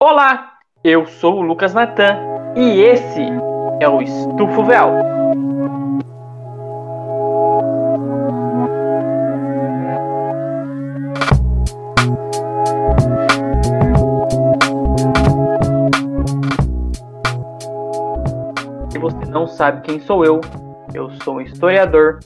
Olá, 0.00 0.52
eu 0.84 1.08
sou 1.08 1.38
o 1.38 1.42
Lucas 1.42 1.74
Natan 1.74 2.20
e 2.54 2.82
esse 2.82 3.20
é 3.80 3.88
o 3.88 4.00
Estufo 4.00 4.62
Véu. 4.62 4.92
Se 18.92 18.98
você 19.00 19.24
não 19.28 19.48
sabe 19.48 19.80
quem 19.80 19.98
sou 19.98 20.24
eu, 20.24 20.40
eu 20.94 21.10
sou 21.24 21.38
um 21.38 21.40
historiador, 21.40 22.20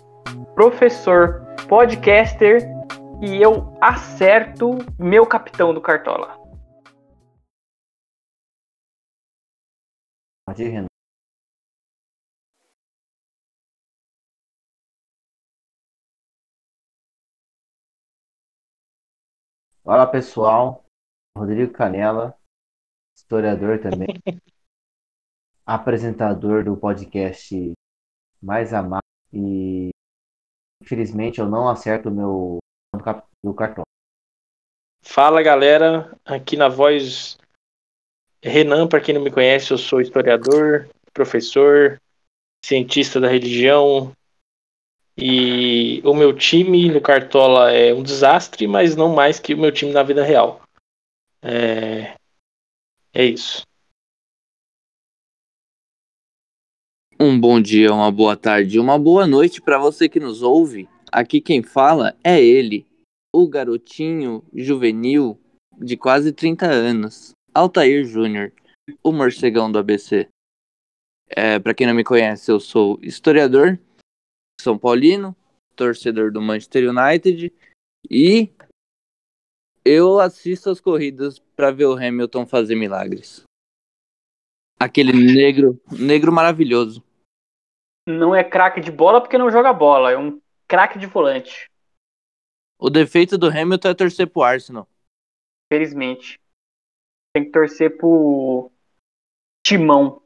professor, 0.54 1.40
podcaster 1.66 2.70
e 3.22 3.40
eu 3.40 3.74
acerto 3.80 4.76
meu 4.98 5.24
capitão 5.24 5.72
do 5.72 5.80
Cartola. 5.80 6.41
De 10.54 10.64
Renan. 10.64 10.86
Olá 19.84 20.06
pessoal, 20.06 20.84
Rodrigo 21.36 21.72
Canela, 21.72 22.38
historiador 23.16 23.80
também, 23.80 24.08
apresentador 25.66 26.64
do 26.64 26.76
podcast 26.76 27.72
Mais 28.40 28.72
Amado 28.72 29.02
e 29.32 29.90
infelizmente 30.82 31.40
eu 31.40 31.48
não 31.48 31.68
acerto 31.68 32.08
o 32.08 32.12
meu 32.12 32.58
do 33.42 33.54
cartão. 33.54 33.82
Fala 35.04 35.42
galera, 35.42 36.16
aqui 36.24 36.56
na 36.56 36.68
voz 36.68 37.36
Renan, 38.42 38.88
para 38.88 39.00
quem 39.00 39.14
não 39.14 39.22
me 39.22 39.30
conhece, 39.30 39.70
eu 39.70 39.78
sou 39.78 40.00
historiador, 40.00 40.88
professor, 41.12 42.00
cientista 42.64 43.20
da 43.20 43.28
religião. 43.28 44.12
E 45.16 46.00
o 46.04 46.14
meu 46.14 46.34
time 46.36 46.90
no 46.90 47.00
Cartola 47.00 47.70
é 47.70 47.94
um 47.94 48.02
desastre, 48.02 48.66
mas 48.66 48.96
não 48.96 49.14
mais 49.14 49.38
que 49.38 49.54
o 49.54 49.58
meu 49.58 49.70
time 49.70 49.92
na 49.92 50.02
vida 50.02 50.24
real. 50.24 50.62
É, 51.42 52.14
é 53.12 53.24
isso. 53.24 53.62
Um 57.20 57.38
bom 57.38 57.60
dia, 57.60 57.92
uma 57.92 58.10
boa 58.10 58.36
tarde, 58.36 58.80
uma 58.80 58.98
boa 58.98 59.26
noite 59.26 59.60
para 59.60 59.78
você 59.78 60.08
que 60.08 60.18
nos 60.18 60.42
ouve. 60.42 60.88
Aqui 61.12 61.40
quem 61.40 61.62
fala 61.62 62.16
é 62.24 62.42
ele, 62.42 62.84
o 63.32 63.46
garotinho 63.46 64.42
juvenil 64.52 65.38
de 65.78 65.96
quase 65.96 66.32
30 66.32 66.66
anos, 66.66 67.32
Altair 67.54 68.04
Júnior, 68.04 68.50
o 69.02 69.12
morcegão 69.12 69.70
do 69.70 69.78
ABC. 69.78 70.28
É, 71.28 71.58
para 71.58 71.74
quem 71.74 71.86
não 71.86 71.94
me 71.94 72.04
conhece, 72.04 72.50
eu 72.50 72.58
sou 72.58 72.98
historiador, 73.02 73.78
São 74.60 74.78
Paulino, 74.78 75.36
torcedor 75.76 76.32
do 76.32 76.40
Manchester 76.40 76.88
United 76.88 77.52
e 78.10 78.52
eu 79.84 80.18
assisto 80.18 80.70
as 80.70 80.80
corridas 80.80 81.38
para 81.38 81.70
ver 81.70 81.86
o 81.86 81.94
Hamilton 81.94 82.46
fazer 82.46 82.74
milagres. 82.74 83.42
Aquele 84.78 85.12
negro, 85.12 85.80
negro 85.90 86.32
maravilhoso. 86.32 87.04
Não 88.08 88.34
é 88.34 88.42
craque 88.42 88.80
de 88.80 88.90
bola 88.90 89.20
porque 89.20 89.38
não 89.38 89.50
joga 89.50 89.72
bola, 89.72 90.10
é 90.10 90.18
um 90.18 90.40
craque 90.66 90.98
de 90.98 91.06
volante. 91.06 91.70
O 92.78 92.90
defeito 92.90 93.38
do 93.38 93.46
Hamilton 93.46 93.88
é 93.88 93.94
torcer 93.94 94.26
pro 94.26 94.42
Arsenal. 94.42 94.88
Felizmente 95.72 96.41
tem 97.32 97.44
que 97.44 97.50
torcer 97.50 97.96
pro 97.96 98.70
Timão. 99.64 100.22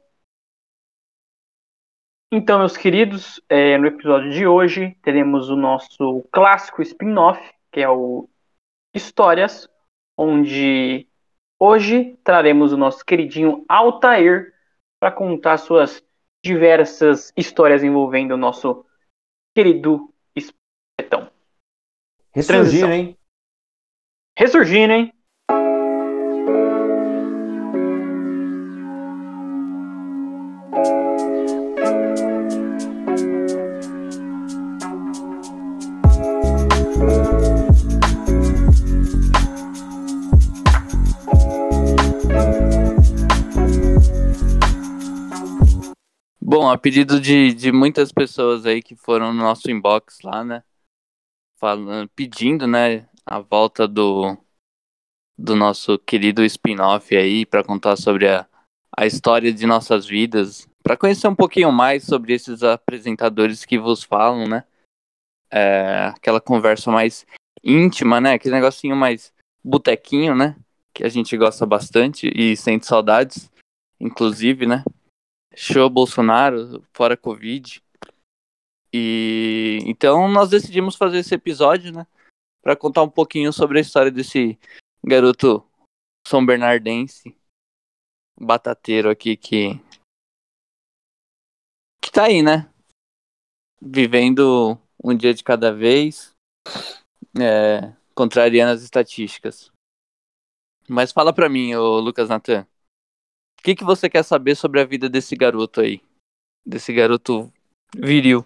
Então, 2.31 2.59
meus 2.59 2.75
queridos, 2.75 3.41
é, 3.47 3.77
no 3.77 3.87
episódio 3.87 4.29
de 4.31 4.45
hoje 4.45 4.97
teremos 5.01 5.49
o 5.49 5.55
nosso 5.55 6.27
clássico 6.31 6.81
spin-off, 6.81 7.41
que 7.71 7.79
é 7.79 7.89
o 7.89 8.29
Histórias, 8.93 9.69
onde 10.17 11.07
hoje 11.57 12.17
traremos 12.23 12.73
o 12.73 12.77
nosso 12.77 13.05
queridinho 13.05 13.63
Altair 13.69 14.53
para 14.99 15.11
contar 15.11 15.57
suas 15.57 16.03
diversas 16.43 17.31
histórias 17.37 17.83
envolvendo 17.83 18.33
o 18.33 18.37
nosso 18.37 18.85
querido 19.55 20.13
Espetão. 20.35 21.31
Ressurgindo, 22.33 22.91
hein? 22.91 23.17
Ressurgindo, 24.37 24.93
hein? 24.93 25.16
Pedido 46.77 47.19
de, 47.19 47.53
de 47.53 47.71
muitas 47.71 48.11
pessoas 48.11 48.65
aí 48.65 48.81
que 48.81 48.95
foram 48.95 49.33
no 49.33 49.43
nosso 49.43 49.69
inbox 49.69 50.19
lá, 50.23 50.43
né? 50.43 50.63
Falando, 51.59 52.09
pedindo, 52.09 52.67
né, 52.67 53.07
a 53.25 53.39
volta 53.39 53.87
do, 53.87 54.37
do 55.37 55.55
nosso 55.55 55.97
querido 55.99 56.43
spin-off 56.43 57.15
aí 57.15 57.45
para 57.45 57.63
contar 57.63 57.95
sobre 57.95 58.27
a, 58.27 58.47
a 58.95 59.05
história 59.05 59.51
de 59.51 59.65
nossas 59.65 60.05
vidas, 60.05 60.67
para 60.83 60.97
conhecer 60.97 61.27
um 61.27 61.35
pouquinho 61.35 61.71
mais 61.71 62.03
sobre 62.03 62.33
esses 62.33 62.63
apresentadores 62.63 63.65
que 63.65 63.77
vos 63.77 64.03
falam, 64.03 64.47
né? 64.47 64.63
É, 65.51 66.11
aquela 66.15 66.41
conversa 66.41 66.91
mais 66.91 67.25
íntima, 67.63 68.21
né? 68.21 68.33
Aquele 68.33 68.55
negocinho 68.55 68.95
mais 68.95 69.33
botequinho, 69.63 70.35
né? 70.35 70.55
Que 70.93 71.03
a 71.03 71.09
gente 71.09 71.35
gosta 71.37 71.65
bastante 71.65 72.31
e 72.33 72.55
sente 72.55 72.85
saudades, 72.85 73.51
inclusive, 73.99 74.65
né? 74.65 74.83
Show 75.57 75.89
Bolsonaro, 75.89 76.85
fora 76.93 77.17
Covid. 77.17 77.83
E 78.93 79.79
então 79.85 80.27
nós 80.27 80.49
decidimos 80.49 80.95
fazer 80.95 81.17
esse 81.17 81.33
episódio, 81.33 81.91
né, 81.91 82.05
para 82.61 82.75
contar 82.75 83.01
um 83.01 83.09
pouquinho 83.09 83.51
sobre 83.51 83.79
a 83.79 83.81
história 83.81 84.11
desse 84.11 84.57
garoto 85.03 85.65
São 86.27 86.45
Bernardense, 86.45 87.35
batateiro 88.39 89.09
aqui 89.09 89.35
que 89.35 89.81
que 91.99 92.11
tá 92.11 92.25
aí, 92.25 92.41
né? 92.41 92.71
Vivendo 93.81 94.79
um 95.03 95.15
dia 95.15 95.33
de 95.33 95.43
cada 95.43 95.73
vez, 95.73 96.33
é, 97.39 97.93
contrariando 98.15 98.73
as 98.73 98.83
estatísticas. 98.83 99.71
Mas 100.87 101.11
fala 101.11 101.33
pra 101.33 101.49
mim, 101.49 101.75
ô 101.75 101.99
Lucas 101.99 102.29
Natan, 102.29 102.65
o 103.59 103.63
que, 103.63 103.75
que 103.75 103.83
você 103.83 104.09
quer 104.09 104.23
saber 104.23 104.55
sobre 104.55 104.79
a 104.79 104.85
vida 104.85 105.09
desse 105.09 105.35
garoto 105.35 105.81
aí? 105.81 106.01
Desse 106.65 106.93
garoto 106.93 107.51
viril? 107.95 108.45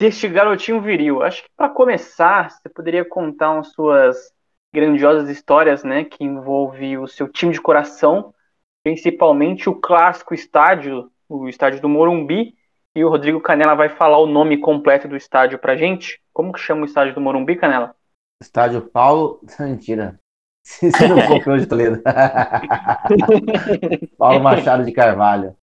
Deste 0.00 0.28
garotinho 0.28 0.80
viril. 0.80 1.22
Acho 1.22 1.42
que 1.42 1.48
para 1.56 1.68
começar, 1.68 2.50
você 2.50 2.68
poderia 2.68 3.04
contar 3.04 3.52
umas 3.52 3.72
suas 3.72 4.32
grandiosas 4.74 5.28
histórias, 5.28 5.84
né? 5.84 6.04
Que 6.04 6.24
envolve 6.24 6.98
o 6.98 7.06
seu 7.06 7.28
time 7.28 7.52
de 7.52 7.60
coração, 7.60 8.34
principalmente 8.82 9.68
o 9.68 9.74
clássico 9.74 10.34
estádio, 10.34 11.10
o 11.28 11.48
estádio 11.48 11.80
do 11.80 11.88
Morumbi. 11.88 12.54
E 12.94 13.04
o 13.04 13.10
Rodrigo 13.10 13.40
Canela 13.40 13.74
vai 13.74 13.90
falar 13.90 14.18
o 14.18 14.26
nome 14.26 14.58
completo 14.58 15.06
do 15.06 15.16
estádio 15.16 15.58
pra 15.58 15.76
gente. 15.76 16.20
Como 16.32 16.52
que 16.52 16.60
chama 16.60 16.82
o 16.82 16.86
estádio 16.86 17.14
do 17.14 17.20
Morumbi, 17.20 17.56
Canela? 17.56 17.94
Estádio 18.42 18.82
Paulo. 18.82 19.40
Mentira. 19.58 20.18
Você 20.80 21.08
não 21.08 21.58
de 21.58 21.66
Toledo. 21.66 22.02
Paulo 24.18 24.42
Machado 24.42 24.84
de 24.84 24.92
Carvalho. 24.92 25.56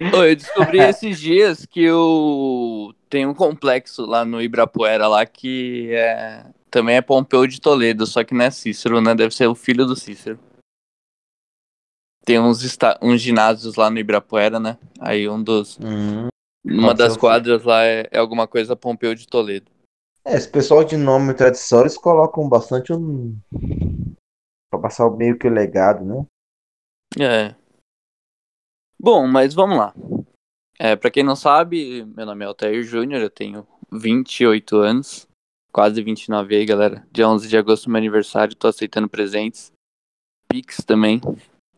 Eu 0.00 0.34
descobri 0.34 0.78
esses 0.80 1.20
dias 1.20 1.66
que 1.66 1.82
eu 1.82 2.94
tenho 3.08 3.30
um 3.30 3.34
complexo 3.34 4.06
lá 4.06 4.24
no 4.24 4.40
Ibrapuera 4.40 5.06
lá 5.06 5.26
que 5.26 5.90
é 5.92 6.46
também 6.70 6.96
é 6.96 7.02
Pompeu 7.02 7.46
de 7.46 7.60
Toledo, 7.60 8.04
só 8.04 8.24
que 8.24 8.34
não 8.34 8.44
é 8.44 8.50
Cícero, 8.50 9.00
né? 9.00 9.14
Deve 9.14 9.32
ser 9.32 9.46
o 9.46 9.54
filho 9.54 9.86
do 9.86 9.94
Cícero. 9.94 10.40
Tem 12.24 12.40
uns, 12.40 12.60
uns 13.00 13.20
ginásios 13.20 13.76
lá 13.76 13.88
no 13.90 13.98
Ibrapuera, 13.98 14.58
né? 14.58 14.76
Aí 14.98 15.28
um 15.28 15.40
dos. 15.40 15.78
Uhum. 15.78 16.28
Uma 16.64 16.94
das 16.94 17.16
quadras 17.16 17.62
lá 17.62 17.84
é, 17.84 18.08
é 18.10 18.18
alguma 18.18 18.48
coisa 18.48 18.74
Pompeu 18.74 19.14
de 19.14 19.28
Toledo. 19.28 19.70
É, 20.26 20.36
esse 20.36 20.50
pessoal 20.50 20.82
de 20.82 20.96
nome 20.96 21.32
e 21.32 21.36
tradição, 21.36 21.80
eles 21.80 21.98
colocam 21.98 22.48
bastante 22.48 22.92
um. 22.92 23.36
pra 24.70 24.80
passar 24.80 25.10
meio 25.10 25.38
que 25.38 25.46
o 25.46 25.52
legado, 25.52 26.02
né? 26.02 26.26
É. 27.20 27.54
Bom, 28.98 29.26
mas 29.26 29.52
vamos 29.52 29.76
lá. 29.76 29.94
É, 30.78 30.96
pra 30.96 31.10
quem 31.10 31.22
não 31.22 31.36
sabe, 31.36 32.04
meu 32.04 32.24
nome 32.24 32.42
é 32.42 32.48
Altair 32.48 32.82
Júnior, 32.82 33.20
eu 33.20 33.28
tenho 33.28 33.66
28 33.92 34.76
anos, 34.76 35.28
quase 35.70 36.02
29 36.02 36.56
aí, 36.56 36.64
galera. 36.64 37.06
Dia 37.12 37.28
11 37.28 37.46
de 37.46 37.58
agosto, 37.58 37.90
meu 37.90 37.98
aniversário, 37.98 38.56
tô 38.56 38.66
aceitando 38.66 39.08
presentes. 39.08 39.70
Pix 40.48 40.78
também. 40.78 41.20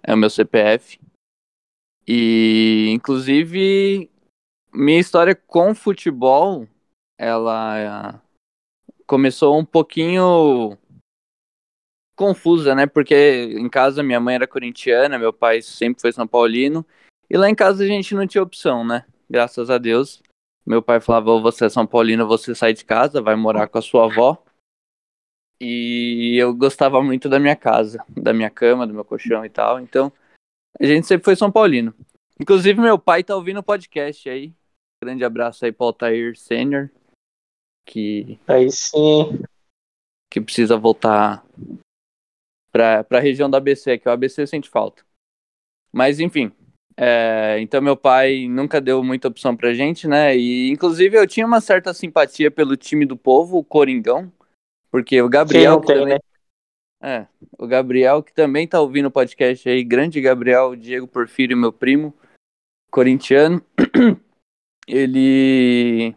é 0.02 0.14
o 0.14 0.16
meu 0.16 0.30
CPF. 0.30 1.00
E, 2.06 2.90
inclusive, 2.90 4.08
minha 4.72 5.00
história 5.00 5.34
com 5.34 5.74
futebol, 5.74 6.68
ela 7.18 8.22
começou 9.06 9.58
um 9.58 9.64
pouquinho 9.64 10.76
confusa, 12.16 12.74
né? 12.74 12.86
Porque 12.86 13.14
em 13.58 13.68
casa 13.68 14.02
minha 14.02 14.18
mãe 14.18 14.34
era 14.34 14.46
corintiana, 14.46 15.18
meu 15.18 15.32
pai 15.32 15.62
sempre 15.62 16.00
foi 16.00 16.12
São 16.12 16.26
Paulino. 16.26 16.84
E 17.28 17.36
lá 17.36 17.48
em 17.48 17.54
casa 17.54 17.84
a 17.84 17.86
gente 17.86 18.14
não 18.14 18.26
tinha 18.26 18.42
opção, 18.42 18.84
né? 18.84 19.04
Graças 19.28 19.70
a 19.70 19.78
Deus. 19.78 20.22
Meu 20.64 20.82
pai 20.82 21.00
falava: 21.00 21.38
você 21.40 21.66
é 21.66 21.68
São 21.68 21.86
Paulino, 21.86 22.26
você 22.26 22.54
sai 22.54 22.72
de 22.72 22.84
casa, 22.84 23.22
vai 23.22 23.36
morar 23.36 23.68
com 23.68 23.78
a 23.78 23.82
sua 23.82 24.06
avó. 24.06 24.42
E 25.60 26.36
eu 26.38 26.54
gostava 26.54 27.02
muito 27.02 27.28
da 27.28 27.38
minha 27.38 27.56
casa, 27.56 28.04
da 28.10 28.32
minha 28.32 28.50
cama, 28.50 28.86
do 28.86 28.92
meu 28.92 29.04
colchão 29.04 29.44
e 29.44 29.48
tal. 29.48 29.80
Então, 29.80 30.12
a 30.78 30.84
gente 30.84 31.06
sempre 31.06 31.24
foi 31.24 31.36
São 31.36 31.50
Paulino. 31.50 31.94
Inclusive, 32.38 32.78
meu 32.80 32.98
pai 32.98 33.24
tá 33.24 33.34
ouvindo 33.34 33.60
o 33.60 33.62
podcast 33.62 34.28
aí. 34.28 34.52
Grande 35.02 35.24
abraço 35.24 35.64
aí 35.64 35.72
pro 35.72 35.86
Altair 35.86 36.36
Sênior. 36.36 36.90
Que. 37.86 38.38
Aí 38.46 38.70
sim. 38.70 39.40
Que 40.30 40.40
precisa 40.40 40.76
voltar 40.76 41.46
pra, 42.72 43.02
pra 43.04 43.20
região 43.20 43.48
do 43.48 43.56
ABC, 43.56 43.96
que 43.96 44.08
o 44.08 44.12
ABC 44.12 44.46
sente 44.46 44.68
falta. 44.68 45.02
Mas, 45.92 46.20
enfim. 46.20 46.52
É, 46.94 47.58
então, 47.60 47.80
meu 47.80 47.96
pai 47.96 48.48
nunca 48.48 48.80
deu 48.80 49.02
muita 49.02 49.28
opção 49.28 49.56
pra 49.56 49.72
gente, 49.72 50.08
né? 50.08 50.36
E, 50.36 50.70
inclusive, 50.70 51.16
eu 51.16 51.26
tinha 51.26 51.46
uma 51.46 51.60
certa 51.60 51.94
simpatia 51.94 52.50
pelo 52.50 52.76
time 52.76 53.06
do 53.06 53.16
povo, 53.16 53.58
o 53.58 53.64
Coringão. 53.64 54.30
Porque 54.90 55.20
o 55.22 55.28
Gabriel. 55.28 55.80
Tem, 55.80 55.96
também... 55.96 56.14
né? 56.14 56.18
É, 57.02 57.26
o 57.58 57.66
Gabriel, 57.66 58.22
que 58.22 58.32
também 58.32 58.66
tá 58.66 58.80
ouvindo 58.80 59.06
o 59.06 59.10
podcast 59.10 59.68
aí, 59.68 59.84
grande 59.84 60.20
Gabriel, 60.20 60.74
Diego 60.74 61.06
Porfírio, 61.06 61.56
meu 61.56 61.72
primo, 61.72 62.14
corintiano. 62.90 63.62
Ele. 64.88 66.14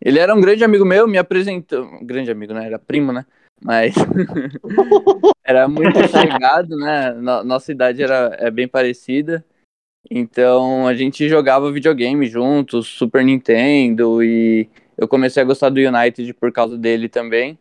Ele 0.00 0.18
era 0.18 0.34
um 0.34 0.40
grande 0.40 0.64
amigo 0.64 0.84
meu, 0.84 1.08
me 1.08 1.18
apresentou. 1.18 1.98
Grande 2.02 2.30
amigo, 2.30 2.52
né? 2.52 2.66
Era 2.66 2.78
primo, 2.78 3.12
né? 3.12 3.24
Mas. 3.62 3.94
era 5.44 5.66
muito 5.68 5.98
chegado, 6.08 6.76
né? 6.76 7.12
Nossa 7.44 7.72
idade 7.72 8.02
era 8.02 8.36
é 8.38 8.50
bem 8.50 8.68
parecida. 8.68 9.44
Então 10.10 10.86
a 10.86 10.94
gente 10.94 11.28
jogava 11.28 11.72
videogame 11.72 12.26
juntos, 12.26 12.86
Super 12.86 13.24
Nintendo, 13.24 14.22
e 14.22 14.68
eu 14.96 15.08
comecei 15.08 15.42
a 15.42 15.46
gostar 15.46 15.70
do 15.70 15.80
United 15.80 16.32
por 16.34 16.52
causa 16.52 16.78
dele 16.78 17.08
também. 17.08 17.58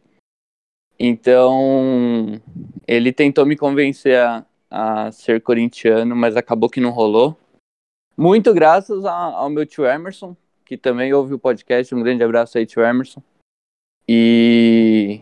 Então, 0.98 2.42
ele 2.88 3.12
tentou 3.12 3.46
me 3.46 3.58
convencer 3.58 4.18
a, 4.18 4.46
a 4.70 5.12
ser 5.12 5.42
corintiano, 5.42 6.16
mas 6.16 6.38
acabou 6.38 6.70
que 6.70 6.80
não 6.80 6.92
rolou. 6.92 7.38
Muito 8.18 8.54
graças 8.54 9.04
a, 9.04 9.14
ao 9.14 9.50
meu 9.50 9.66
tio 9.66 9.86
Emerson, 9.86 10.38
que 10.66 10.78
também 10.78 11.14
ouve 11.14 11.34
o 11.34 11.40
podcast. 11.40 11.94
Um 11.94 12.02
grande 12.02 12.24
abraço 12.24 12.58
aí, 12.58 12.66
tio 12.66 12.84
Emerson. 12.84 13.22
E, 14.08 15.22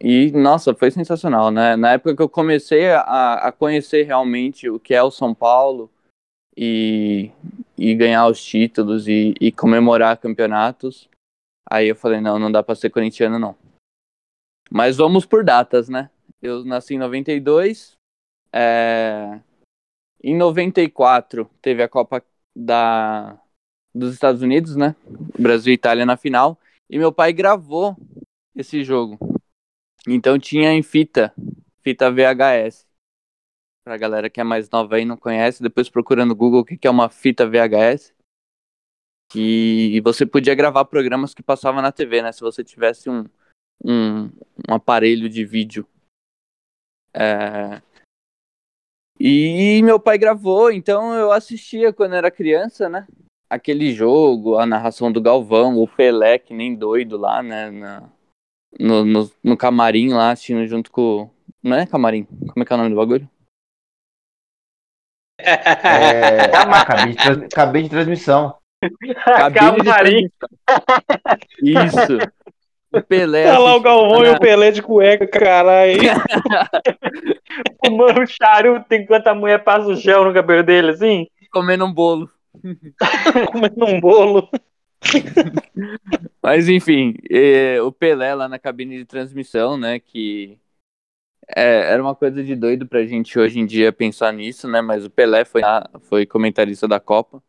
e 0.00 0.30
nossa, 0.32 0.74
foi 0.74 0.90
sensacional, 0.90 1.50
né? 1.50 1.76
Na 1.76 1.92
época 1.92 2.16
que 2.16 2.22
eu 2.22 2.28
comecei 2.28 2.90
a, 2.90 3.34
a 3.34 3.52
conhecer 3.52 4.04
realmente 4.04 4.68
o 4.68 4.78
que 4.78 4.94
é 4.94 5.02
o 5.02 5.10
São 5.10 5.34
Paulo 5.34 5.90
e, 6.56 7.30
e 7.76 7.94
ganhar 7.94 8.26
os 8.26 8.42
títulos 8.44 9.06
e, 9.08 9.34
e 9.40 9.52
comemorar 9.52 10.18
campeonatos, 10.18 11.08
aí 11.70 11.88
eu 11.88 11.96
falei: 11.96 12.20
não, 12.20 12.38
não 12.38 12.50
dá 12.50 12.62
pra 12.62 12.74
ser 12.74 12.90
corintiano, 12.90 13.38
não. 13.38 13.56
Mas 14.70 14.96
vamos 14.96 15.24
por 15.24 15.44
datas, 15.44 15.88
né? 15.88 16.10
Eu 16.42 16.64
nasci 16.64 16.94
em 16.94 16.98
92. 16.98 17.96
É... 18.52 19.40
Em 20.22 20.36
94 20.36 21.48
teve 21.62 21.82
a 21.82 21.88
Copa 21.88 22.22
da... 22.54 23.40
dos 23.98 24.14
Estados 24.14 24.42
Unidos, 24.42 24.76
né? 24.76 24.94
Brasil 25.38 25.72
e 25.72 25.74
Itália 25.74 26.06
na 26.06 26.16
final. 26.16 26.58
E 26.88 26.98
meu 26.98 27.12
pai 27.12 27.32
gravou 27.32 27.96
esse 28.54 28.82
jogo. 28.82 29.18
Então 30.06 30.38
tinha 30.38 30.72
em 30.72 30.82
fita, 30.82 31.34
fita 31.82 32.10
VHS. 32.10 32.86
Pra 33.84 33.96
galera 33.96 34.30
que 34.30 34.40
é 34.40 34.44
mais 34.44 34.70
nova 34.70 34.96
aí 34.96 35.04
não 35.04 35.16
conhece, 35.16 35.62
depois 35.62 35.88
procura 35.88 36.24
no 36.24 36.34
Google 36.34 36.60
o 36.60 36.64
que 36.64 36.86
é 36.86 36.90
uma 36.90 37.08
fita 37.08 37.46
VHS. 37.46 38.14
E 39.34 40.00
você 40.02 40.24
podia 40.24 40.54
gravar 40.54 40.86
programas 40.86 41.34
que 41.34 41.42
passavam 41.42 41.82
na 41.82 41.92
TV, 41.92 42.22
né? 42.22 42.32
Se 42.32 42.40
você 42.40 42.64
tivesse 42.64 43.10
um, 43.10 43.24
um, 43.84 44.24
um 44.68 44.74
aparelho 44.74 45.28
de 45.28 45.44
vídeo. 45.44 45.86
É... 47.12 47.82
E 49.20 49.82
meu 49.82 49.98
pai 49.98 50.16
gravou, 50.16 50.70
então 50.70 51.12
eu 51.14 51.32
assistia 51.32 51.92
quando 51.92 52.14
era 52.14 52.30
criança, 52.30 52.88
né? 52.88 53.06
Aquele 53.50 53.92
jogo, 53.92 54.58
a 54.58 54.66
narração 54.66 55.10
do 55.10 55.20
Galvão, 55.20 55.78
o 55.78 55.88
Pelé, 55.88 56.38
que 56.38 56.52
nem 56.52 56.74
doido 56.74 57.16
lá, 57.16 57.42
né? 57.42 57.70
Na, 57.70 58.08
no, 58.78 59.04
no, 59.04 59.30
no, 59.42 59.56
camarim 59.56 60.12
lá, 60.12 60.32
assistindo 60.32 60.66
junto 60.66 60.90
com. 60.90 61.30
Não 61.62 61.76
é 61.76 61.86
camarim? 61.86 62.24
Como 62.24 62.62
é 62.62 62.64
que 62.64 62.72
é 62.72 62.76
o 62.76 62.78
nome 62.78 62.90
do 62.90 62.96
bagulho? 62.96 63.28
É, 65.40 66.48
cabine, 66.84 67.14
de 67.14 67.48
cabine 67.48 67.84
de 67.84 67.90
transmissão. 67.90 68.54
Cabine 69.24 69.76
de 69.76 69.84
transmissão. 69.84 70.30
Isso. 71.62 72.18
O 72.92 73.02
Pelé. 73.02 73.48
Olha 73.50 73.58
lá 73.58 73.76
o 73.76 73.80
Galvão 73.80 74.24
e 74.24 74.30
o 74.30 74.40
Pelé 74.40 74.70
de 74.70 74.82
cueca, 74.82 75.26
caralho. 75.26 76.00
Fumando 77.84 78.26
charuto 78.26 78.86
enquanto 78.94 79.26
a 79.28 79.34
mulher 79.34 79.62
passa 79.62 79.88
o 79.88 79.96
gel 79.96 80.24
no 80.24 80.34
cabelo 80.34 80.62
dele, 80.62 80.90
assim. 80.90 81.26
Comendo 81.50 81.84
um 81.84 81.92
bolo. 81.92 82.30
Comendo 83.52 83.84
um 83.86 84.00
bolo. 84.00 84.48
Mas 86.42 86.68
enfim, 86.68 87.14
é, 87.30 87.80
o 87.82 87.92
Pelé 87.92 88.34
lá 88.34 88.48
na 88.48 88.58
cabine 88.58 88.98
de 88.98 89.04
transmissão, 89.04 89.76
né? 89.76 89.98
Que 90.00 90.58
é, 91.48 91.92
era 91.92 92.02
uma 92.02 92.14
coisa 92.14 92.42
de 92.44 92.54
doido 92.54 92.86
pra 92.86 93.06
gente 93.06 93.38
hoje 93.38 93.58
em 93.58 93.66
dia 93.66 93.92
pensar 93.92 94.32
nisso, 94.32 94.68
né? 94.68 94.80
Mas 94.80 95.04
o 95.04 95.10
Pelé 95.10 95.44
foi, 95.44 95.62
foi 96.02 96.26
comentarista 96.26 96.86
da 96.88 97.00
Copa. 97.00 97.42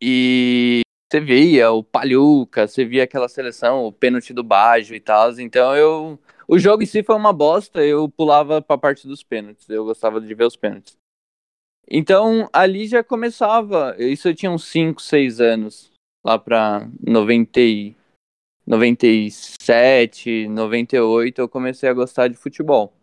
E 0.00 0.80
você 1.10 1.20
via 1.20 1.70
o 1.70 1.82
Palhuca, 1.82 2.66
você 2.66 2.84
via 2.84 3.04
aquela 3.04 3.28
seleção, 3.28 3.84
o 3.84 3.92
pênalti 3.92 4.32
do 4.32 4.42
Baggio 4.42 4.94
e 4.96 5.00
tal. 5.00 5.30
Então 5.38 5.76
eu. 5.76 6.18
O 6.48 6.58
jogo 6.58 6.82
em 6.82 6.86
si 6.86 7.02
foi 7.02 7.14
uma 7.16 7.32
bosta, 7.32 7.82
eu 7.84 8.08
pulava 8.08 8.60
pra 8.60 8.76
parte 8.76 9.06
dos 9.06 9.22
pênaltis. 9.22 9.68
Eu 9.68 9.84
gostava 9.84 10.20
de 10.20 10.34
ver 10.34 10.44
os 10.44 10.56
pênaltis. 10.56 10.98
Então 11.94 12.48
ali 12.50 12.86
já 12.86 13.04
começava. 13.04 13.94
Isso 13.98 14.26
eu 14.26 14.34
tinha 14.34 14.50
uns 14.50 14.64
5, 14.64 15.02
6 15.02 15.42
anos. 15.42 15.92
Lá 16.24 16.38
pra 16.38 16.88
90, 17.06 17.60
97, 18.66 20.48
98, 20.48 21.40
eu 21.40 21.48
comecei 21.48 21.90
a 21.90 21.92
gostar 21.92 22.28
de 22.28 22.36
futebol. 22.36 22.94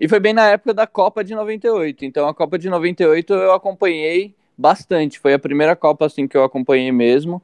E 0.00 0.08
foi 0.08 0.20
bem 0.20 0.32
na 0.32 0.48
época 0.48 0.72
da 0.72 0.86
Copa 0.86 1.22
de 1.22 1.34
98. 1.34 2.06
Então 2.06 2.26
a 2.26 2.34
Copa 2.34 2.58
de 2.58 2.70
98 2.70 3.34
eu 3.34 3.52
acompanhei 3.52 4.34
bastante. 4.56 5.18
Foi 5.18 5.34
a 5.34 5.38
primeira 5.38 5.76
Copa 5.76 6.06
assim 6.06 6.26
que 6.26 6.36
eu 6.36 6.44
acompanhei 6.44 6.90
mesmo. 6.90 7.42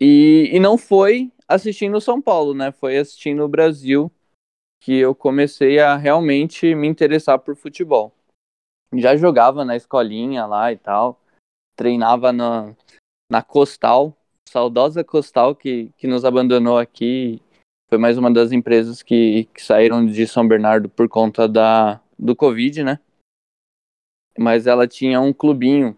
E, 0.00 0.50
e 0.52 0.58
não 0.58 0.76
foi 0.76 1.30
assistindo 1.46 2.00
São 2.00 2.20
Paulo, 2.20 2.52
né? 2.52 2.72
Foi 2.72 2.96
assistindo 2.96 3.44
o 3.44 3.48
Brasil 3.48 4.10
que 4.80 4.96
eu 4.96 5.14
comecei 5.14 5.78
a 5.78 5.96
realmente 5.96 6.74
me 6.74 6.88
interessar 6.88 7.38
por 7.38 7.54
futebol. 7.54 8.12
Já 8.96 9.16
jogava 9.16 9.64
na 9.64 9.76
escolinha 9.76 10.46
lá 10.46 10.72
e 10.72 10.76
tal, 10.76 11.20
treinava 11.76 12.32
na, 12.32 12.74
na 13.30 13.42
Costal, 13.42 14.16
saudosa 14.48 15.02
Costal 15.02 15.54
que, 15.54 15.90
que 15.96 16.06
nos 16.06 16.24
abandonou 16.24 16.78
aqui. 16.78 17.40
Foi 17.88 17.98
mais 17.98 18.16
uma 18.16 18.32
das 18.32 18.52
empresas 18.52 19.02
que, 19.02 19.44
que 19.52 19.62
saíram 19.62 20.04
de 20.04 20.26
São 20.26 20.46
Bernardo 20.46 20.88
por 20.88 21.08
conta 21.08 21.48
da, 21.48 22.00
do 22.18 22.34
Covid, 22.34 22.82
né? 22.82 22.98
Mas 24.38 24.66
ela 24.66 24.88
tinha 24.88 25.20
um 25.20 25.32
clubinho 25.32 25.96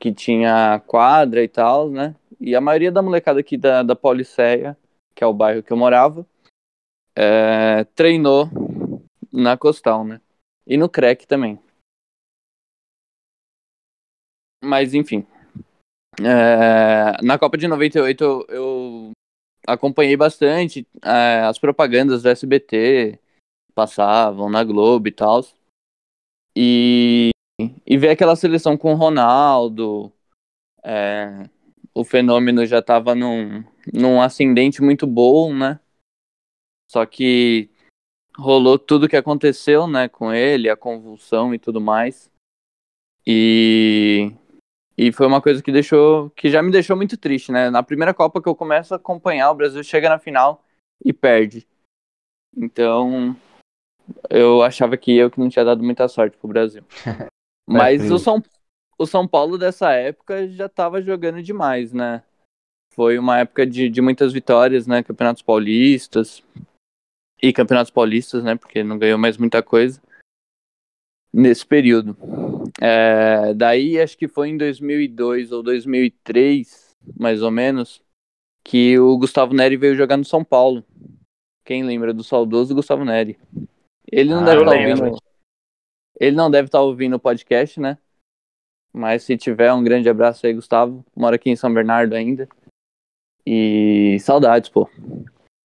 que 0.00 0.12
tinha 0.12 0.80
quadra 0.86 1.42
e 1.42 1.48
tal, 1.48 1.90
né? 1.90 2.16
E 2.40 2.56
a 2.56 2.60
maioria 2.60 2.90
da 2.90 3.02
molecada 3.02 3.40
aqui 3.40 3.56
da, 3.56 3.82
da 3.82 3.94
Pauliceia, 3.94 4.76
que 5.14 5.22
é 5.22 5.26
o 5.26 5.34
bairro 5.34 5.62
que 5.62 5.72
eu 5.72 5.76
morava, 5.76 6.26
é, 7.14 7.84
treinou 7.94 8.48
na 9.32 9.56
Costal, 9.56 10.04
né? 10.04 10.20
E 10.66 10.76
no 10.76 10.88
CREC 10.88 11.26
também. 11.26 11.58
Mas, 14.62 14.94
enfim. 14.94 15.26
É, 16.20 17.22
na 17.22 17.38
Copa 17.38 17.56
de 17.56 17.66
98 17.66 18.24
eu, 18.24 18.46
eu 18.48 19.10
acompanhei 19.66 20.16
bastante 20.16 20.86
é, 21.02 21.42
as 21.42 21.58
propagandas 21.58 22.22
do 22.22 22.28
SBT, 22.28 23.18
passavam 23.74 24.50
na 24.50 24.62
Globo 24.64 25.08
e 25.08 25.12
tal. 25.12 25.42
E 26.54 27.30
e 27.86 27.98
ver 27.98 28.10
aquela 28.10 28.36
seleção 28.36 28.76
com 28.76 28.92
o 28.92 28.96
Ronaldo, 28.96 30.12
é, 30.82 31.48
o 31.94 32.04
fenômeno 32.04 32.64
já 32.64 32.78
estava 32.78 33.14
num, 33.14 33.64
num 33.92 34.20
ascendente 34.22 34.82
muito 34.82 35.06
bom, 35.06 35.54
né? 35.54 35.78
Só 36.90 37.04
que 37.04 37.70
rolou 38.36 38.78
tudo 38.78 39.08
que 39.08 39.16
aconteceu, 39.16 39.86
né, 39.86 40.08
com 40.08 40.32
ele, 40.32 40.70
a 40.70 40.76
convulsão 40.76 41.54
e 41.54 41.58
tudo 41.58 41.80
mais. 41.80 42.30
E 43.26 44.32
e 45.02 45.10
foi 45.10 45.26
uma 45.26 45.40
coisa 45.40 45.62
que 45.62 45.72
deixou 45.72 46.28
que 46.36 46.50
já 46.50 46.62
me 46.62 46.70
deixou 46.70 46.94
muito 46.94 47.16
triste, 47.16 47.50
né? 47.50 47.70
Na 47.70 47.82
primeira 47.82 48.12
Copa 48.12 48.42
que 48.42 48.46
eu 48.46 48.54
começo 48.54 48.92
a 48.92 48.98
acompanhar, 48.98 49.50
o 49.50 49.54
Brasil 49.54 49.82
chega 49.82 50.10
na 50.10 50.18
final 50.18 50.62
e 51.02 51.10
perde. 51.10 51.66
Então, 52.54 53.34
eu 54.28 54.62
achava 54.62 54.98
que 54.98 55.16
eu 55.16 55.30
que 55.30 55.40
não 55.40 55.48
tinha 55.48 55.64
dado 55.64 55.82
muita 55.82 56.06
sorte 56.06 56.36
pro 56.36 56.48
Brasil. 56.48 56.84
Mas 57.66 58.10
o 58.10 58.18
São, 58.18 58.42
o 58.98 59.06
São 59.06 59.26
Paulo 59.26 59.56
dessa 59.56 59.90
época 59.90 60.46
já 60.48 60.66
estava 60.66 61.00
jogando 61.00 61.42
demais, 61.42 61.94
né? 61.94 62.22
Foi 62.92 63.18
uma 63.18 63.38
época 63.38 63.64
de, 63.64 63.88
de 63.88 64.02
muitas 64.02 64.34
vitórias, 64.34 64.86
né? 64.86 65.02
Campeonatos 65.02 65.40
paulistas 65.42 66.42
e 67.42 67.54
campeonatos 67.54 67.90
paulistas, 67.90 68.44
né? 68.44 68.54
Porque 68.54 68.84
não 68.84 68.98
ganhou 68.98 69.18
mais 69.18 69.38
muita 69.38 69.62
coisa 69.62 69.98
nesse 71.32 71.64
período. 71.64 72.14
É, 72.80 73.54
daí 73.54 74.00
acho 74.00 74.16
que 74.16 74.28
foi 74.28 74.50
em 74.50 74.56
2002 74.56 75.52
ou 75.52 75.62
2003, 75.62 76.96
mais 77.18 77.42
ou 77.42 77.50
menos, 77.50 78.02
que 78.62 78.98
o 78.98 79.16
Gustavo 79.16 79.54
Neri 79.54 79.76
veio 79.76 79.96
jogar 79.96 80.16
no 80.16 80.24
São 80.24 80.44
Paulo. 80.44 80.84
Quem 81.64 81.82
lembra 81.82 82.12
do 82.12 82.22
saudoso 82.22 82.74
Gustavo 82.74 83.04
Neri? 83.04 83.38
Ele 84.10 84.30
não 84.30 84.42
ah, 84.42 84.44
deve 84.44 84.62
estar 84.62 84.72
tá 84.72 84.78
ouvindo. 84.78 85.18
Ele 86.18 86.36
não 86.36 86.50
deve 86.50 86.66
estar 86.66 86.78
tá 86.78 86.82
ouvindo 86.82 87.16
o 87.16 87.20
podcast, 87.20 87.80
né? 87.80 87.98
Mas 88.92 89.22
se 89.22 89.36
tiver, 89.36 89.72
um 89.72 89.82
grande 89.82 90.08
abraço 90.08 90.46
aí, 90.46 90.52
Gustavo. 90.52 91.04
Mora 91.16 91.36
aqui 91.36 91.48
em 91.48 91.56
São 91.56 91.72
Bernardo 91.72 92.14
ainda. 92.14 92.48
E 93.46 94.18
saudades, 94.20 94.68
pô. 94.68 94.88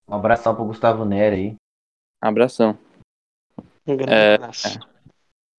Um 0.08 0.14
abração 0.14 0.56
pro 0.56 0.66
Gustavo 0.66 1.04
Neri 1.04 1.36
aí. 1.36 1.56
Abração. 2.22 2.78
Um 3.88 3.98
grande 3.98 4.14
é, 4.14 4.36
abraço. 4.36 4.95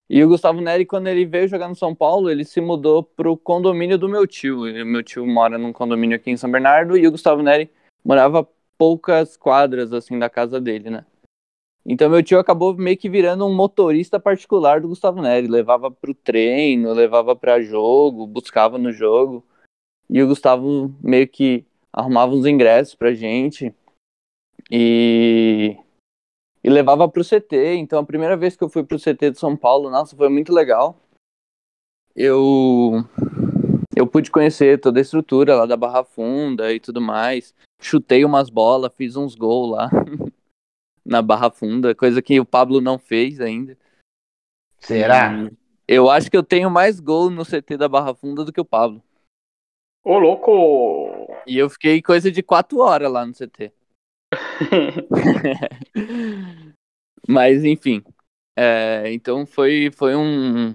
E 0.08 0.22
o 0.22 0.28
Gustavo 0.28 0.60
Neri, 0.60 0.86
quando 0.86 1.08
ele 1.08 1.24
veio 1.24 1.48
jogar 1.48 1.68
no 1.68 1.74
São 1.74 1.94
Paulo, 1.94 2.30
ele 2.30 2.44
se 2.44 2.60
mudou 2.60 3.02
pro 3.02 3.36
condomínio 3.36 3.98
do 3.98 4.08
meu 4.08 4.26
tio. 4.26 4.60
Meu 4.84 5.02
tio 5.02 5.26
mora 5.26 5.58
num 5.58 5.72
condomínio 5.72 6.16
aqui 6.16 6.30
em 6.30 6.36
São 6.36 6.50
Bernardo 6.50 6.96
e 6.96 7.06
o 7.06 7.10
Gustavo 7.10 7.42
Neri 7.42 7.70
morava 8.04 8.48
poucas 8.78 9.36
quadras 9.36 9.92
assim 9.92 10.18
da 10.18 10.30
casa 10.30 10.60
dele, 10.60 10.90
né? 10.90 11.04
Então 11.84 12.10
meu 12.10 12.22
tio 12.22 12.38
acabou 12.38 12.76
meio 12.76 12.96
que 12.96 13.08
virando 13.08 13.46
um 13.46 13.54
motorista 13.54 14.18
particular 14.18 14.80
do 14.80 14.88
Gustavo 14.88 15.20
Neri, 15.22 15.48
levava 15.48 15.90
pro 15.90 16.14
treino, 16.14 16.92
levava 16.92 17.34
para 17.34 17.60
jogo, 17.60 18.26
buscava 18.26 18.78
no 18.78 18.92
jogo. 18.92 19.44
E 20.08 20.22
o 20.22 20.28
Gustavo 20.28 20.94
meio 21.02 21.26
que 21.26 21.64
arrumava 21.92 22.32
uns 22.32 22.46
ingressos 22.46 22.94
pra 22.94 23.12
gente. 23.12 23.74
E 24.70 25.76
e 26.66 26.68
levava 26.68 27.08
para 27.08 27.22
o 27.22 27.24
CT. 27.24 27.76
Então, 27.76 28.00
a 28.00 28.04
primeira 28.04 28.36
vez 28.36 28.56
que 28.56 28.64
eu 28.64 28.68
fui 28.68 28.82
para 28.82 28.96
o 28.96 29.00
CT 29.00 29.30
de 29.30 29.38
São 29.38 29.56
Paulo, 29.56 29.88
nossa, 29.88 30.16
foi 30.16 30.28
muito 30.28 30.52
legal. 30.52 30.96
Eu 32.14 33.04
eu 33.94 34.04
pude 34.04 34.32
conhecer 34.32 34.80
toda 34.80 34.98
a 34.98 35.02
estrutura 35.02 35.54
lá 35.54 35.64
da 35.64 35.76
Barra 35.76 36.02
Funda 36.02 36.72
e 36.72 36.80
tudo 36.80 37.00
mais. 37.00 37.54
Chutei 37.80 38.24
umas 38.24 38.50
bolas, 38.50 38.92
fiz 38.96 39.14
uns 39.14 39.36
gols 39.36 39.70
lá 39.70 39.88
na 41.06 41.22
Barra 41.22 41.50
Funda, 41.50 41.94
coisa 41.94 42.20
que 42.20 42.40
o 42.40 42.44
Pablo 42.44 42.80
não 42.80 42.98
fez 42.98 43.40
ainda. 43.40 43.78
Será? 44.80 45.48
eu 45.86 46.10
acho 46.10 46.28
que 46.28 46.36
eu 46.36 46.42
tenho 46.42 46.68
mais 46.68 46.98
gol 46.98 47.30
no 47.30 47.44
CT 47.44 47.76
da 47.76 47.88
Barra 47.88 48.12
Funda 48.12 48.44
do 48.44 48.52
que 48.52 48.60
o 48.60 48.64
Pablo. 48.64 49.00
Ô, 50.02 50.18
louco! 50.18 51.28
E 51.46 51.56
eu 51.56 51.70
fiquei 51.70 52.02
coisa 52.02 52.30
de 52.30 52.42
quatro 52.42 52.80
horas 52.80 53.10
lá 53.10 53.24
no 53.24 53.32
CT. 53.32 53.72
Mas, 57.28 57.64
enfim. 57.64 58.02
É, 58.56 59.12
então 59.12 59.44
foi, 59.44 59.90
foi 59.94 60.16
um, 60.16 60.74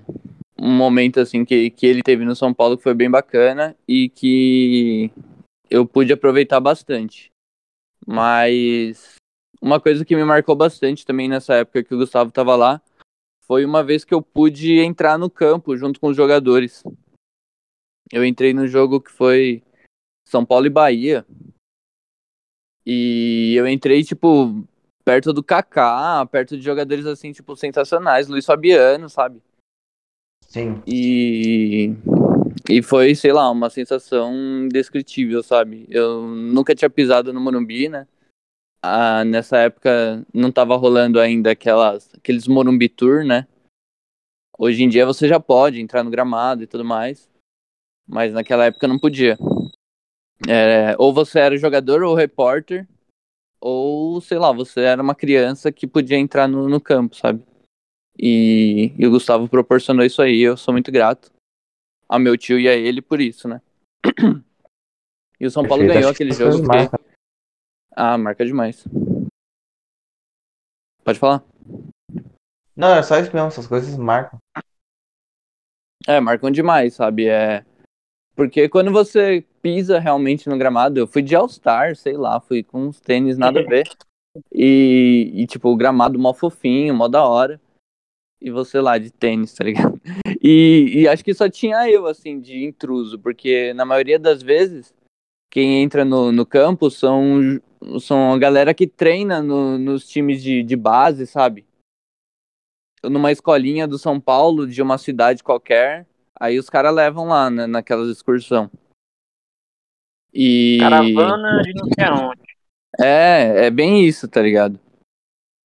um 0.59 0.71
momento 0.71 1.19
assim 1.19 1.43
que, 1.43 1.71
que 1.71 1.87
ele 1.87 2.03
teve 2.03 2.23
no 2.23 2.35
São 2.35 2.53
Paulo 2.53 2.77
que 2.77 2.83
foi 2.83 2.93
bem 2.93 3.09
bacana 3.09 3.75
e 3.87 4.09
que 4.09 5.11
eu 5.69 5.85
pude 5.85 6.13
aproveitar 6.13 6.59
bastante. 6.59 7.31
Mas 8.05 9.15
uma 9.61 9.79
coisa 9.79 10.05
que 10.05 10.15
me 10.15 10.23
marcou 10.23 10.55
bastante 10.55 11.05
também 11.05 11.27
nessa 11.27 11.55
época 11.55 11.83
que 11.83 11.93
o 11.93 11.97
Gustavo 11.97 12.29
estava 12.29 12.55
lá 12.55 12.81
foi 13.41 13.65
uma 13.65 13.83
vez 13.83 14.03
que 14.03 14.13
eu 14.13 14.21
pude 14.21 14.79
entrar 14.79 15.17
no 15.17 15.29
campo 15.29 15.75
junto 15.75 15.99
com 15.99 16.07
os 16.07 16.17
jogadores. 16.17 16.83
Eu 18.11 18.25
entrei 18.25 18.53
no 18.53 18.67
jogo 18.67 19.01
que 19.01 19.11
foi 19.11 19.63
São 20.27 20.45
Paulo 20.45 20.65
e 20.65 20.69
Bahia, 20.69 21.25
e 22.85 23.53
eu 23.55 23.67
entrei, 23.67 24.03
tipo, 24.03 24.63
perto 25.03 25.33
do 25.33 25.43
Kaká, 25.43 26.25
perto 26.25 26.57
de 26.57 26.63
jogadores 26.63 27.05
assim, 27.05 27.31
tipo, 27.31 27.55
sensacionais, 27.55 28.27
Luiz 28.27 28.45
Fabiano, 28.45 29.09
sabe? 29.09 29.41
Sim. 30.47 30.81
E 30.85 31.95
e 32.69 32.81
foi, 32.81 33.15
sei 33.15 33.33
lá, 33.33 33.49
uma 33.49 33.69
sensação 33.69 34.33
indescritível, 34.65 35.41
sabe? 35.41 35.87
Eu 35.89 36.27
nunca 36.27 36.75
tinha 36.75 36.89
pisado 36.89 37.33
no 37.33 37.41
Morumbi, 37.41 37.89
né? 37.89 38.07
Ah, 38.83 39.23
nessa 39.23 39.57
época 39.57 40.25
não 40.33 40.51
tava 40.51 40.75
rolando 40.75 41.19
ainda 41.19 41.51
aquelas, 41.51 42.09
aqueles 42.15 42.47
Morumbi 42.47 42.89
Tour, 42.89 43.23
né? 43.23 43.47
Hoje 44.57 44.83
em 44.83 44.89
dia 44.89 45.05
você 45.05 45.27
já 45.27 45.39
pode 45.39 45.79
entrar 45.79 46.03
no 46.03 46.09
gramado 46.09 46.63
e 46.63 46.67
tudo 46.67 46.83
mais, 46.83 47.29
mas 48.07 48.33
naquela 48.33 48.65
época 48.65 48.87
não 48.87 48.99
podia. 48.99 49.37
É, 50.49 50.95
ou 50.97 51.13
você 51.13 51.39
era 51.39 51.57
jogador 51.57 52.03
ou 52.03 52.15
repórter, 52.15 52.87
ou 53.59 54.19
sei 54.21 54.39
lá, 54.39 54.51
você 54.51 54.81
era 54.81 55.01
uma 55.01 55.13
criança 55.13 55.71
que 55.71 55.85
podia 55.85 56.17
entrar 56.17 56.47
no, 56.47 56.67
no 56.67 56.81
campo, 56.81 57.15
sabe? 57.15 57.43
E, 58.17 58.93
e, 58.97 59.07
o 59.07 59.11
Gustavo 59.11 59.47
proporcionou 59.47 60.05
isso 60.05 60.21
aí, 60.21 60.41
eu 60.41 60.57
sou 60.57 60.73
muito 60.73 60.91
grato 60.91 61.31
ao 62.09 62.19
meu 62.19 62.37
tio 62.37 62.59
e 62.59 62.67
a 62.67 62.73
ele 62.73 63.01
por 63.01 63.21
isso, 63.21 63.47
né? 63.47 63.61
E 65.39 65.45
o 65.47 65.49
São 65.49 65.65
Paulo 65.65 65.81
Perfeito. 65.81 65.97
ganhou 65.97 66.11
aquele 66.11 66.33
jogo. 66.33 66.67
Marca. 66.67 66.99
Ah, 67.95 68.15
marca 68.15 68.45
demais. 68.45 68.85
Pode 71.03 71.17
falar. 71.17 71.43
Não, 72.75 72.93
é 72.93 73.01
só 73.01 73.17
isso 73.17 73.33
mesmo, 73.33 73.47
essas 73.47 73.65
coisas 73.65 73.97
marcam. 73.97 74.37
É, 76.07 76.19
marcam 76.19 76.51
demais, 76.51 76.93
sabe? 76.93 77.27
É, 77.27 77.65
porque 78.41 78.67
quando 78.67 78.91
você 78.91 79.45
pisa 79.61 79.99
realmente 79.99 80.49
no 80.49 80.57
gramado, 80.57 80.99
eu 80.99 81.05
fui 81.05 81.21
de 81.21 81.35
All-Star, 81.35 81.95
sei 81.95 82.13
lá, 82.13 82.41
fui 82.41 82.63
com 82.63 82.87
uns 82.87 82.99
tênis 82.99 83.37
nada 83.37 83.59
a 83.59 83.63
ver. 83.63 83.87
E, 84.51 85.31
e, 85.35 85.45
tipo, 85.45 85.69
o 85.69 85.75
gramado 85.75 86.17
mó 86.17 86.33
fofinho, 86.33 86.95
mó 86.95 87.07
da 87.07 87.23
hora. 87.23 87.61
E 88.41 88.49
você 88.49 88.81
lá 88.81 88.97
de 88.97 89.11
tênis, 89.11 89.53
tá 89.53 89.63
ligado? 89.63 90.01
E, 90.43 91.01
e 91.01 91.07
acho 91.07 91.23
que 91.23 91.35
só 91.35 91.47
tinha 91.47 91.87
eu, 91.87 92.07
assim, 92.07 92.39
de 92.39 92.65
intruso, 92.65 93.19
porque 93.19 93.75
na 93.75 93.85
maioria 93.85 94.17
das 94.17 94.41
vezes, 94.41 94.91
quem 95.51 95.83
entra 95.83 96.03
no, 96.03 96.31
no 96.31 96.43
campo 96.43 96.89
são, 96.89 97.61
são 97.99 98.33
a 98.33 98.39
galera 98.39 98.73
que 98.73 98.87
treina 98.87 99.43
no, 99.43 99.77
nos 99.77 100.07
times 100.07 100.41
de, 100.41 100.63
de 100.63 100.75
base, 100.75 101.27
sabe? 101.27 101.63
Numa 103.03 103.31
escolinha 103.31 103.87
do 103.87 103.99
São 103.99 104.19
Paulo, 104.19 104.65
de 104.65 104.81
uma 104.81 104.97
cidade 104.97 105.43
qualquer, 105.43 106.07
Aí 106.39 106.57
os 106.57 106.69
caras 106.69 106.93
levam 106.93 107.27
lá, 107.27 107.49
né, 107.49 107.67
naquelas 107.67 108.09
excursão. 108.09 108.69
E... 110.33 110.77
Caravana 110.79 111.61
de 111.61 111.73
não 111.73 111.87
sei 111.93 112.05
aonde. 112.05 112.41
É, 112.99 113.65
é 113.65 113.69
bem 113.69 114.05
isso, 114.05 114.27
tá 114.27 114.41
ligado? 114.41 114.79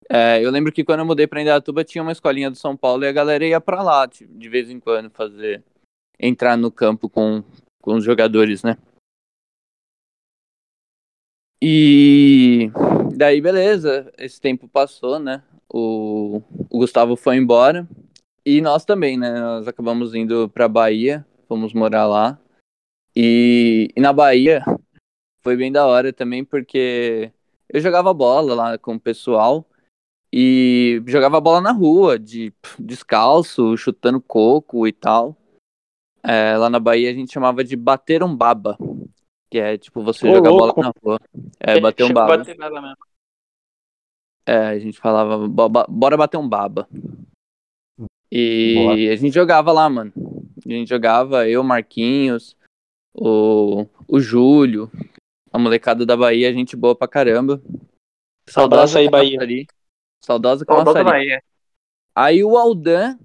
É, 0.08 0.44
eu 0.44 0.50
lembro 0.50 0.73
que 0.73 0.85
quando 0.85 1.00
eu 1.00 1.06
mudei 1.06 1.26
pra 1.26 1.40
Indaiatuba 1.40 1.82
tinha 1.82 2.02
uma 2.02 2.12
escolinha 2.12 2.50
do 2.50 2.56
São 2.56 2.76
Paulo 2.76 3.04
e 3.04 3.08
a 3.08 3.12
galera 3.12 3.44
ia 3.44 3.61
pra 3.61 3.82
lá, 3.82 4.06
tipo, 4.06 4.32
de 4.38 4.49
vez 4.49 4.70
em 4.70 4.78
quando, 4.78 5.11
fazer. 5.11 5.64
entrar 6.18 6.56
no 6.56 6.70
campo 6.70 7.08
com, 7.08 7.42
com 7.80 7.94
os 7.94 8.04
jogadores, 8.04 8.62
né? 8.62 8.76
E 11.61 12.70
daí, 13.16 13.40
beleza, 13.40 14.12
esse 14.18 14.40
tempo 14.40 14.68
passou, 14.68 15.18
né? 15.18 15.42
O, 15.68 16.42
o 16.70 16.78
Gustavo 16.78 17.16
foi 17.16 17.37
embora. 17.37 17.88
E 18.46 18.60
nós 18.60 18.84
também, 18.84 19.18
né? 19.18 19.40
Nós 19.40 19.66
acabamos 19.66 20.14
indo 20.14 20.48
pra 20.50 20.68
Bahia, 20.68 21.26
fomos 21.48 21.72
morar 21.72 22.06
lá. 22.06 22.38
E, 23.14 23.88
e 23.96 24.00
na 24.00 24.12
Bahia 24.12 24.62
foi 25.42 25.56
bem 25.56 25.72
da 25.72 25.84
hora 25.84 26.12
também, 26.12 26.44
porque 26.44 27.32
eu 27.68 27.80
jogava 27.80 28.14
bola 28.14 28.54
lá 28.54 28.78
com 28.78 28.94
o 28.94 29.00
pessoal 29.00 29.68
e 30.32 31.02
jogava 31.08 31.40
bola 31.40 31.60
na 31.60 31.72
rua, 31.72 32.16
de 32.20 32.54
descalço, 32.78 33.76
chutando 33.76 34.20
coco 34.20 34.86
e 34.86 34.92
tal. 34.92 35.36
É, 36.22 36.56
lá 36.56 36.70
na 36.70 36.78
Bahia 36.78 37.10
a 37.10 37.14
gente 37.14 37.32
chamava 37.32 37.64
de 37.64 37.74
bater 37.74 38.22
um 38.22 38.36
baba, 38.36 38.78
que 39.50 39.58
é 39.58 39.76
tipo 39.76 40.04
você 40.04 40.28
Ô, 40.28 40.36
jogar 40.36 40.50
louco. 40.50 40.80
bola 40.80 40.88
na 40.88 40.92
rua. 41.02 41.20
É, 41.58 41.80
bater 41.80 42.04
um 42.04 42.12
baba. 42.12 42.38
Bater 42.38 42.56
é, 44.48 44.68
a 44.68 44.78
gente 44.78 45.00
falava, 45.00 45.48
bora 45.88 46.16
bater 46.16 46.36
um 46.36 46.48
baba. 46.48 46.88
E 48.38 48.75
Boa. 48.75 48.93
a 48.93 49.16
gente 49.16 49.33
jogava 49.33 49.73
lá, 49.73 49.88
mano. 49.88 50.12
A 50.66 50.69
gente 50.69 50.87
jogava, 50.87 51.49
eu, 51.49 51.64
Marquinhos, 51.64 52.55
o, 53.14 53.87
o 54.07 54.21
Júlio, 54.21 54.90
a 55.50 55.59
molecada 55.59 56.05
da 56.05 56.14
Bahia, 56.14 56.52
gente 56.52 56.76
boa 56.76 56.95
pra 56.95 57.09
caramba. 57.09 57.62
Saudades 58.47 58.95
aí, 58.95 59.09
Bahia. 59.09 59.40
Ali. 59.40 59.66
Saudosa 60.23 60.66
Saudosa 60.66 60.85
Camaçari. 60.85 61.05
Bahia. 61.05 61.43
Aí 62.14 62.45
o 62.45 62.59
Aldan, 62.59 63.19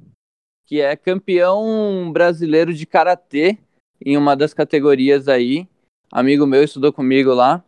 que 0.66 0.80
é 0.80 0.96
campeão 0.96 2.10
brasileiro 2.14 2.74
de 2.74 2.86
karatê 2.86 3.58
em 4.00 4.16
uma 4.16 4.34
das 4.34 4.54
categorias 4.54 5.28
aí, 5.28 5.68
amigo 6.10 6.48
meu 6.48 6.64
estudou 6.64 6.94
comigo 6.94 7.34
lá. 7.34 7.62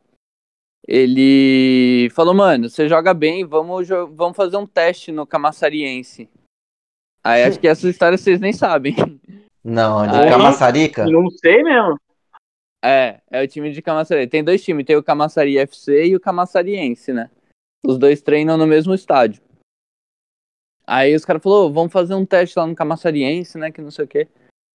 Ele 0.87 2.09
falou, 2.11 2.33
mano, 2.33 2.69
você 2.69 2.87
joga 2.87 3.13
bem, 3.13 3.43
vamos, 3.43 3.89
vamos 3.89 4.37
fazer 4.37 4.55
um 4.55 4.65
teste 4.65 5.11
no 5.11 5.27
Camaçariense. 5.27 6.29
Aí 7.23 7.43
acho 7.43 7.59
que 7.59 7.67
essa 7.67 7.87
história 7.87 8.17
vocês 8.17 8.39
nem 8.39 8.51
sabem. 8.51 8.95
Não, 9.63 10.05
de 10.05 10.15
Aí- 10.15 10.29
Camaçarica? 10.29 11.05
Não 11.05 11.29
sei 11.29 11.63
mesmo. 11.63 11.97
É, 12.83 13.21
é 13.31 13.41
o 13.41 13.47
time 13.47 13.71
de 13.71 13.81
Camaçari. 13.81 14.27
Tem 14.27 14.43
dois 14.43 14.61
times, 14.61 14.85
tem 14.85 14.97
o 14.97 15.03
Camaçari 15.03 15.57
FC 15.57 16.07
e 16.07 16.15
o 16.17 16.19
Camaçariense, 16.19 17.13
né? 17.13 17.29
Os 17.85 17.97
dois 17.97 18.21
treinam 18.21 18.57
no 18.57 18.67
mesmo 18.67 18.93
estádio. 18.93 19.41
Aí 20.85 21.15
os 21.15 21.23
caras 21.23 21.41
falaram, 21.41 21.71
vamos 21.71 21.93
fazer 21.93 22.13
um 22.13 22.25
teste 22.25 22.59
lá 22.59 22.67
no 22.67 22.75
Camaçariense, 22.75 23.57
né? 23.57 23.71
Que 23.71 23.81
não 23.81 23.89
sei 23.89 24.03
o 24.03 24.07
quê. 24.07 24.27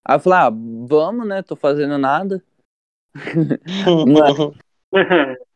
Aí 0.07 0.17
eu 0.17 0.21
falei, 0.21 0.39
ah, 0.39 0.51
vamos, 0.87 1.29
né? 1.29 1.43
Tô 1.43 1.55
fazendo 1.55 1.99
nada. 1.99 2.43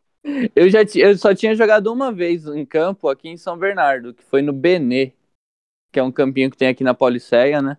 Eu 0.54 0.68
já 0.70 0.80
eu 0.94 1.18
só 1.18 1.34
tinha 1.34 1.54
jogado 1.54 1.92
uma 1.92 2.12
vez 2.12 2.46
em 2.46 2.64
campo 2.64 3.08
aqui 3.08 3.28
em 3.28 3.37
São 3.37 3.58
Bernardo, 3.58 4.14
que 4.14 4.22
foi 4.22 4.40
no 4.40 4.52
Benê, 4.52 5.12
que 5.92 6.00
é 6.00 6.02
um 6.02 6.11
campinho 6.11 6.50
que 6.50 6.56
tem 6.56 6.68
aqui 6.68 6.82
na 6.82 6.94
Pauliceia, 6.94 7.61
né? 7.61 7.76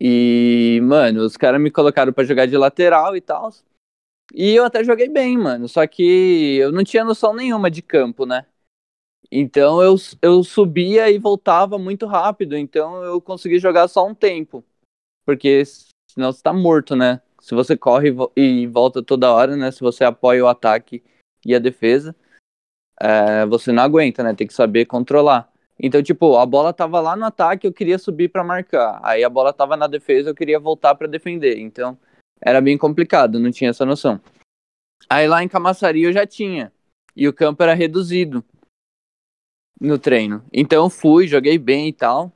E, 0.00 0.80
mano, 0.82 1.24
os 1.24 1.36
caras 1.36 1.60
me 1.60 1.70
colocaram 1.70 2.12
pra 2.12 2.24
jogar 2.24 2.46
de 2.46 2.56
lateral 2.56 3.16
e 3.16 3.20
tal. 3.20 3.50
E 4.34 4.54
eu 4.54 4.64
até 4.64 4.84
joguei 4.84 5.08
bem, 5.08 5.36
mano. 5.36 5.66
Só 5.68 5.86
que 5.86 6.56
eu 6.56 6.70
não 6.70 6.84
tinha 6.84 7.04
noção 7.04 7.34
nenhuma 7.34 7.70
de 7.70 7.82
campo, 7.82 8.26
né? 8.26 8.46
Então 9.30 9.82
eu, 9.82 9.96
eu 10.22 10.42
subia 10.44 11.10
e 11.10 11.18
voltava 11.18 11.78
muito 11.78 12.06
rápido. 12.06 12.56
Então 12.56 13.02
eu 13.02 13.20
consegui 13.20 13.58
jogar 13.58 13.88
só 13.88 14.06
um 14.06 14.14
tempo. 14.14 14.64
Porque 15.24 15.64
senão 16.10 16.32
você 16.32 16.42
tá 16.42 16.52
morto, 16.52 16.94
né? 16.94 17.20
Se 17.40 17.54
você 17.54 17.76
corre 17.76 18.14
e 18.36 18.66
volta 18.66 19.02
toda 19.02 19.32
hora, 19.32 19.56
né? 19.56 19.70
Se 19.70 19.80
você 19.80 20.04
apoia 20.04 20.44
o 20.44 20.48
ataque 20.48 21.02
e 21.44 21.54
a 21.54 21.58
defesa, 21.58 22.14
é, 23.00 23.46
você 23.46 23.72
não 23.72 23.82
aguenta, 23.82 24.22
né? 24.22 24.34
Tem 24.34 24.46
que 24.46 24.54
saber 24.54 24.86
controlar. 24.86 25.50
Então, 25.80 26.02
tipo, 26.02 26.36
a 26.36 26.44
bola 26.44 26.72
tava 26.72 27.00
lá 27.00 27.14
no 27.14 27.24
ataque, 27.24 27.66
eu 27.66 27.72
queria 27.72 27.98
subir 27.98 28.28
pra 28.28 28.42
marcar. 28.42 29.00
Aí 29.02 29.22
a 29.22 29.28
bola 29.28 29.52
tava 29.52 29.76
na 29.76 29.86
defesa, 29.86 30.30
eu 30.30 30.34
queria 30.34 30.58
voltar 30.58 30.94
pra 30.94 31.06
defender. 31.06 31.58
Então, 31.58 31.96
era 32.40 32.60
bem 32.60 32.76
complicado, 32.76 33.38
não 33.38 33.50
tinha 33.50 33.70
essa 33.70 33.84
noção. 33.84 34.20
Aí 35.08 35.28
lá 35.28 35.42
em 35.42 35.48
Camaçari 35.48 36.02
eu 36.02 36.12
já 36.12 36.26
tinha. 36.26 36.72
E 37.14 37.28
o 37.28 37.32
campo 37.32 37.62
era 37.62 37.74
reduzido 37.74 38.44
no 39.80 39.98
treino. 39.98 40.44
Então 40.52 40.84
eu 40.84 40.90
fui, 40.90 41.26
joguei 41.26 41.58
bem 41.58 41.88
e 41.88 41.92
tal. 41.92 42.32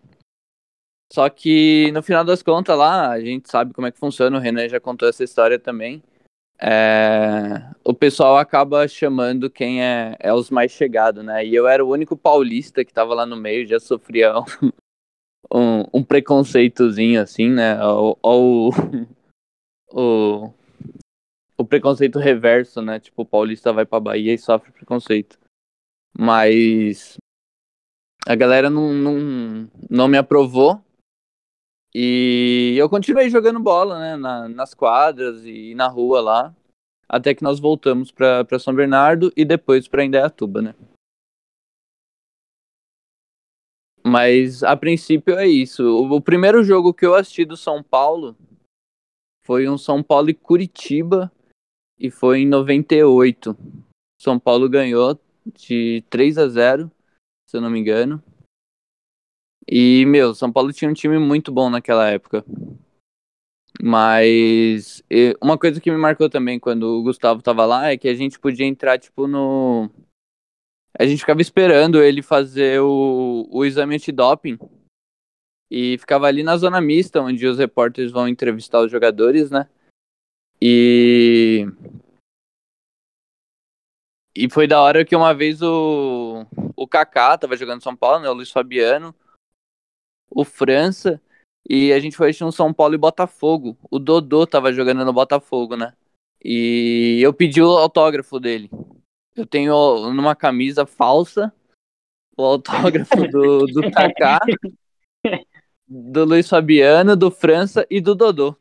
Só 1.12 1.28
que 1.28 1.90
no 1.92 2.02
final 2.02 2.24
das 2.24 2.42
contas 2.42 2.76
lá, 2.76 3.10
a 3.10 3.20
gente 3.20 3.50
sabe 3.50 3.74
como 3.74 3.86
é 3.86 3.92
que 3.92 3.98
funciona, 3.98 4.36
o 4.36 4.40
Renan 4.40 4.68
já 4.68 4.80
contou 4.80 5.08
essa 5.08 5.22
história 5.22 5.58
também. 5.58 6.02
É, 6.64 7.74
O 7.84 7.92
pessoal 7.92 8.36
acaba 8.36 8.86
chamando 8.86 9.50
quem 9.50 9.82
é, 9.82 10.16
é 10.20 10.32
os 10.32 10.48
mais 10.48 10.70
chegados, 10.70 11.24
né? 11.24 11.44
E 11.44 11.52
eu 11.52 11.66
era 11.66 11.84
o 11.84 11.90
único 11.90 12.16
paulista 12.16 12.84
que 12.84 12.92
tava 12.92 13.14
lá 13.14 13.26
no 13.26 13.36
meio, 13.36 13.66
já 13.66 13.80
sofria 13.80 14.32
um, 14.38 14.44
um, 15.52 15.84
um 15.92 16.04
preconceitozinho 16.04 17.20
assim, 17.20 17.50
né? 17.50 17.84
Ou, 17.84 18.16
ou 18.22 18.70
o, 19.92 20.52
o 21.58 21.64
preconceito 21.64 22.20
reverso, 22.20 22.80
né? 22.80 23.00
Tipo, 23.00 23.22
o 23.22 23.26
paulista 23.26 23.72
vai 23.72 23.84
pra 23.84 23.98
Bahia 23.98 24.32
e 24.32 24.38
sofre 24.38 24.70
preconceito. 24.70 25.36
Mas 26.16 27.16
a 28.24 28.36
galera 28.36 28.70
não, 28.70 28.92
não, 28.92 29.70
não 29.90 30.06
me 30.06 30.16
aprovou. 30.16 30.80
E 31.94 32.74
eu 32.78 32.88
continuei 32.88 33.28
jogando 33.28 33.60
bola, 33.60 33.98
né? 33.98 34.16
na- 34.16 34.48
nas 34.48 34.72
quadras 34.72 35.44
e 35.44 35.74
na 35.74 35.88
rua 35.88 36.20
lá. 36.20 36.56
Até 37.08 37.34
que 37.34 37.42
nós 37.42 37.60
voltamos 37.60 38.10
pra 38.10 38.58
São 38.58 38.74
Bernardo 38.74 39.30
e 39.36 39.44
depois 39.44 39.86
pra 39.86 40.04
Indaiatuba, 40.04 40.62
né? 40.62 40.74
Mas 44.04 44.62
a 44.62 44.76
princípio 44.76 45.38
é 45.38 45.46
isso. 45.46 45.84
O, 45.84 46.16
o 46.16 46.20
primeiro 46.20 46.64
jogo 46.64 46.94
que 46.94 47.04
eu 47.06 47.14
assisti 47.14 47.44
do 47.44 47.56
São 47.56 47.82
Paulo 47.82 48.36
foi 49.44 49.68
um 49.68 49.76
São 49.76 50.02
Paulo 50.02 50.30
e 50.30 50.34
Curitiba 50.34 51.30
e 51.98 52.10
foi 52.10 52.40
em 52.40 52.46
98. 52.48 53.56
São 54.20 54.38
Paulo 54.38 54.68
ganhou 54.68 55.18
de 55.46 56.02
3 56.08 56.38
a 56.38 56.48
0, 56.48 56.90
se 57.48 57.56
eu 57.56 57.60
não 57.60 57.70
me 57.70 57.78
engano. 57.78 58.22
E, 59.66 60.04
meu, 60.06 60.34
São 60.34 60.52
Paulo 60.52 60.72
tinha 60.72 60.90
um 60.90 60.94
time 60.94 61.18
muito 61.18 61.52
bom 61.52 61.70
naquela 61.70 62.08
época. 62.08 62.44
Mas 63.80 65.02
uma 65.42 65.58
coisa 65.58 65.80
que 65.80 65.90
me 65.90 65.96
marcou 65.96 66.28
também 66.28 66.58
quando 66.58 66.84
o 66.84 67.02
Gustavo 67.02 67.42
tava 67.42 67.64
lá 67.64 67.90
é 67.90 67.96
que 67.96 68.08
a 68.08 68.14
gente 68.14 68.38
podia 68.38 68.66
entrar, 68.66 68.98
tipo, 68.98 69.26
no. 69.26 69.90
A 70.98 71.06
gente 71.06 71.20
ficava 71.20 71.40
esperando 71.40 72.02
ele 72.02 72.22
fazer 72.22 72.80
o, 72.80 73.48
o 73.50 73.64
exame 73.64 73.96
antidoping. 73.96 74.58
E 75.70 75.96
ficava 75.98 76.26
ali 76.26 76.42
na 76.42 76.56
zona 76.56 76.80
mista, 76.80 77.20
onde 77.22 77.46
os 77.46 77.58
repórteres 77.58 78.12
vão 78.12 78.28
entrevistar 78.28 78.80
os 78.80 78.90
jogadores, 78.90 79.50
né? 79.50 79.68
E. 80.60 81.66
E 84.36 84.48
foi 84.50 84.66
da 84.66 84.80
hora 84.80 85.04
que 85.04 85.16
uma 85.16 85.34
vez 85.34 85.60
o, 85.60 86.46
o 86.76 86.86
Kaká 86.86 87.36
tava 87.36 87.56
jogando 87.56 87.82
São 87.82 87.96
Paulo, 87.96 88.20
né? 88.20 88.30
O 88.30 88.34
Luiz 88.34 88.50
Fabiano, 88.50 89.14
o 90.34 90.44
França, 90.44 91.20
e 91.68 91.92
a 91.92 92.00
gente 92.00 92.16
foi 92.16 92.28
assistir 92.28 92.44
um 92.44 92.52
São 92.52 92.72
Paulo 92.72 92.94
e 92.94 92.98
Botafogo. 92.98 93.76
O 93.90 93.98
Dodô 93.98 94.46
tava 94.46 94.72
jogando 94.72 95.04
no 95.04 95.12
Botafogo, 95.12 95.76
né? 95.76 95.92
E 96.44 97.20
eu 97.22 97.32
pedi 97.32 97.62
o 97.62 97.78
autógrafo 97.78 98.40
dele. 98.40 98.70
Eu 99.36 99.46
tenho 99.46 100.10
numa 100.12 100.34
camisa 100.34 100.84
falsa 100.84 101.52
o 102.36 102.42
autógrafo 102.42 103.28
do, 103.28 103.66
do 103.66 103.82
Kaká, 103.92 104.40
do 105.86 106.24
Luiz 106.24 106.48
Fabiano, 106.48 107.16
do 107.16 107.30
França 107.30 107.86
e 107.88 108.00
do 108.00 108.14
Dodô. 108.14 108.56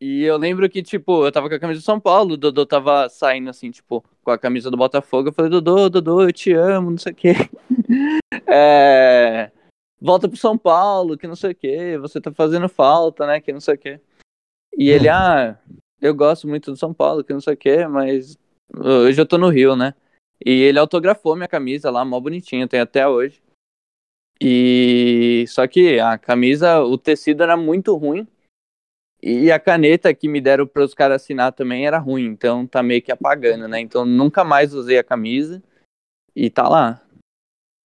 E 0.00 0.22
eu 0.22 0.38
lembro 0.38 0.68
que, 0.68 0.82
tipo, 0.82 1.26
eu 1.26 1.30
tava 1.30 1.48
com 1.48 1.54
a 1.54 1.60
camisa 1.60 1.80
do 1.80 1.84
São 1.84 2.00
Paulo, 2.00 2.32
o 2.32 2.36
Dodô 2.36 2.64
tava 2.64 3.08
saindo 3.10 3.50
assim, 3.50 3.70
tipo, 3.70 4.02
com 4.24 4.30
a 4.30 4.38
camisa 4.38 4.70
do 4.70 4.76
Botafogo. 4.76 5.28
Eu 5.28 5.32
falei, 5.32 5.50
Dodô, 5.50 5.90
Dodô, 5.90 6.22
eu 6.22 6.32
te 6.32 6.52
amo, 6.54 6.90
não 6.90 6.98
sei 6.98 7.12
o 7.12 7.14
quê. 7.14 7.34
É, 8.46 9.50
Volta 10.00 10.28
pro 10.28 10.36
São 10.36 10.56
Paulo, 10.56 11.18
que 11.18 11.26
não 11.26 11.36
sei 11.36 11.52
o 11.52 11.54
quê, 11.54 11.98
você 11.98 12.20
tá 12.20 12.32
fazendo 12.32 12.68
falta, 12.68 13.26
né, 13.26 13.40
que 13.40 13.52
não 13.52 13.60
sei 13.60 13.74
o 13.74 13.78
quê. 13.78 14.00
E 14.76 14.88
ele, 14.88 15.08
ah, 15.08 15.58
eu 16.00 16.14
gosto 16.14 16.48
muito 16.48 16.70
do 16.70 16.76
São 16.76 16.94
Paulo, 16.94 17.22
que 17.22 17.32
não 17.32 17.40
sei 17.40 17.54
o 17.54 17.56
quê, 17.56 17.86
mas 17.86 18.38
hoje 18.74 19.20
eu 19.20 19.26
tô 19.26 19.36
no 19.36 19.48
Rio, 19.48 19.76
né. 19.76 19.94
E 20.44 20.50
ele 20.50 20.78
autografou 20.78 21.36
minha 21.36 21.48
camisa 21.48 21.90
lá, 21.90 22.04
mó 22.04 22.18
bonitinha, 22.18 22.66
tem 22.66 22.80
até 22.80 23.06
hoje. 23.06 23.42
E 24.40 25.44
só 25.48 25.66
que 25.66 26.00
a 26.00 26.16
camisa, 26.16 26.80
o 26.80 26.96
tecido 26.96 27.42
era 27.42 27.56
muito 27.58 27.94
ruim. 27.94 28.26
E 29.22 29.52
a 29.52 29.60
caneta 29.60 30.14
que 30.14 30.26
me 30.26 30.40
deram 30.40 30.66
para 30.66 30.82
os 30.82 30.94
caras 30.94 31.20
assinar 31.22 31.52
também 31.52 31.86
era 31.86 31.98
ruim, 31.98 32.24
então 32.24 32.66
tá 32.66 32.82
meio 32.82 33.02
que 33.02 33.12
apagando, 33.12 33.68
né? 33.68 33.78
Então 33.78 34.06
nunca 34.06 34.42
mais 34.42 34.72
usei 34.72 34.96
a 34.96 35.04
camisa 35.04 35.62
e 36.34 36.48
tá 36.48 36.66
lá. 36.66 37.06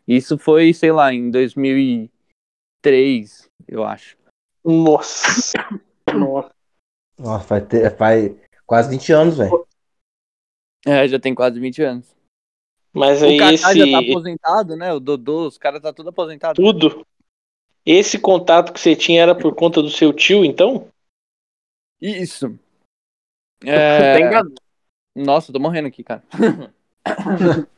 Isso 0.07 0.37
foi, 0.37 0.73
sei 0.73 0.91
lá, 0.91 1.13
em 1.13 1.31
2003, 1.31 3.49
eu 3.67 3.83
acho. 3.83 4.17
Nossa. 4.63 5.53
Nossa. 6.13 6.53
Nossa, 7.17 7.45
faz, 7.45 7.67
ter- 7.67 7.97
faz 7.97 8.31
quase 8.65 8.89
20 8.89 9.11
anos, 9.11 9.37
velho. 9.37 9.65
É, 10.85 11.07
já 11.07 11.19
tem 11.19 11.33
quase 11.33 11.59
20 11.59 11.81
anos. 11.81 12.13
Mas 12.93 13.21
O 13.21 13.25
aí 13.25 13.37
Kaká 13.37 13.53
esse 13.53 13.79
já 13.79 13.91
tá 13.91 13.99
aposentado, 13.99 14.75
né? 14.75 14.93
O 14.93 14.99
Dodô, 14.99 15.47
os 15.47 15.57
caras 15.57 15.81
tá 15.81 15.91
tudo 15.91 16.09
aposentado. 16.09 16.55
tudo. 16.55 17.05
Esse 17.85 18.19
contato 18.19 18.73
que 18.73 18.79
você 18.79 18.95
tinha 18.95 19.21
era 19.21 19.35
por 19.35 19.53
conta 19.53 19.81
do 19.81 19.89
seu 19.89 20.13
tio, 20.13 20.45
então? 20.45 20.87
Isso. 22.01 22.57
É... 23.67 24.29
Tá. 24.29 24.43
Nossa, 25.15 25.49
eu 25.49 25.53
tô 25.53 25.59
morrendo 25.59 25.87
aqui, 25.87 26.03
cara. 26.03 26.21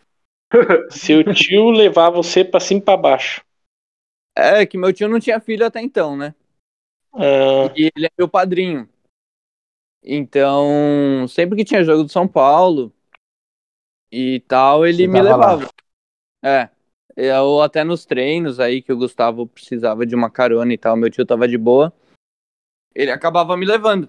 Seu 0.91 1.23
tio 1.33 1.69
levar 1.71 2.09
você 2.09 2.43
pra 2.43 2.59
cima 2.59 2.79
e 2.79 2.83
pra 2.83 2.97
baixo. 2.97 3.43
É 4.35 4.65
que 4.65 4.77
meu 4.77 4.93
tio 4.93 5.07
não 5.07 5.19
tinha 5.19 5.39
filho 5.39 5.65
até 5.65 5.81
então, 5.81 6.15
né? 6.15 6.33
Ah, 7.13 7.73
E 7.75 7.91
ele 7.95 8.05
é 8.05 8.11
meu 8.17 8.29
padrinho. 8.29 8.87
Então, 10.03 11.27
sempre 11.27 11.57
que 11.57 11.65
tinha 11.65 11.83
jogo 11.83 12.03
do 12.03 12.09
São 12.09 12.27
Paulo 12.27 12.93
e 14.11 14.39
tal, 14.41 14.85
ele 14.85 14.97
Você 15.03 15.07
me 15.07 15.13
tava 15.21 15.35
lá. 15.35 15.53
levava. 15.55 15.71
É. 16.43 16.69
Eu 17.19 17.61
até 17.63 17.83
nos 17.83 18.05
treinos 18.05 18.59
aí 18.59 18.79
que 18.81 18.93
o 18.93 18.97
Gustavo 18.97 19.47
precisava 19.47 20.05
de 20.05 20.13
uma 20.15 20.29
carona 20.29 20.71
e 20.71 20.77
tal, 20.77 20.95
meu 20.95 21.09
tio 21.09 21.25
tava 21.25 21.47
de 21.47 21.57
boa. 21.57 21.91
Ele 22.93 23.09
acabava 23.11 23.57
me 23.57 23.65
levando. 23.65 24.07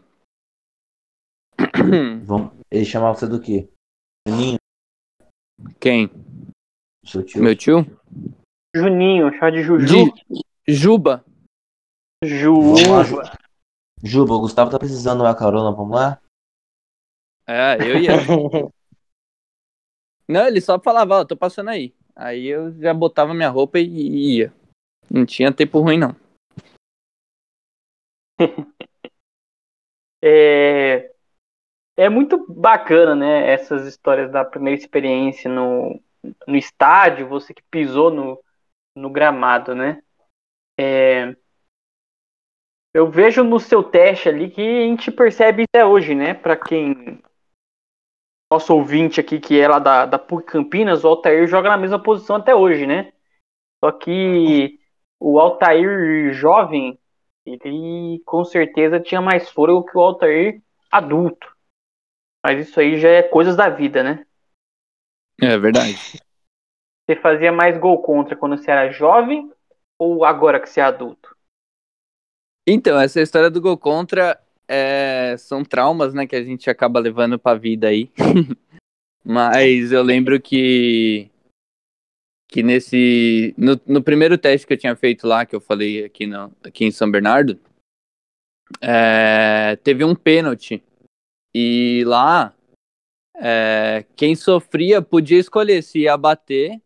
Vamos- 2.24 2.53
Ele 2.70 2.85
chamava 2.85 3.18
você 3.18 3.27
do 3.27 3.40
quê? 3.40 3.66
Juninho, 4.29 4.59
Quem? 5.81 6.11
Seu 7.08 7.24
tio. 7.24 7.42
Meu 7.42 7.56
tio? 7.56 7.86
Juninho, 8.74 9.32
chama 9.32 9.52
de 9.52 9.62
Juju. 9.62 9.86
De 9.86 10.74
Juba. 10.74 11.24
Juba. 12.22 13.04
Ju- 13.04 13.22
Juba, 14.02 14.34
o 14.34 14.40
Gustavo 14.40 14.70
tá 14.70 14.78
precisando 14.78 15.18
de 15.18 15.24
uma 15.24 15.34
carona, 15.34 15.74
vamos 15.74 15.96
lá? 15.96 16.20
É, 17.46 17.76
eu 17.80 17.96
ia. 17.98 18.12
Não, 20.28 20.46
ele 20.46 20.60
só 20.60 20.78
falava, 20.78 21.20
ó, 21.20 21.24
tô 21.24 21.34
passando 21.36 21.70
aí. 21.70 21.94
Aí 22.14 22.46
eu 22.46 22.72
já 22.80 22.92
botava 22.92 23.32
minha 23.32 23.48
roupa 23.48 23.78
e 23.78 24.36
ia. 24.36 24.52
Não 25.10 25.24
tinha 25.24 25.52
tempo 25.52 25.80
ruim, 25.80 25.98
não. 25.98 26.14
É, 30.20 31.12
é 31.96 32.08
muito 32.08 32.44
bacana, 32.52 33.14
né? 33.14 33.52
Essas 33.52 33.86
histórias 33.86 34.32
da 34.32 34.44
primeira 34.44 34.76
experiência 34.76 35.48
no, 35.48 36.02
no 36.46 36.57
estádio, 36.57 37.28
você 37.28 37.54
que 37.54 37.62
pisou 37.70 38.11
no, 38.11 38.42
no 38.94 39.11
gramado, 39.11 39.74
né? 39.74 40.02
É, 40.78 41.35
eu 42.94 43.11
vejo 43.11 43.44
no 43.44 43.61
seu 43.61 43.83
teste 43.83 44.28
ali 44.28 44.50
que 44.50 44.61
a 44.61 44.87
gente 44.87 45.11
percebe 45.11 45.64
até 45.64 45.85
hoje, 45.85 46.14
né? 46.14 46.35
Para 46.35 46.57
quem. 46.57 47.20
Nosso 48.50 48.74
ouvinte 48.74 49.20
aqui, 49.20 49.38
que 49.38 49.61
é 49.61 49.68
lá 49.68 49.78
da, 49.78 50.07
da 50.07 50.18
PUC 50.18 50.46
Campinas, 50.46 51.04
o 51.04 51.09
Altair 51.09 51.46
joga 51.46 51.68
na 51.68 51.76
mesma 51.76 52.02
posição 52.02 52.37
até 52.37 52.54
hoje, 52.54 52.87
né? 52.87 53.12
Só 53.85 53.92
que 53.92 54.81
o 55.20 55.38
Altair 55.38 56.33
jovem, 56.33 56.98
ele 57.44 58.22
com 58.24 58.44
certeza 58.44 58.98
tinha 58.98 59.20
mais 59.20 59.50
fôlego 59.50 59.85
que 59.85 59.96
o 59.96 60.00
Altair 60.00 60.62
adulto. 60.90 61.54
Mas 62.42 62.66
isso 62.66 62.81
aí 62.81 62.98
já 62.98 63.11
é 63.11 63.22
coisas 63.22 63.54
da 63.54 63.68
vida, 63.68 64.02
né? 64.02 64.26
É 65.40 65.57
verdade. 65.59 65.96
Você 67.07 67.16
fazia 67.16 67.53
mais 67.53 67.79
gol 67.79 68.03
contra 68.03 68.37
quando 68.37 68.59
você 68.59 68.70
era 68.70 68.90
jovem 68.90 69.51
ou 69.98 70.24
agora 70.24 70.61
que 70.61 70.68
você 70.68 70.81
é 70.81 70.85
adulto? 70.85 71.37
Então, 72.66 73.01
essa 73.01 73.20
história 73.20 73.51
do 73.51 73.61
gol 73.61 73.79
contra 73.79 74.38
é, 74.68 75.35
são 75.38 75.64
traumas, 75.64 76.12
né, 76.12 76.27
que 76.27 76.37
a 76.37 76.42
gente 76.42 76.68
acaba 76.68 77.01
levando 77.01 77.38
pra 77.38 77.55
vida 77.55 77.88
aí. 77.88 78.12
Mas 79.24 79.90
eu 79.90 80.03
lembro 80.03 80.40
que 80.40 81.31
que 82.51 82.62
nesse 82.62 83.55
no, 83.59 83.79
no 83.87 84.03
primeiro 84.03 84.38
teste 84.38 84.66
que 84.66 84.72
eu 84.72 84.79
tinha 84.79 84.96
feito 84.96 85.27
lá, 85.27 85.44
que 85.44 85.55
eu 85.55 85.61
falei 85.61 86.05
aqui, 86.05 86.27
no, 86.27 86.55
aqui 86.64 86.85
em 86.85 86.90
São 86.90 87.11
Bernardo, 87.11 87.59
é, 88.81 89.77
teve 89.77 90.05
um 90.05 90.14
pênalti. 90.14 90.83
E 91.55 92.05
lá, 92.07 92.55
é, 93.40 94.05
quem 94.16 94.35
sofria 94.35 95.01
podia 95.01 95.38
escolher 95.38 95.83
se 95.83 96.01
ia 96.01 96.16
bater 96.16 96.81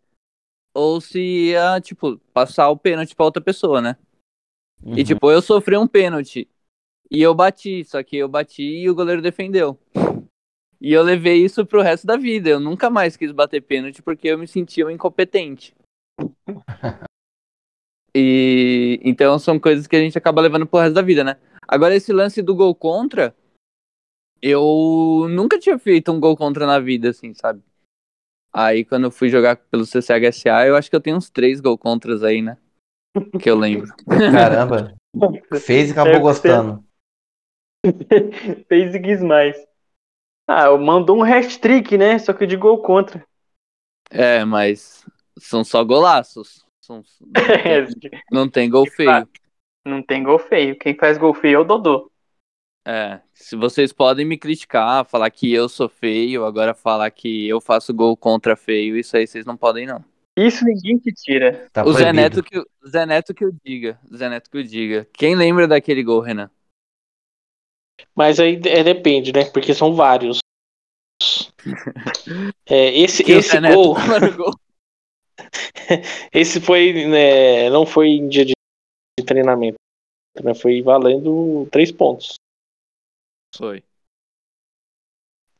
ou 0.75 1.01
se 1.01 1.21
ia, 1.51 1.81
tipo, 1.81 2.19
passar 2.33 2.69
o 2.71 2.77
pênalti 2.77 3.15
pra 3.15 3.25
outra 3.25 3.43
pessoa, 3.43 3.81
né? 3.81 3.97
Uhum. 4.83 4.99
E 4.99 5.05
tipo, 5.05 5.31
eu 5.31 5.41
sofri 5.43 5.77
um 5.77 5.87
pênalti. 5.87 6.49
E 7.11 7.21
eu 7.21 7.35
bati, 7.35 7.85
só 7.85 8.03
que 8.03 8.17
eu 8.17 8.29
bati 8.29 8.63
e 8.63 8.91
o 8.91 8.95
goleiro 8.95 9.21
defendeu. 9.21 9.79
E 10.81 10.93
eu 10.93 11.03
levei 11.03 11.45
isso 11.45 11.65
pro 11.65 11.83
resto 11.83 12.07
da 12.07 12.17
vida. 12.17 12.51
Eu 12.51 12.59
nunca 12.59 12.91
mais 12.91 13.17
quis 13.17 13.31
bater 13.31 13.63
pênalti 13.63 14.03
porque 14.03 14.29
eu 14.29 14.39
me 14.39 14.49
sentia 14.49 14.87
um 14.87 14.91
incompetente. 14.91 15.75
E 18.15 19.01
então 19.03 19.39
são 19.39 19.59
coisas 19.59 19.87
que 19.87 19.97
a 19.97 19.99
gente 19.99 20.19
acaba 20.19 20.43
levando 20.43 20.67
pro 20.67 20.81
resto 20.81 20.93
da 20.93 21.01
vida, 21.01 21.25
né? 21.25 21.39
Agora 21.67 21.97
esse 21.97 22.13
lance 22.13 22.43
do 22.43 22.55
gol 22.55 22.75
contra, 22.75 23.35
eu 24.43 25.29
nunca 25.31 25.59
tinha 25.59 25.79
feito 25.79 26.13
um 26.13 26.21
gol 26.21 26.37
contra 26.37 26.67
na 26.67 26.81
vida, 26.81 27.11
assim, 27.11 27.33
sabe? 27.35 27.63
Aí 28.53 28.85
quando 28.85 29.05
eu 29.05 29.11
fui 29.11 29.29
jogar 29.29 29.57
pelo 29.57 29.87
CCHSA, 29.87 30.67
eu 30.67 30.77
acho 30.77 30.91
que 30.91 30.97
eu 30.97 31.01
tenho 31.01 31.17
uns 31.17 31.31
três 31.31 31.61
gol 31.61 31.79
contras 31.79 32.23
aí, 32.23 32.43
né? 32.43 32.59
Que 33.41 33.51
eu 33.51 33.57
lembro. 33.57 33.93
Caramba, 34.33 34.95
fez 35.61 35.91
e 35.91 35.93
acabou 35.93 36.17
É, 36.17 36.21
gostando. 36.21 36.85
Fez 38.69 38.95
e 38.95 39.01
quis 39.01 39.23
mais. 39.23 39.57
Ah, 40.47 40.77
mandou 40.77 41.19
um 41.19 41.23
hat-trick, 41.23 41.97
né? 41.97 42.19
Só 42.19 42.33
que 42.33 42.47
de 42.47 42.57
gol 42.57 42.83
contra. 42.83 43.25
É, 44.11 44.45
mas 44.45 45.05
são 45.39 45.65
só 45.65 45.83
golaços. 45.83 46.65
São- 46.81 47.03
não, 47.31 48.01
tem, 48.01 48.23
não 48.31 48.49
tem 48.51 48.71
gol 48.71 48.87
feio. 48.87 49.29
Não 49.85 50.03
tem 50.03 50.23
gol 50.23 50.39
feio. 50.39 50.79
Quem 50.79 50.97
faz 50.97 51.19
gol 51.19 51.35
feio 51.35 51.57
é 51.57 51.59
o 51.61 51.65
Dodô. 51.65 52.12
É, 52.85 53.21
se 53.33 53.55
vocês 53.55 53.93
podem 53.93 54.27
me 54.27 54.37
criticar, 54.37 55.05
falar 55.05 55.31
que 55.31 55.53
eu 55.53 55.69
sou 55.69 55.89
feio, 55.89 56.45
agora 56.45 56.75
falar 56.75 57.11
que 57.11 57.49
eu 57.49 57.61
faço 57.61 57.95
gol 57.95 58.17
contra 58.17 58.57
feio, 58.57 58.97
isso 58.97 59.17
aí 59.17 59.27
vocês 59.27 59.47
não 59.47 59.57
podem 59.57 59.87
não. 59.87 60.05
Isso 60.37 60.65
ninguém 60.65 60.99
te 60.99 61.13
tira. 61.13 61.69
Tá 61.73 61.85
o 61.85 61.93
Zé. 61.93 62.13
Neto 62.13 62.43
que 62.43 62.59
o 62.59 62.89
Zé 62.89 63.07
Neto 63.07 63.35
que 63.35 63.45
eu 63.45 63.53
diga, 63.65 64.01
o 64.11 64.17
Zé 64.17 64.29
Neto 64.29 64.51
que 64.51 64.57
eu 64.57 64.63
diga. 64.63 65.07
Quem 65.13 65.37
lembra 65.37 65.69
daquele 65.69 66.03
gol, 66.03 66.21
Renan? 66.21 66.51
Mas 68.15 68.41
aí 68.41 68.61
é, 68.65 68.83
depende, 68.83 69.33
né? 69.33 69.45
Porque 69.45 69.75
são 69.75 69.95
vários. 69.95 70.39
É, 72.67 72.99
esse 72.99 73.23
Que 73.23 73.35
o 73.35 73.39
esse 73.39 73.61
gol, 73.61 73.95
gol. 74.37 74.53
esse 76.33 76.61
foi, 76.61 77.07
né, 77.07 77.71
não 77.71 77.85
foi 77.87 78.09
em 78.09 78.29
dia 78.29 78.45
de 78.45 78.53
de 79.19 79.27
treinamento, 79.27 79.77
né? 80.43 80.55
Foi 80.55 80.83
valendo 80.83 81.67
três 81.71 81.93
pontos. 81.93 82.35
Foi. 83.57 83.83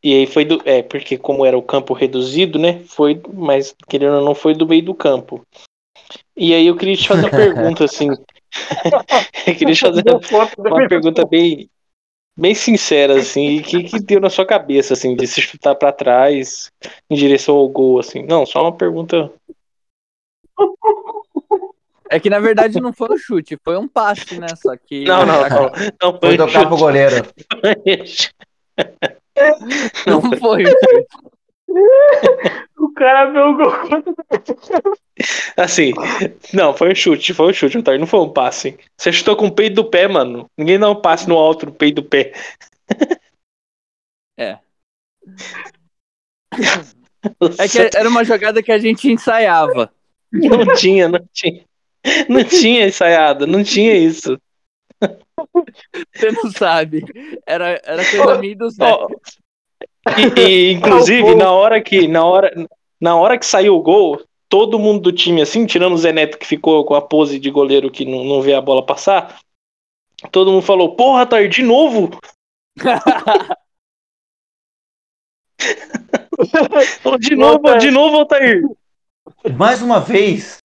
E 0.03 0.15
aí 0.15 0.27
foi 0.27 0.45
do, 0.45 0.61
é 0.65 0.83
porque 0.83 1.17
como 1.17 1.47
era 1.47 1.57
o 1.57 1.63
campo 1.63 1.95
reduzido, 1.95 2.59
né? 2.59 2.81
Foi, 2.87 3.21
mas 3.33 3.75
querendo 3.89 4.17
ou 4.17 4.25
não 4.25 4.35
foi 4.35 4.53
do 4.55 4.67
meio 4.67 4.85
do 4.85 4.95
campo. 4.95 5.47
E 6.37 6.53
aí 6.53 6.67
eu 6.67 6.77
queria 6.77 6.97
te 6.97 7.07
fazer 7.07 7.27
uma 7.27 7.31
pergunta 7.37 7.85
assim. 7.85 8.09
eu 9.47 9.55
queria 9.55 9.75
te 9.75 9.81
fazer 9.81 10.03
uma 10.59 10.89
pergunta 10.89 11.25
bem, 11.25 11.71
bem 12.37 12.55
sincera, 12.55 13.21
assim, 13.21 13.61
o 13.61 13.63
que, 13.63 13.85
que 13.85 14.01
deu 14.01 14.21
na 14.21 14.29
sua 14.29 14.45
cabeça, 14.45 14.95
assim, 14.95 15.15
de 15.15 15.27
se 15.27 15.41
chutar 15.41 15.77
pra 15.77 15.93
trás 15.93 16.73
em 17.09 17.15
direção 17.15 17.55
ao 17.55 17.69
gol, 17.69 18.01
assim? 18.01 18.23
Não, 18.23 18.45
só 18.45 18.63
uma 18.63 18.77
pergunta. 18.77 19.33
É 22.13 22.21
que 22.21 22.29
na 22.29 22.39
verdade 22.39 22.79
não 22.79 22.93
foi 22.93 23.15
um 23.15 23.17
chute, 23.17 23.57
foi 23.65 23.79
um 23.79 23.89
passe, 23.89 24.39
né? 24.39 24.49
Só 24.55 24.77
que 24.77 25.05
Não, 25.05 25.25
não, 25.25 25.49
não. 25.49 25.73
Não 26.03 26.21
Foi 26.21 26.21
foi 26.21 26.37
tocar 26.37 26.67
pro 26.67 26.77
goleiro. 26.77 27.17
não 30.07 30.21
foi 30.39 30.65
um 30.65 30.67
chute. 30.67 31.07
O 32.79 32.93
cara 32.93 33.31
vê 33.31 33.39
o 33.39 33.57
gol 33.57 33.73
contra. 33.89 34.13
Assim, 35.57 35.95
não, 36.53 36.75
foi 36.75 36.93
um 36.93 36.95
chute, 36.95 37.33
foi 37.33 37.49
um 37.49 37.53
chute, 37.55 37.79
Otário, 37.79 37.99
não 37.99 38.07
foi 38.07 38.21
um 38.21 38.31
passe. 38.31 38.79
Você 38.95 39.11
chutou 39.11 39.35
com 39.35 39.47
o 39.47 39.55
peito 39.55 39.77
do 39.77 39.89
pé, 39.89 40.07
mano. 40.07 40.51
Ninguém 40.57 40.79
dá 40.79 40.91
um 40.91 41.01
passe 41.01 41.27
no 41.27 41.39
alto 41.39 41.65
do 41.65 41.73
peito 41.73 42.03
do 42.03 42.09
pé. 42.09 42.35
É. 44.39 44.59
É 47.57 47.69
que 47.69 47.97
era 47.97 48.09
uma 48.09 48.25
jogada 48.25 48.61
que 48.61 48.73
a 48.73 48.79
gente 48.79 49.09
ensaiava. 49.09 49.95
Não 50.33 50.75
tinha, 50.75 51.09
não 51.09 51.25
tinha. 51.33 51.65
Não 52.29 52.45
tinha 52.45 52.87
ensaiado, 52.87 53.47
não 53.47 53.63
tinha 53.63 53.95
isso. 53.95 54.39
Você 56.15 56.33
não 56.33 56.51
sabe. 56.51 57.05
Era, 57.47 57.81
era 57.85 58.11
coisa 58.11 58.39
minha 58.39 58.53
e 58.53 58.57
do 58.57 58.71
Zé. 58.71 58.85
E, 60.17 60.41
e, 60.41 60.73
inclusive, 60.73 61.35
na 61.35 61.53
hora 61.53 61.81
que 61.81 62.09
na 62.09 62.25
hora, 62.25 62.53
na 63.01 63.17
hora 63.17 63.39
que 63.39 63.47
saiu 63.47 63.77
o 63.77 63.83
gol, 63.83 64.21
todo 64.49 64.79
mundo 64.79 65.01
do 65.01 65.13
time, 65.13 65.43
assim, 65.43 65.65
tirando 65.65 65.95
o 65.95 65.99
Zé 65.99 66.13
Neto 66.13 66.39
que 66.39 66.47
ficou 66.47 66.85
com 66.85 66.95
a 66.95 67.03
pose 67.03 67.39
de 67.39 67.51
goleiro 67.51 67.91
que 67.91 68.05
não, 68.05 68.25
não 68.25 68.43
vê 68.43 68.55
a 68.55 68.61
bola 68.61 68.85
passar, 68.85 69.41
todo 70.31 70.51
mundo 70.51 70.63
falou, 70.63 70.95
porra, 70.95 71.27
Tair, 71.27 71.49
de 71.49 71.67
novo? 71.67 72.11
De 77.19 77.37
novo, 77.37 77.79
de 77.79 77.91
novo, 77.91 78.17
Altair. 78.19 78.63
Mais 79.57 79.83
uma 79.83 80.01
vez. 80.01 80.62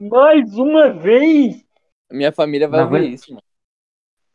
Mais 0.00 0.54
uma 0.56 0.90
vez! 0.92 1.64
Minha 2.10 2.32
família 2.32 2.68
vai 2.68 2.80
Não 2.80 2.86
ouvir 2.86 2.98
aguento. 2.98 3.14
isso, 3.14 3.30
mano. 3.32 3.42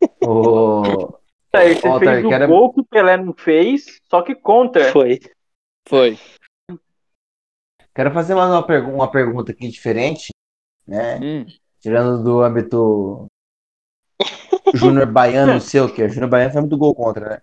O... 0.26 1.18
Aí, 1.52 1.74
você 1.74 1.88
Ó, 1.88 1.98
fez 1.98 2.24
o 2.24 2.28
quero- 2.28 2.46
gol 2.46 2.72
que 2.72 2.80
o 2.80 2.84
Pelé 2.84 3.16
não 3.16 3.34
fez, 3.34 4.00
só 4.08 4.22
que 4.22 4.34
contra. 4.34 4.92
Foi. 4.92 5.18
Foi. 5.88 6.18
Quero 7.94 8.12
fazer 8.12 8.34
mais 8.34 8.50
uma, 8.50 8.64
pergu- 8.66 8.92
uma 8.92 9.10
pergunta 9.10 9.50
aqui 9.52 9.68
diferente, 9.68 10.28
né? 10.86 11.18
Hum. 11.18 11.46
Tirando 11.80 12.22
do 12.22 12.40
âmbito 12.40 13.26
Júnior 14.74 15.06
Baiano 15.10 15.60
seu, 15.60 15.92
que 15.92 16.02
é 16.02 16.08
Júnior 16.08 16.30
Baiano 16.30 16.52
faz 16.52 16.62
muito 16.64 16.78
gol 16.78 16.94
contra, 16.94 17.28
né? 17.28 17.42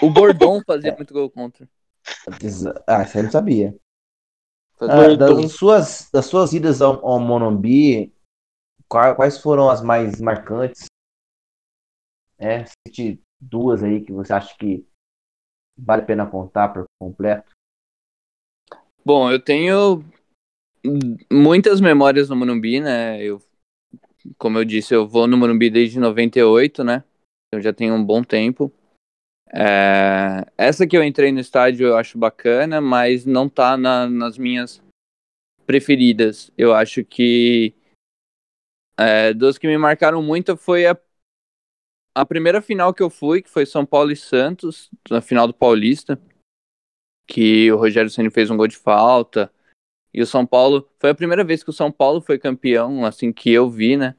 O 0.00 0.08
Bordon 0.08 0.60
fazia 0.64 0.94
muito 0.94 1.12
gol 1.12 1.28
contra. 1.30 1.68
Ah, 2.86 3.02
isso 3.02 3.16
aí 3.16 3.20
eu 3.20 3.22
não 3.24 3.30
sabia. 3.30 3.74
Fazia- 4.80 5.12
Ah, 5.12 5.14
das, 5.14 5.52
suas, 5.52 6.10
das 6.10 6.24
suas 6.24 6.54
idas 6.54 6.80
ao, 6.80 7.04
ao 7.06 7.20
Monumbi, 7.20 8.14
quais 8.88 9.36
foram 9.36 9.68
as 9.68 9.82
mais 9.82 10.18
marcantes? 10.22 10.86
É, 12.38 12.64
cite 12.64 13.22
duas 13.38 13.82
aí 13.82 14.00
que 14.00 14.10
você 14.10 14.32
acha 14.32 14.56
que 14.56 14.86
vale 15.76 16.00
a 16.00 16.06
pena 16.06 16.26
contar 16.26 16.70
por 16.70 16.86
completo. 16.98 17.52
Bom, 19.04 19.30
eu 19.30 19.38
tenho 19.38 20.02
muitas 21.30 21.78
memórias 21.78 22.30
no 22.30 22.36
Morumbi, 22.36 22.80
né? 22.80 23.22
Eu, 23.22 23.38
como 24.38 24.58
eu 24.58 24.64
disse, 24.64 24.94
eu 24.94 25.06
vou 25.06 25.26
no 25.26 25.36
Morumbi 25.36 25.68
desde 25.68 26.00
98, 26.00 26.82
né? 26.82 27.04
Eu 27.52 27.60
já 27.60 27.70
tenho 27.72 27.94
um 27.94 28.02
bom 28.02 28.22
tempo. 28.24 28.72
É, 29.52 30.49
essa 30.70 30.86
que 30.86 30.96
eu 30.96 31.02
entrei 31.02 31.32
no 31.32 31.40
estádio 31.40 31.88
eu 31.88 31.96
acho 31.96 32.16
bacana, 32.16 32.80
mas 32.80 33.26
não 33.26 33.48
tá 33.48 33.76
na, 33.76 34.08
nas 34.08 34.38
minhas 34.38 34.80
preferidas. 35.66 36.50
Eu 36.56 36.72
acho 36.72 37.04
que 37.04 37.74
é, 38.96 39.34
duas 39.34 39.58
que 39.58 39.66
me 39.66 39.76
marcaram 39.76 40.22
muito 40.22 40.56
foi 40.56 40.86
a, 40.86 40.96
a 42.14 42.24
primeira 42.24 42.62
final 42.62 42.94
que 42.94 43.02
eu 43.02 43.10
fui, 43.10 43.42
que 43.42 43.50
foi 43.50 43.66
São 43.66 43.84
Paulo 43.84 44.12
e 44.12 44.16
Santos, 44.16 44.88
na 45.10 45.20
final 45.20 45.48
do 45.48 45.54
Paulista, 45.54 46.20
que 47.26 47.70
o 47.72 47.76
Rogério 47.76 48.10
Ceni 48.10 48.30
fez 48.30 48.48
um 48.48 48.56
gol 48.56 48.68
de 48.68 48.76
falta. 48.76 49.52
E 50.14 50.22
o 50.22 50.26
São 50.26 50.46
Paulo 50.46 50.88
foi 51.00 51.10
a 51.10 51.14
primeira 51.14 51.42
vez 51.42 51.64
que 51.64 51.70
o 51.70 51.72
São 51.74 51.90
Paulo 51.90 52.20
foi 52.20 52.38
campeão, 52.38 53.04
assim 53.04 53.32
que 53.32 53.50
eu 53.50 53.68
vi, 53.68 53.96
né, 53.96 54.14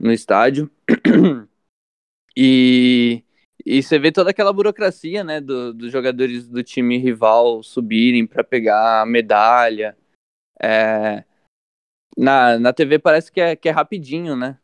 no 0.00 0.12
estádio. 0.12 0.70
E, 2.40 3.24
e 3.70 3.82
você 3.82 3.98
vê 3.98 4.10
toda 4.10 4.30
aquela 4.30 4.52
burocracia, 4.52 5.22
né, 5.22 5.40
do, 5.40 5.74
dos 5.74 5.92
jogadores 5.92 6.48
do 6.48 6.62
time 6.62 6.96
rival 6.96 7.62
subirem 7.62 8.26
para 8.26 8.42
pegar 8.42 9.02
a 9.02 9.06
medalha. 9.06 9.94
É, 10.60 11.22
na, 12.16 12.58
na 12.58 12.72
TV 12.72 12.98
parece 12.98 13.30
que 13.30 13.40
é, 13.40 13.54
que 13.54 13.68
é 13.68 13.72
rapidinho, 13.72 14.34
né? 14.34 14.58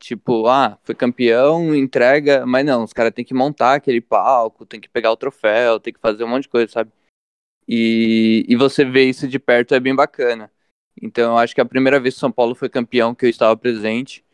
Tipo, 0.00 0.48
ah, 0.48 0.76
foi 0.82 0.96
campeão, 0.96 1.72
entrega, 1.72 2.44
mas 2.44 2.66
não, 2.66 2.82
os 2.82 2.92
caras 2.92 3.12
têm 3.12 3.24
que 3.24 3.32
montar 3.32 3.74
aquele 3.74 4.00
palco, 4.00 4.66
tem 4.66 4.80
que 4.80 4.88
pegar 4.88 5.12
o 5.12 5.16
troféu, 5.16 5.78
tem 5.78 5.92
que 5.92 6.00
fazer 6.00 6.24
um 6.24 6.28
monte 6.28 6.42
de 6.42 6.48
coisa, 6.48 6.72
sabe? 6.72 6.90
E, 7.68 8.44
e 8.48 8.56
você 8.56 8.84
vê 8.84 9.04
isso 9.04 9.28
de 9.28 9.38
perto 9.38 9.74
é 9.74 9.80
bem 9.80 9.94
bacana. 9.94 10.50
Então, 11.00 11.32
eu 11.32 11.38
acho 11.38 11.54
que 11.54 11.60
a 11.60 11.64
primeira 11.64 12.00
vez 12.00 12.14
que 12.14 12.20
São 12.20 12.32
Paulo 12.32 12.56
foi 12.56 12.68
campeão 12.68 13.14
que 13.14 13.24
eu 13.24 13.30
estava 13.30 13.56
presente, 13.56 14.24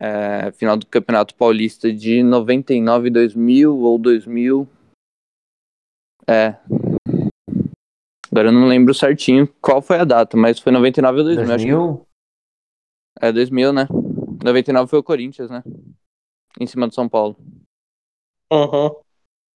é, 0.00 0.50
final 0.52 0.76
do 0.76 0.86
Campeonato 0.86 1.34
Paulista 1.34 1.92
de 1.92 2.22
99, 2.22 3.10
2000 3.10 3.78
ou 3.78 3.98
2000. 3.98 4.68
É, 6.26 6.56
Agora 8.30 8.48
eu 8.48 8.52
não 8.52 8.68
lembro 8.68 8.94
certinho 8.94 9.52
qual 9.60 9.82
foi 9.82 9.98
a 9.98 10.04
data, 10.04 10.36
mas 10.36 10.60
foi 10.60 10.70
99 10.70 11.18
ou 11.18 11.24
2000. 11.24 11.46
2000? 11.46 11.90
Acho 11.90 11.98
que... 11.98 13.26
É 13.26 13.32
2000, 13.32 13.72
né? 13.72 13.88
99 14.42 14.88
foi 14.88 14.98
o 15.00 15.02
Corinthians, 15.02 15.50
né? 15.50 15.62
Em 16.58 16.66
cima 16.66 16.86
do 16.86 16.94
São 16.94 17.08
Paulo. 17.08 17.36
Uhum. 18.52 18.94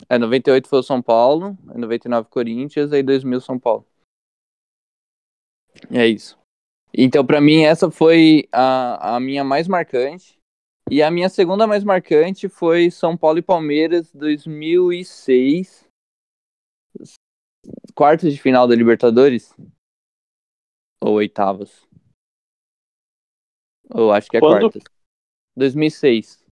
É, 0.09 0.19
98 0.19 0.69
foi 0.69 0.81
o 0.81 0.83
São 0.83 1.01
Paulo, 1.01 1.57
99 1.65 2.29
Corinthians, 2.29 2.93
aí 2.93 3.03
2000 3.03 3.41
São 3.41 3.59
Paulo. 3.59 3.87
É 5.91 6.07
isso. 6.07 6.37
Então, 6.97 7.27
para 7.27 7.41
mim, 7.41 7.63
essa 7.63 7.91
foi 7.91 8.49
a, 8.53 9.17
a 9.17 9.21
minha 9.21 9.43
mais 9.43 9.67
marcante. 9.67 10.39
E 10.91 11.03
a 11.03 11.11
minha 11.11 11.29
segunda 11.29 11.67
mais 11.67 11.83
marcante 11.83 12.49
foi 12.49 12.91
São 12.91 13.17
Paulo 13.17 13.39
e 13.39 13.43
Palmeiras 13.43 14.13
2006 14.13 15.85
quartas 17.95 18.33
de 18.33 18.41
final 18.41 18.69
da 18.69 18.75
Libertadores? 18.75 19.55
Ou 21.03 21.15
oitavas? 21.15 21.87
Ou 23.91 24.13
acho 24.13 24.29
que 24.29 24.37
é 24.37 24.41
Quando? 24.41 24.71
quartas. 24.71 24.83
2006. 25.57 26.45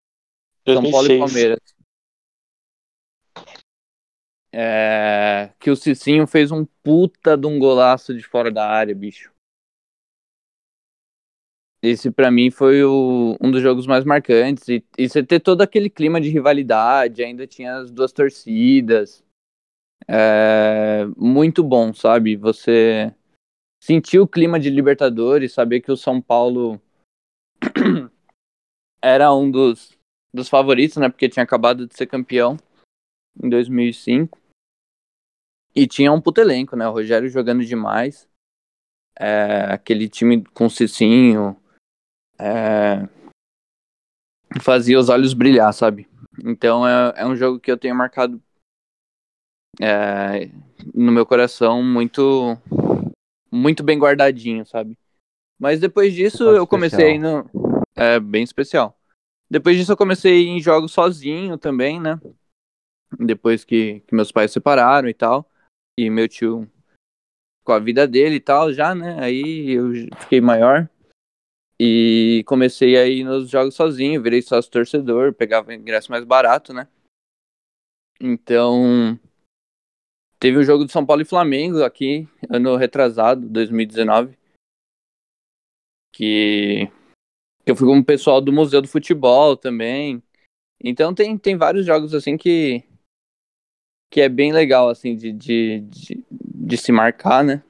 2006. 0.64 0.83
São 0.83 0.90
Paulo 0.90 1.12
e 1.12 1.18
Palmeiras. 1.18 1.59
É... 4.52 5.52
Que 5.59 5.70
o 5.70 5.76
Cicinho 5.76 6.26
fez 6.26 6.50
um 6.50 6.64
puta 6.64 7.37
de 7.37 7.46
um 7.46 7.59
golaço 7.59 8.14
de 8.14 8.22
fora 8.22 8.50
da 8.50 8.66
área, 8.68 8.94
bicho. 8.94 9.32
Esse 11.83 12.11
para 12.11 12.31
mim 12.31 12.51
foi 12.51 12.85
o, 12.85 13.37
um 13.40 13.51
dos 13.51 13.61
jogos 13.61 13.87
mais 13.87 14.05
marcantes. 14.05 14.68
E, 14.68 14.85
e 14.97 15.09
você 15.09 15.23
ter 15.23 15.40
todo 15.40 15.62
aquele 15.62 15.90
clima 15.90 16.21
de 16.21 16.29
rivalidade, 16.29 17.25
ainda 17.25 17.47
tinha 17.47 17.77
as 17.79 17.90
duas 17.90 18.12
torcidas 18.12 19.25
é 20.09 21.05
muito 21.16 21.62
bom, 21.62 21.92
sabe? 21.92 22.37
Você 22.37 23.14
sentir 23.83 24.18
o 24.18 24.29
clima 24.29 24.59
de 24.59 24.71
Libertadores, 24.71 25.53
saber 25.53 25.81
que 25.81 25.92
o 25.92 25.97
São 25.97 26.21
Paulo 26.21 26.81
era 29.03 29.33
um 29.35 29.51
dos, 29.51 29.97
dos 30.33 30.49
favoritos, 30.49 30.97
né? 30.97 31.09
Porque 31.09 31.29
tinha 31.29 31.42
acabado 31.42 31.87
de 31.87 31.95
ser 31.95 32.07
campeão 32.07 32.57
em 33.42 33.49
2005. 33.49 34.40
E 35.75 35.87
tinha 35.87 36.12
um 36.12 36.21
puto 36.21 36.40
elenco, 36.40 36.77
né? 36.77 36.87
O 36.87 36.92
Rogério 36.92 37.29
jogando 37.29 37.64
demais. 37.64 38.29
É, 39.18 39.73
aquele 39.73 40.09
time 40.09 40.45
com 40.53 40.68
Cicinho. 40.68 41.57
É, 42.44 43.09
fazia 44.61 44.98
os 44.98 45.09
olhos 45.09 45.33
brilhar, 45.33 45.72
sabe? 45.72 46.09
Então 46.44 46.87
é, 46.87 47.14
é 47.18 47.26
um 47.26 47.37
jogo 47.37 47.61
que 47.61 47.70
eu 47.70 47.78
tenho 47.78 47.94
marcado 47.94 48.42
é, 49.81 50.50
no 50.92 51.12
meu 51.12 51.24
coração 51.24 51.85
muito 51.85 52.59
muito 53.48 53.85
bem 53.85 53.96
guardadinho, 53.96 54.66
sabe? 54.66 54.98
Mas 55.57 55.78
depois 55.78 56.12
disso 56.12 56.42
eu 56.42 56.66
comecei 56.66 57.16
no 57.16 57.48
é 57.94 58.18
bem 58.18 58.42
especial. 58.42 58.98
Depois 59.48 59.76
disso 59.76 59.92
eu 59.92 59.96
comecei 59.96 60.48
em 60.48 60.61
jogos 60.61 60.92
sozinho 60.92 61.57
também, 61.57 62.00
né? 62.00 62.18
Depois 63.20 63.64
que, 63.64 64.00
que 64.00 64.14
meus 64.16 64.33
pais 64.33 64.50
separaram 64.50 65.09
e 65.09 65.14
tal, 65.14 65.48
e 65.96 66.11
meu 66.11 66.26
tio 66.26 66.68
com 67.62 67.72
a 67.72 67.78
vida 67.78 68.09
dele 68.09 68.37
e 68.37 68.40
tal 68.40 68.72
já, 68.72 68.94
né? 68.94 69.22
Aí 69.22 69.70
eu 69.70 69.92
fiquei 70.18 70.40
maior 70.40 70.88
e 71.83 72.45
comecei 72.45 72.97
aí 72.97 73.25
nos 73.25 73.51
jogos 73.51 73.75
sozinho, 73.75 74.23
virei 74.23 74.42
sócio 74.42 74.71
torcedor, 74.71 75.33
pegava 75.33 75.75
ingresso 75.75 76.11
mais 76.11 76.25
barato, 76.25 76.73
né? 76.73 76.87
Então, 78.21 79.18
Teve 80.42 80.59
o 80.59 80.64
jogo 80.64 80.85
do 80.85 80.90
São 80.90 81.07
Paulo 81.07 81.23
e 81.23 81.25
Flamengo 81.25 81.85
aqui, 81.85 82.29
ano 82.51 82.75
retrasado, 82.75 83.49
2019. 83.49 84.37
Que, 86.12 86.90
que 87.64 87.71
eu 87.71 87.77
fui 87.77 87.87
com 87.87 87.97
o 87.97 88.05
pessoal 88.05 88.40
do 88.40 88.53
Museu 88.53 88.83
do 88.83 88.88
Futebol 88.88 89.57
também. 89.57 90.21
Então 90.83 91.14
tem, 91.14 91.38
tem 91.38 91.57
vários 91.57 91.87
jogos 91.87 92.12
assim 92.12 92.37
que, 92.37 92.83
que 94.11 94.21
é 94.21 94.29
bem 94.29 94.53
legal 94.53 94.88
assim 94.88 95.14
de, 95.14 95.33
de, 95.33 95.79
de, 95.83 96.25
de 96.29 96.77
se 96.77 96.90
marcar, 96.90 97.45
né? 97.45 97.62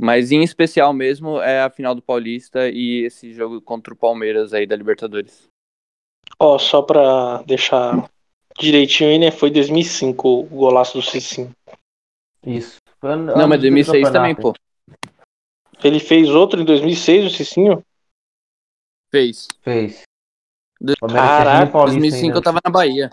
Mas 0.00 0.32
em 0.32 0.42
especial 0.42 0.94
mesmo 0.94 1.38
é 1.42 1.60
a 1.60 1.68
final 1.68 1.94
do 1.94 2.00
Paulista 2.00 2.70
e 2.70 3.04
esse 3.04 3.34
jogo 3.34 3.60
contra 3.60 3.92
o 3.92 3.96
Palmeiras 3.96 4.54
aí 4.54 4.66
da 4.66 4.74
Libertadores. 4.74 5.46
Ó, 6.38 6.54
oh, 6.54 6.58
só 6.58 6.80
pra 6.80 7.42
deixar 7.42 8.10
direitinho 8.58 9.10
aí, 9.10 9.18
né? 9.18 9.30
Foi 9.30 9.50
2005 9.50 10.26
o 10.26 10.44
golaço 10.44 10.96
do 10.96 11.02
Cicinho. 11.02 11.54
Isso. 12.46 12.78
Foi 12.98 13.14
Não, 13.14 13.46
mas 13.46 13.60
2006 13.60 14.10
também, 14.10 14.34
pô. 14.34 14.54
Ele 15.84 16.00
fez 16.00 16.30
outro 16.30 16.62
em 16.62 16.64
2006, 16.64 17.26
o 17.26 17.36
Cicinho? 17.36 17.84
Fez. 19.10 19.48
Fez. 19.60 20.04
Caraca, 21.10 21.72
2005 21.72 22.24
ainda. 22.24 22.38
eu 22.38 22.42
tava 22.42 22.60
na 22.64 22.70
Bahia. 22.70 23.10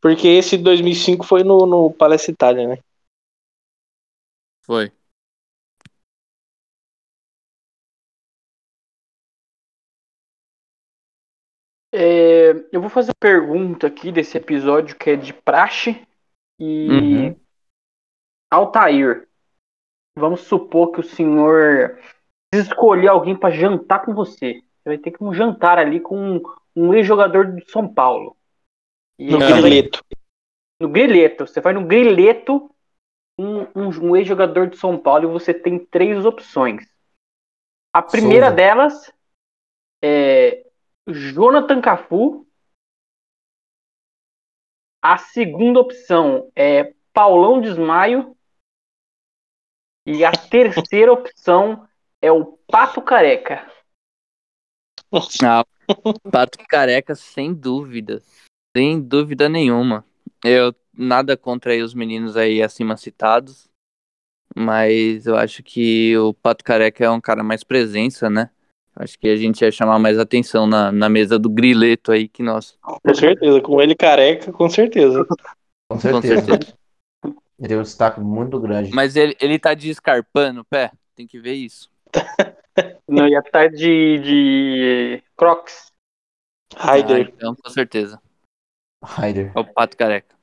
Porque 0.00 0.26
esse 0.26 0.58
2005 0.58 1.24
foi 1.24 1.44
no, 1.44 1.66
no 1.66 1.92
Palestra 1.92 2.32
Itália, 2.32 2.66
né? 2.66 2.78
Foi. 4.64 4.90
É, 11.92 12.50
eu 12.70 12.80
vou 12.80 12.88
fazer 12.88 13.12
pergunta 13.14 13.86
aqui 13.86 14.12
desse 14.12 14.36
episódio 14.36 14.96
que 14.96 15.10
é 15.10 15.16
de 15.16 15.32
praxe. 15.32 16.06
E. 16.58 16.88
Uhum. 16.88 17.40
Altair, 18.52 19.28
vamos 20.18 20.40
supor 20.40 20.90
que 20.90 21.00
o 21.00 21.04
senhor 21.04 21.98
escolher 22.52 23.08
alguém 23.08 23.36
para 23.36 23.54
jantar 23.54 24.04
com 24.04 24.12
você. 24.12 24.54
Você 24.54 24.88
vai 24.88 24.98
ter 24.98 25.12
que 25.12 25.22
um 25.22 25.32
jantar 25.32 25.78
ali 25.78 26.00
com 26.00 26.40
um 26.74 26.94
ex-jogador 26.94 27.52
do 27.52 27.70
São 27.70 27.92
Paulo. 27.92 28.36
E 29.18 29.30
no 29.30 29.38
grileto. 29.38 30.04
No 30.80 30.88
grileto. 30.88 31.46
Você 31.46 31.60
vai 31.60 31.72
no 31.72 31.86
grileto 31.86 32.70
um, 33.38 33.60
um, 33.74 33.88
um 34.02 34.16
ex-jogador 34.16 34.66
de 34.68 34.76
São 34.76 34.98
Paulo 34.98 35.28
e 35.28 35.32
você 35.32 35.54
tem 35.54 35.78
três 35.78 36.24
opções. 36.24 36.84
A 37.92 38.02
primeira 38.02 38.46
Souza. 38.46 38.56
delas 38.56 39.12
é 40.02 40.66
Jonathan 41.12 41.80
Cafu. 41.80 42.46
A 45.02 45.16
segunda 45.18 45.80
opção 45.80 46.50
é 46.54 46.94
Paulão 47.12 47.60
Desmaio. 47.60 48.36
E 50.06 50.24
a 50.24 50.32
terceira 50.32 51.12
opção 51.12 51.86
é 52.20 52.30
o 52.32 52.58
Pato 52.66 53.00
Careca. 53.02 53.70
Ah, 55.42 55.64
Pato 56.30 56.58
Careca, 56.68 57.14
sem 57.14 57.52
dúvida. 57.52 58.22
Sem 58.76 59.00
dúvida 59.00 59.48
nenhuma. 59.48 60.04
Eu 60.44 60.74
nada 60.92 61.36
contra 61.36 61.74
os 61.82 61.94
meninos 61.94 62.36
aí 62.36 62.62
acima 62.62 62.96
citados. 62.96 63.68
Mas 64.54 65.26
eu 65.26 65.36
acho 65.36 65.62
que 65.62 66.16
o 66.18 66.34
Pato 66.34 66.64
Careca 66.64 67.04
é 67.04 67.10
um 67.10 67.20
cara 67.20 67.42
mais 67.42 67.62
presença, 67.62 68.28
né? 68.28 68.50
Acho 68.96 69.18
que 69.18 69.28
a 69.28 69.36
gente 69.36 69.62
ia 69.62 69.70
chamar 69.70 69.98
mais 69.98 70.18
atenção 70.18 70.66
na, 70.66 70.90
na 70.92 71.08
mesa 71.08 71.38
do 71.38 71.48
grileto 71.48 72.12
aí 72.12 72.28
que 72.28 72.42
nós. 72.42 72.76
Com 72.82 73.14
certeza, 73.14 73.60
com 73.60 73.80
ele 73.80 73.94
careca, 73.94 74.52
com 74.52 74.68
certeza. 74.68 75.24
Com 75.90 75.98
certeza. 75.98 76.58
Ele 77.58 77.68
tem 77.68 77.78
um 77.78 77.82
destaque 77.82 78.20
muito 78.20 78.58
grande. 78.58 78.90
Mas 78.92 79.16
ele, 79.16 79.36
ele 79.40 79.58
tá 79.58 79.74
de 79.74 79.90
escarpando, 79.90 80.64
pé. 80.64 80.90
Tem 81.14 81.26
que 81.26 81.38
ver 81.38 81.54
isso. 81.54 81.90
Não 83.08 83.28
ia 83.28 83.38
estar 83.40 83.68
de, 83.68 84.18
de 84.18 85.22
Crocs. 85.36 85.90
Ah, 86.76 86.86
Raider. 86.92 87.32
então, 87.34 87.54
com 87.54 87.70
certeza. 87.70 88.20
Ryder. 89.04 89.52
É 89.54 89.60
o 89.60 89.64
Pato 89.64 89.96
Careca. 89.96 90.34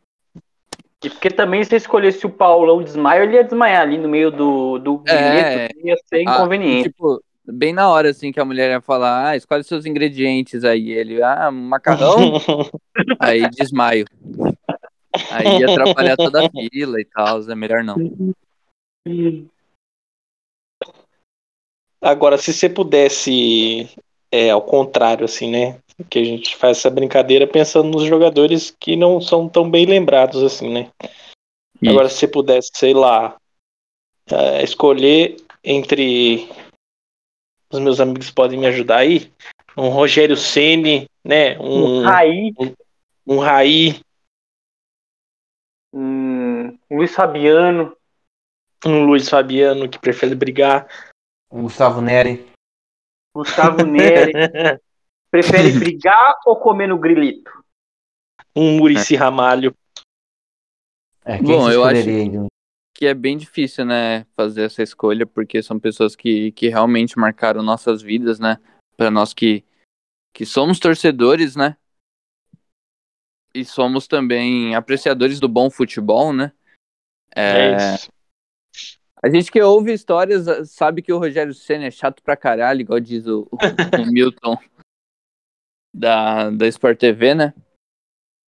E 1.04 1.10
porque 1.10 1.30
também 1.30 1.64
se 1.64 1.76
escolhesse 1.76 2.26
o 2.26 2.30
Paulão 2.30 2.84
desmaio, 2.84 3.24
ele 3.24 3.36
ia 3.36 3.44
desmaiar 3.44 3.82
ali 3.84 3.98
no 3.98 4.10
meio 4.10 4.32
do, 4.32 4.80
do 4.80 5.04
É. 5.08 5.70
ia 5.84 5.96
ser 6.06 6.18
Ah, 6.18 6.22
inconveniente. 6.38 6.90
tipo, 6.90 7.22
bem 7.48 7.74
na 7.74 7.90
hora, 7.90 8.10
assim, 8.10 8.32
que 8.32 8.40
a 8.40 8.46
mulher 8.46 8.72
ia 8.72 8.82
falar, 8.82 9.30
ah, 9.30 9.36
escolhe 9.36 9.64
seus 9.64 9.86
ingredientes 9.86 10.64
aí. 10.64 10.92
Ele, 10.92 11.22
ah, 11.22 11.50
macarrão, 11.52 12.18
aí 13.20 13.50
desmaio. 13.50 14.06
Aí 15.32 15.60
ia 15.60 15.72
atrapalhar 15.72 16.16
toda 16.16 16.46
a 16.46 16.50
fila 16.50 17.00
e 17.00 17.06
tal, 17.06 17.42
é 17.50 17.56
melhor 17.56 17.84
não. 17.84 17.96
Agora, 22.02 22.38
se 22.38 22.54
você 22.54 22.70
pudesse, 22.70 23.90
é, 24.32 24.52
ao 24.52 24.62
contrário, 24.62 25.26
assim, 25.26 25.50
né? 25.50 25.80
Que 26.10 26.20
a 26.20 26.24
gente 26.24 26.56
faz 26.56 26.78
essa 26.78 26.90
brincadeira 26.90 27.48
pensando 27.48 27.90
nos 27.90 28.04
jogadores 28.04 28.76
que 28.80 28.96
não 28.96 29.20
são 29.20 29.50
tão 29.50 29.70
bem 29.70 29.86
lembrados, 29.86 30.44
assim, 30.44 30.70
né? 30.72 30.92
Agora, 31.86 32.10
se 32.10 32.18
você 32.18 32.28
pudesse, 32.28 32.70
sei 32.74 32.94
lá, 32.94 33.36
é, 34.30 34.64
escolher 34.64 35.38
entre. 35.64 36.48
Os 37.72 37.80
meus 37.80 38.00
amigos 38.00 38.32
podem 38.32 38.60
me 38.60 38.68
ajudar 38.68 38.98
aí. 38.98 39.32
Um 39.76 39.90
Rogério 39.90 40.36
Ceni, 40.36 41.08
né? 41.24 41.58
Um 41.60 42.00
Um, 42.00 42.04
Raí, 42.04 42.54
um 43.26 43.40
Raí, 43.40 44.02
um 45.94 46.78
Luiz 46.90 47.14
Fabiano, 47.14 47.96
um 48.86 49.06
Luiz 49.06 49.30
Fabiano 49.30 49.90
que 49.90 50.00
prefere 50.00 50.34
brigar. 50.34 50.88
O 51.50 51.62
Gustavo 51.62 52.02
Neri. 52.02 52.48
Gustavo 53.36 53.84
Neri. 53.86 54.34
Prefere 55.30 55.72
brigar 55.78 56.40
ou 56.46 56.56
comer 56.56 56.88
no 56.88 56.98
grilito? 56.98 57.52
um 58.56 58.78
Murici 58.78 59.16
Ramalho. 59.16 59.76
É, 61.24 61.38
quem 61.38 61.46
Bom, 61.46 61.70
eu 61.70 61.84
acho-? 61.84 62.48
Que 62.98 63.06
é 63.06 63.14
bem 63.14 63.38
difícil, 63.38 63.86
né, 63.86 64.26
fazer 64.36 64.64
essa 64.64 64.82
escolha, 64.82 65.26
porque 65.26 65.62
são 65.62 65.80
pessoas 65.80 66.16
que, 66.16 66.52
que 66.54 66.68
realmente 66.68 67.18
marcaram 67.20 67.62
nossas 67.62 68.02
vidas, 68.02 68.40
né? 68.40 68.58
Para 68.98 69.12
nós 69.12 69.36
que, 69.36 69.64
que 70.34 70.46
somos 70.48 70.80
torcedores, 70.80 71.56
né? 71.56 71.78
E 73.54 73.64
somos 73.64 74.08
também 74.08 74.74
apreciadores 74.74 75.40
do 75.40 75.48
bom 75.48 75.70
futebol, 75.70 76.34
né? 76.34 76.52
É, 77.36 77.72
É, 77.72 77.78
isso. 77.96 78.10
A 79.22 79.30
gente 79.30 79.52
que 79.52 79.62
ouve 79.62 79.94
histórias 79.94 80.46
sabe 80.72 81.02
que 81.04 81.14
o 81.14 81.20
Rogério 81.20 81.54
Senna 81.54 81.86
é 81.86 81.92
chato 81.92 82.24
pra 82.24 82.36
caralho, 82.36 82.82
igual 82.82 83.00
diz 83.00 83.28
o, 83.28 83.48
o- 83.52 84.02
o 84.02 84.06
Milton 84.12 84.58
da, 85.94 86.50
da 86.50 86.68
Sport 86.68 87.00
TV, 87.00 87.36
né? 87.36 87.54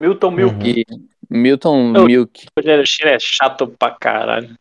Milton 0.01 0.31
Milk. 0.31 0.67
E 0.67 0.85
Milton 1.29 1.93
Eu- 1.95 2.05
Milk. 2.05 2.47
O 2.57 2.61
Ceni 2.61 3.11
é 3.11 3.19
chato 3.19 3.67
pra 3.67 3.91
caralho. 3.91 4.55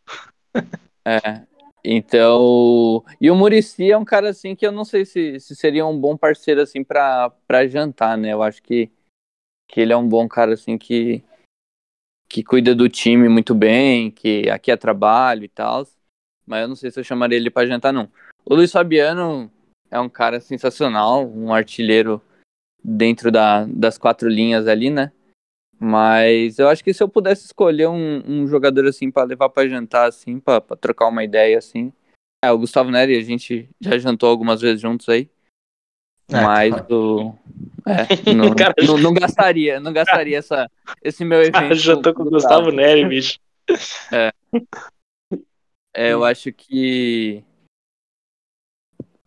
É. 1.05 1.47
Então. 1.85 3.03
E 3.21 3.31
o 3.31 3.35
Murici 3.35 3.91
é 3.91 3.97
um 3.97 4.05
cara 4.05 4.29
assim 4.29 4.55
que 4.55 4.67
eu 4.67 4.73
não 4.73 4.85
sei 4.85 5.05
se, 5.05 5.41
se 5.41 5.57
seria 5.57 5.87
um 5.87 5.99
bom 5.99 6.17
parceiro 6.17 6.61
assim 6.61 6.85
pra, 6.85 7.31
pra 7.47 7.67
jantar, 7.67 8.19
né? 8.19 8.33
Eu 8.33 8.43
acho 8.43 8.63
que, 8.63 8.91
que 9.67 9.81
ele 9.81 9.93
é 9.93 9.97
um 9.97 10.07
bom 10.07 10.29
cara 10.29 10.53
assim 10.53 10.77
que, 10.77 11.23
que 12.29 12.43
cuida 12.45 12.75
do 12.75 12.89
time 12.89 13.29
muito 13.29 13.55
bem, 13.55 14.11
que 14.11 14.51
aqui 14.51 14.71
é 14.71 14.77
trabalho 14.77 15.45
e 15.45 15.49
tal. 15.49 15.87
Mas 16.47 16.63
eu 16.63 16.69
não 16.69 16.77
sei 16.77 16.91
se 16.91 17.01
eu 17.01 17.05
chamaria 17.05 17.39
ele 17.39 17.51
pra 17.51 17.67
jantar, 17.67 17.93
não. 17.93 18.11
O 18.45 18.55
Luiz 18.55 18.73
Fabiano 18.73 19.51
é 19.91 19.99
um 19.99 20.09
cara 20.09 20.41
sensacional, 20.41 21.27
um 21.27 21.53
artilheiro 21.53 22.21
dentro 22.83 23.31
da, 23.31 23.65
das 23.65 23.97
quatro 23.97 24.29
linhas 24.29 24.67
ali, 24.67 24.91
né? 24.91 25.13
Mas 25.81 26.59
eu 26.59 26.69
acho 26.69 26.83
que 26.83 26.93
se 26.93 27.03
eu 27.03 27.09
pudesse 27.09 27.45
escolher 27.45 27.89
um, 27.89 28.23
um 28.27 28.47
jogador 28.49 28.87
assim 28.87 29.11
pra 29.11 29.23
levar 29.23 29.49
pra 29.49 29.69
jantar, 29.69 30.09
assim, 30.09 30.41
pra 30.41 30.61
pra 30.61 30.77
trocar 30.77 31.07
uma 31.07 31.23
ideia, 31.23 31.59
assim. 31.59 31.93
É, 32.45 32.51
o 32.51 32.59
Gustavo 32.59 32.91
Neri, 32.91 33.17
a 33.17 33.23
gente 33.23 33.69
já 33.81 33.97
jantou 33.99 34.29
algumas 34.29 34.61
vezes 34.61 34.81
juntos 34.81 35.09
aí. 35.09 35.29
É, 36.31 36.43
mas 36.43 36.75
tá. 36.75 36.87
o. 36.91 37.35
É, 37.87 38.07
não, 38.35 38.55
Cara, 38.55 38.75
não, 38.85 38.99
não 38.99 39.15
gastaria, 39.15 39.81
não 39.81 39.93
gastaria 39.93 40.39
essa, 40.39 40.71
esse 41.03 41.25
meu 41.25 41.43
evento. 41.43 41.75
Já 41.75 41.97
tô 41.97 42.13
com 42.13 42.23
o 42.23 42.31
Gustavo 42.31 42.71
Neri, 42.71 43.07
bicho. 43.07 43.39
É, 44.13 44.33
eu 46.13 46.25
acho 46.25 46.53
que 46.53 47.43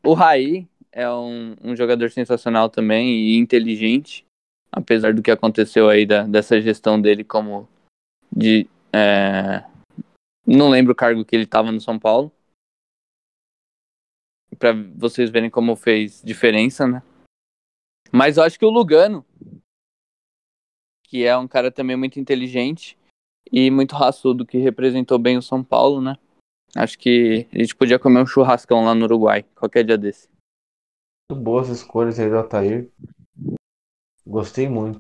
o 0.04 0.14
Raí 0.14 0.68
é 0.92 1.10
um, 1.10 1.56
um 1.64 1.76
jogador 1.76 2.12
sensacional 2.12 2.70
também 2.70 3.10
e 3.10 3.38
inteligente, 3.38 4.26
apesar 4.72 5.14
do 5.14 5.22
que 5.22 5.32
aconteceu 5.32 5.90
aí 5.90 6.06
da, 6.06 6.24
dessa 6.24 6.62
gestão 6.62 7.02
dele 7.02 7.24
como 7.24 7.68
de 8.36 8.68
é, 8.94 9.66
não 10.46 10.70
lembro 10.70 10.94
o 10.94 10.96
cargo 10.96 11.26
que 11.26 11.36
ele 11.36 11.44
estava 11.44 11.72
no 11.72 11.82
São 11.82 12.00
Paulo 12.00 12.32
para 14.58 14.74
vocês 14.96 15.30
verem 15.30 15.50
como 15.50 15.76
fez 15.76 16.22
diferença, 16.24 16.88
né? 16.88 17.02
Mas 18.12 18.38
eu 18.38 18.44
acho 18.44 18.60
que 18.60 18.66
o 18.66 18.70
Lugano, 18.70 19.26
que 21.04 21.26
é 21.26 21.36
um 21.36 21.48
cara 21.48 21.72
também 21.72 21.96
muito 21.96 22.20
inteligente 22.20 22.98
e 23.52 23.72
muito 23.72 23.96
raçudo, 23.96 24.46
que 24.46 24.58
representou 24.58 25.18
bem 25.18 25.38
o 25.38 25.42
São 25.42 25.64
Paulo, 25.64 26.02
né? 26.02 26.18
Acho 26.76 26.98
que 27.00 27.48
a 27.54 27.58
gente 27.58 27.76
podia 27.76 27.98
comer 27.98 28.22
um 28.22 28.26
churrascão 28.26 28.84
lá 28.84 28.94
no 28.94 29.06
Uruguai, 29.06 29.44
qualquer 29.56 29.84
dia 29.84 29.98
desse. 29.98 30.30
Muito 31.30 31.42
boas 31.42 31.70
escolhas 31.70 32.20
aí 32.20 32.30
do 32.30 32.38
Altair. 32.38 32.90
Gostei 34.32 34.67
muito. 34.70 35.00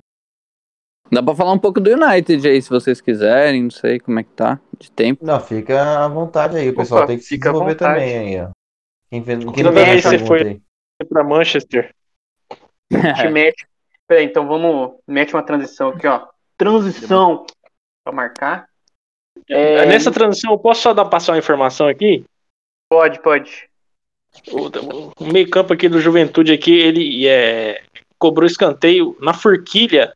Dá 1.11 1.21
pra 1.23 1.35
falar 1.35 1.53
um 1.53 1.59
pouco 1.59 1.79
do 1.79 1.89
United 1.89 2.47
aí, 2.47 2.61
se 2.61 2.69
vocês 2.69 3.01
quiserem, 3.01 3.63
não 3.63 3.71
sei 3.71 3.99
como 3.99 4.19
é 4.19 4.23
que 4.23 4.29
tá, 4.31 4.59
de 4.79 4.91
tempo. 4.91 5.25
Não, 5.25 5.39
fica 5.39 6.03
à 6.03 6.07
vontade 6.07 6.57
aí. 6.57 6.69
O 6.69 6.75
pessoal 6.75 6.99
Opa, 7.01 7.07
tem 7.07 7.17
que 7.17 7.23
se 7.23 7.37
desenvolver 7.37 7.71
vontade. 7.73 7.99
também 7.99 8.17
aí, 8.17 8.41
ó. 8.41 8.49
Quem 9.09 9.23
quem 9.23 9.51
Que 9.51 9.63
não 9.63 9.77
essa 9.77 10.09
você 10.09 10.19
foi- 10.19 10.41
aí? 10.43 10.61
Pra 11.09 11.23
Manchester. 11.23 11.93
A 12.93 13.13
gente 13.13 13.31
mete. 13.31 13.67
Peraí, 14.07 14.25
então 14.25 14.47
vamos. 14.47 14.93
Mete 15.07 15.33
uma 15.33 15.43
transição 15.43 15.89
aqui, 15.89 16.07
ó. 16.07 16.27
Transição. 16.57 17.45
Pra 18.03 18.13
marcar. 18.13 18.67
É, 19.49 19.85
Nessa 19.85 20.11
transição, 20.11 20.51
eu 20.51 20.59
posso 20.59 20.81
só 20.81 20.93
dar, 20.93 21.05
passar 21.05 21.31
uma 21.33 21.39
informação 21.39 21.87
aqui? 21.87 22.23
Pode, 22.89 23.21
pode. 23.21 23.69
O, 24.49 25.23
o 25.23 25.31
meio 25.31 25.49
campo 25.49 25.73
aqui 25.73 25.89
do 25.89 25.99
Juventude 25.99 26.53
aqui, 26.53 26.71
ele 26.73 27.27
é, 27.27 27.81
cobrou 28.21 28.45
escanteio 28.45 29.17
na 29.19 29.33
forquilha. 29.33 30.13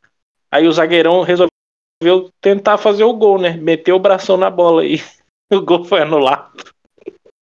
Aí 0.52 0.68
o 0.68 0.72
zagueirão 0.72 1.24
resolveu 1.24 2.30
tentar 2.40 2.78
fazer 2.78 3.04
o 3.04 3.14
gol, 3.14 3.42
né? 3.42 3.58
Meteu 3.58 3.96
o 3.96 4.00
bração 4.00 4.38
na 4.38 4.50
bola 4.50 4.84
aí. 4.84 5.02
O 5.54 5.62
gol 5.62 5.86
foi 5.86 6.02
anulado. 6.02 6.52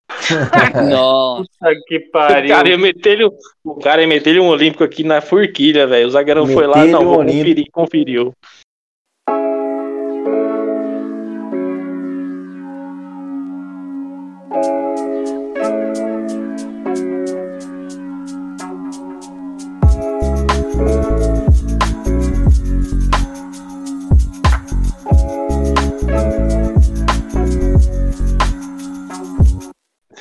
Nossa, 0.91 1.47
que 1.87 1.99
O 1.99 2.11
pariu. 2.11 2.53
cara 2.53 2.69
ia 2.69 2.77
meter 2.77 3.13
ele, 3.13 3.29
o 3.63 3.75
cara 3.75 4.01
ia 4.01 4.07
meter 4.07 4.31
ele 4.31 4.41
um 4.41 4.49
olímpico 4.49 4.83
aqui 4.83 5.05
na 5.05 5.21
forquilha, 5.21 5.87
velho. 5.87 6.05
O 6.05 6.11
zagueirão 6.11 6.45
foi 6.45 6.67
lá, 6.67 6.85
não, 6.85 7.13
um 7.13 7.15
conferir, 7.15 7.65
conferiu. 7.71 8.33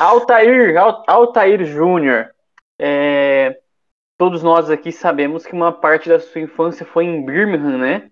Altair, 0.04 0.76
Al- 0.76 1.04
Altair 1.06 1.64
Júnior. 1.64 2.30
É, 2.78 3.58
todos 4.18 4.42
nós 4.42 4.70
aqui 4.70 4.92
sabemos 4.92 5.46
que 5.46 5.52
uma 5.54 5.72
parte 5.72 6.08
da 6.08 6.20
sua 6.20 6.40
infância 6.42 6.86
foi 6.86 7.04
em 7.06 7.24
Birmingham, 7.24 7.78
né? 7.78 8.10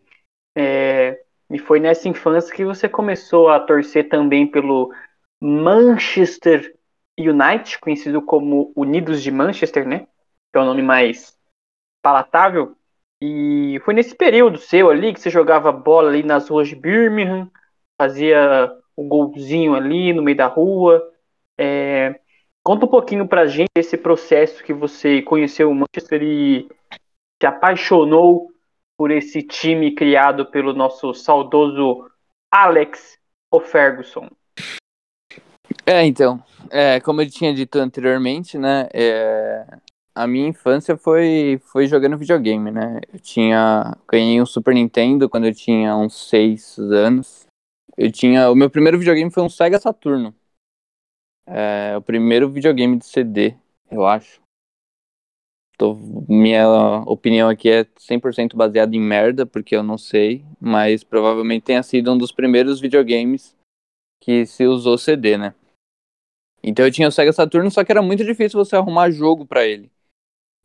É, 0.57 1.21
e 1.51 1.59
foi 1.59 1.81
nessa 1.81 2.09
infância 2.09 2.55
que 2.55 2.65
você 2.65 2.89
começou 2.89 3.49
a 3.49 3.61
torcer 3.61 4.09
também 4.09 4.47
pelo 4.47 4.93
Manchester 5.41 6.75
United, 7.19 7.79
conhecido 7.81 8.23
como 8.23 8.73
Unidos 8.77 9.23
de 9.23 9.31
Manchester, 9.31 9.87
né? 9.87 10.07
Que 10.53 10.59
é 10.59 10.61
o 10.61 10.65
nome 10.65 10.83
mais 10.83 11.37
palatável. 12.03 12.77
E 13.23 13.81
foi 13.85 13.95
nesse 13.95 14.15
período 14.15 14.59
seu 14.59 14.91
ali 14.91 15.13
que 15.13 15.21
você 15.21 15.31
jogava 15.31 15.71
bola 15.73 16.09
ali 16.09 16.23
nas 16.23 16.49
ruas 16.49 16.69
de 16.69 16.77
Birmingham, 16.77 17.51
fazia 18.01 18.73
o 18.97 19.05
golzinho 19.05 19.75
ali 19.75 20.13
no 20.13 20.23
meio 20.23 20.37
da 20.37 20.47
rua. 20.47 21.03
É, 21.63 22.19
conta 22.65 22.87
um 22.87 22.89
pouquinho 22.89 23.29
pra 23.29 23.47
gente 23.47 23.69
esse 23.77 23.99
processo 23.99 24.65
que 24.65 24.73
você 24.73 25.21
conheceu 25.21 25.71
o 25.71 25.75
Manchester 25.75 26.23
e 26.23 26.67
se 27.39 27.47
apaixonou 27.47 28.51
por 28.97 29.11
esse 29.11 29.43
time 29.43 29.95
criado 29.95 30.47
pelo 30.47 30.73
nosso 30.73 31.13
saudoso 31.13 32.11
Alex 32.51 33.19
Ferguson. 33.67 34.29
É, 35.85 36.05
então, 36.07 36.43
é, 36.71 36.99
como 37.01 37.21
eu 37.21 37.31
tinha 37.31 37.53
dito 37.53 37.79
anteriormente, 37.79 38.57
né, 38.57 38.89
é, 38.95 39.67
a 40.15 40.27
minha 40.27 40.49
infância 40.49 40.97
foi, 40.97 41.61
foi 41.65 41.87
jogando 41.87 42.17
videogame, 42.17 42.71
né, 42.71 43.01
eu 43.13 43.21
tinha, 43.21 43.97
ganhei 44.11 44.41
um 44.41 44.47
Super 44.47 44.75
Nintendo 44.75 45.29
quando 45.29 45.47
eu 45.47 45.55
tinha 45.55 45.95
uns 45.97 46.29
6 46.29 46.79
anos, 46.79 47.47
eu 47.97 48.11
tinha, 48.11 48.51
o 48.51 48.55
meu 48.55 48.71
primeiro 48.71 48.99
videogame 48.99 49.31
foi 49.31 49.43
um 49.43 49.49
Sega 49.49 49.79
Saturno, 49.79 50.35
é, 51.47 51.97
o 51.97 52.03
primeiro 52.03 52.49
videogame 52.49 52.97
de 52.97 53.07
CD, 53.07 53.57
eu 53.91 54.07
acho. 54.07 54.41
Tô, 55.79 55.95
minha 56.29 56.67
opinião 57.07 57.49
aqui 57.49 57.71
é 57.71 57.87
100% 57.97 58.55
baseada 58.55 58.95
em 58.95 59.01
merda, 59.01 59.47
porque 59.47 59.75
eu 59.75 59.83
não 59.83 59.97
sei, 59.97 60.45
mas 60.61 61.03
provavelmente 61.03 61.65
tenha 61.65 61.83
sido 61.83 62.13
um 62.13 62.19
dos 62.19 62.31
primeiros 62.31 62.81
videogames 62.81 63.57
que 64.21 64.45
se 64.45 64.67
usou 64.67 64.99
CD, 64.99 65.39
né? 65.39 65.55
Então 66.63 66.85
eu 66.85 66.93
tinha 66.93 67.09
o 67.09 67.11
Sega 67.11 67.33
Saturno, 67.33 67.71
só 67.71 67.83
que 67.83 67.91
era 67.91 68.03
muito 68.03 68.25
difícil 68.25 68.63
você 68.63 68.77
arrumar 68.77 69.11
jogo 69.11 69.47
para 69.47 69.67
ele, 69.67 69.91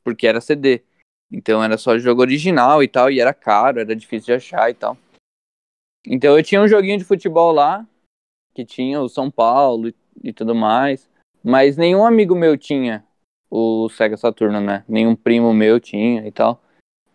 porque 0.03 0.28
era 0.28 0.41
CD. 0.41 0.84
Então 1.32 1.63
era 1.63 1.78
só 1.78 1.97
jogo 1.97 2.21
original 2.21 2.84
e 2.84 2.88
tal, 2.88 3.09
e 3.09 3.19
era 3.19 3.34
caro, 3.34 3.80
era 3.80 3.95
difícil 3.95 4.26
de 4.26 4.34
achar 4.34 4.69
e 4.69 4.73
tal. 4.73 4.97
Então 6.05 6.38
eu 6.38 6.43
tinha 6.43 6.61
um 6.61 6.67
joguinho 6.67 6.97
de 6.97 7.05
futebol 7.05 7.51
lá, 7.51 7.88
que 8.53 8.65
tinha 8.65 9.01
o 9.01 9.09
São 9.09 9.32
Paulo 9.32 9.88
e, 9.88 9.95
e 10.24 10.34
tudo 10.34 10.55
mais, 10.55 11.09
mas 11.43 11.78
nenhum 11.78 12.05
amigo 12.05 12.36
meu 12.36 12.57
tinha 12.57 13.05
o 13.49 13.88
Sega 13.89 14.18
Saturno, 14.18 14.59
né? 14.59 14.84
Nenhum 14.88 15.16
primo 15.16 15.53
meu 15.53 15.80
tinha 15.80 16.28
e 16.28 16.32
tal. 16.32 16.61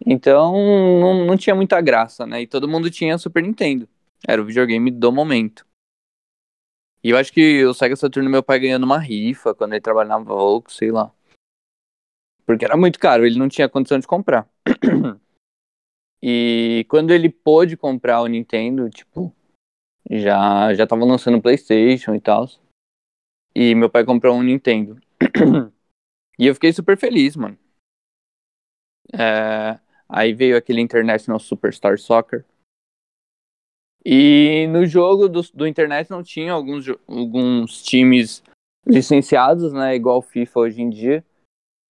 Então 0.04 0.52
não, 1.00 1.26
não 1.26 1.36
tinha 1.36 1.54
muita 1.54 1.80
graça, 1.80 2.26
né? 2.26 2.42
E 2.42 2.46
todo 2.46 2.68
mundo 2.68 2.90
tinha 2.90 3.18
Super 3.18 3.42
Nintendo. 3.42 3.88
Era 4.26 4.40
o 4.40 4.44
videogame 4.44 4.90
do 4.90 5.12
momento. 5.12 5.66
E 7.02 7.10
eu 7.10 7.16
acho 7.16 7.32
que 7.32 7.64
o 7.64 7.72
Sega 7.72 7.96
Saturno 7.96 8.28
meu 8.28 8.42
pai 8.42 8.60
ganhando 8.60 8.84
uma 8.84 8.98
rifa 8.98 9.54
quando 9.54 9.72
ele 9.72 9.80
trabalhava 9.80 10.22
na 10.22 10.24
Volks, 10.24 10.76
sei 10.76 10.90
lá. 10.90 11.12
Porque 12.44 12.64
era 12.64 12.76
muito 12.76 12.98
caro, 12.98 13.24
ele 13.24 13.38
não 13.38 13.48
tinha 13.48 13.68
condição 13.68 13.98
de 13.98 14.06
comprar. 14.06 14.48
e 16.22 16.84
quando 16.88 17.10
ele 17.10 17.30
pôde 17.30 17.76
comprar 17.76 18.20
o 18.20 18.26
Nintendo, 18.26 18.90
tipo, 18.90 19.34
já 20.10 20.74
já 20.74 20.86
tava 20.86 21.04
lançando 21.04 21.38
o 21.38 21.42
PlayStation 21.42 22.14
e 22.14 22.20
tal. 22.20 22.46
E 23.54 23.74
meu 23.74 23.90
pai 23.90 24.04
comprou 24.04 24.36
um 24.36 24.42
Nintendo. 24.42 25.00
e 26.38 26.46
eu 26.46 26.54
fiquei 26.54 26.72
super 26.72 26.96
feliz, 26.96 27.36
mano. 27.36 27.58
É, 29.12 29.78
aí 30.08 30.32
veio 30.32 30.56
aquele 30.56 30.80
International 30.80 31.38
Superstar 31.38 31.98
Soccer, 31.98 32.44
e 34.04 34.66
no 34.68 34.86
jogo 34.86 35.28
do, 35.28 35.42
do 35.54 35.66
internet 35.66 36.10
não 36.10 36.22
tinha 36.22 36.52
alguns, 36.52 36.86
alguns 37.06 37.82
times 37.82 38.42
licenciados, 38.86 39.72
né? 39.72 39.94
Igual 39.94 40.22
FIFA 40.22 40.60
hoje 40.60 40.82
em 40.82 40.88
dia. 40.88 41.24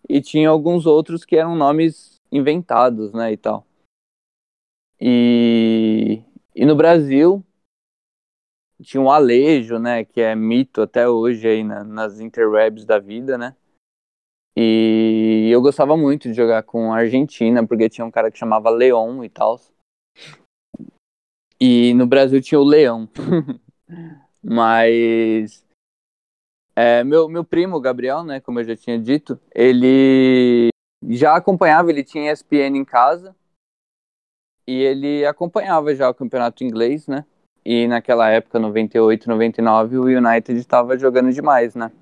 E 0.08 0.20
tinha 0.20 0.48
alguns 0.48 0.86
outros 0.86 1.24
que 1.24 1.36
eram 1.36 1.54
nomes 1.54 2.16
inventados, 2.32 3.12
né? 3.12 3.32
E 3.32 3.36
tal. 3.36 3.64
E, 5.00 6.22
e 6.54 6.66
no 6.66 6.74
Brasil 6.74 7.44
tinha 8.82 9.00
um 9.00 9.10
Alejo, 9.10 9.78
né? 9.78 10.04
Que 10.04 10.20
é 10.20 10.34
mito 10.34 10.82
até 10.82 11.08
hoje 11.08 11.46
aí 11.46 11.64
na, 11.64 11.84
nas 11.84 12.20
interwebs 12.20 12.84
da 12.84 12.98
vida, 12.98 13.36
né? 13.36 13.54
E 14.56 15.48
eu 15.50 15.62
gostava 15.62 15.96
muito 15.96 16.28
de 16.28 16.34
jogar 16.34 16.62
com 16.62 16.92
a 16.92 16.98
Argentina, 16.98 17.66
porque 17.66 17.88
tinha 17.88 18.04
um 18.04 18.10
cara 18.10 18.30
que 18.30 18.38
chamava 18.38 18.68
Leon 18.68 19.24
e 19.24 19.28
tal. 19.28 19.60
E 21.60 21.94
no 21.94 22.06
Brasil 22.06 22.40
tinha 22.40 22.60
o 22.60 22.64
Leão. 22.64 23.08
Mas 24.42 25.64
é, 26.74 27.04
meu, 27.04 27.28
meu 27.28 27.44
primo, 27.44 27.80
Gabriel, 27.80 28.24
né, 28.24 28.40
como 28.40 28.60
eu 28.60 28.64
já 28.64 28.76
tinha 28.76 28.98
dito, 28.98 29.38
ele 29.54 30.70
já 31.08 31.36
acompanhava, 31.36 31.90
ele 31.90 32.02
tinha 32.02 32.32
ESPN 32.32 32.76
em 32.76 32.84
casa 32.84 33.36
e 34.66 34.74
ele 34.82 35.26
acompanhava 35.26 35.94
já 35.94 36.08
o 36.08 36.14
campeonato 36.14 36.64
inglês, 36.64 37.06
né? 37.06 37.26
E 37.64 37.86
naquela 37.86 38.28
época, 38.30 38.58
98, 38.58 39.28
99, 39.28 39.98
o 39.98 40.04
United 40.04 40.58
estava 40.58 40.98
jogando 40.98 41.32
demais, 41.32 41.74
né? 41.74 41.92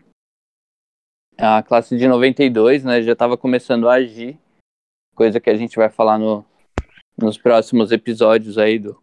A 1.37 1.63
classe 1.63 1.97
de 1.97 2.07
92, 2.07 2.85
né, 2.85 3.03
já 3.03 3.13
estava 3.13 3.37
começando 3.37 3.89
a 3.89 3.95
agir, 3.95 4.39
coisa 5.15 5.41
que 5.41 5.51
a 5.51 5.57
gente 5.57 5.77
vai 5.77 5.89
falar 5.89 6.19
no, 6.19 6.45
nos 7.17 7.39
próximos 7.39 7.93
episódios 7.93 8.59
aí 8.59 8.79
do, 8.79 9.01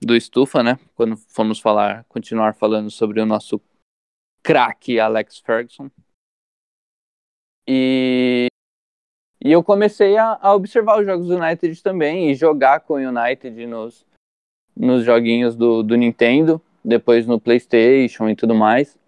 do 0.00 0.16
Estufa, 0.16 0.62
né? 0.62 0.78
Quando 0.94 1.16
formos 1.16 1.58
falar, 1.60 2.04
continuar 2.04 2.54
falando 2.54 2.90
sobre 2.90 3.20
o 3.20 3.26
nosso 3.26 3.60
craque 4.42 4.98
Alex 4.98 5.38
Ferguson. 5.38 5.90
E, 7.66 8.48
e 9.44 9.52
eu 9.52 9.62
comecei 9.62 10.16
a, 10.16 10.38
a, 10.40 10.54
observar 10.54 11.00
os 11.00 11.06
jogos 11.06 11.28
do 11.28 11.36
United 11.36 11.82
também 11.82 12.30
e 12.30 12.34
jogar 12.34 12.80
com 12.80 12.94
o 12.94 12.96
United 12.96 13.66
nos, 13.66 14.04
nos 14.76 15.04
joguinhos 15.04 15.54
do, 15.54 15.82
do 15.82 15.96
Nintendo, 15.96 16.60
depois 16.84 17.26
no 17.26 17.40
PlayStation 17.40 18.28
e 18.28 18.36
tudo 18.36 18.54
mais. 18.54 18.98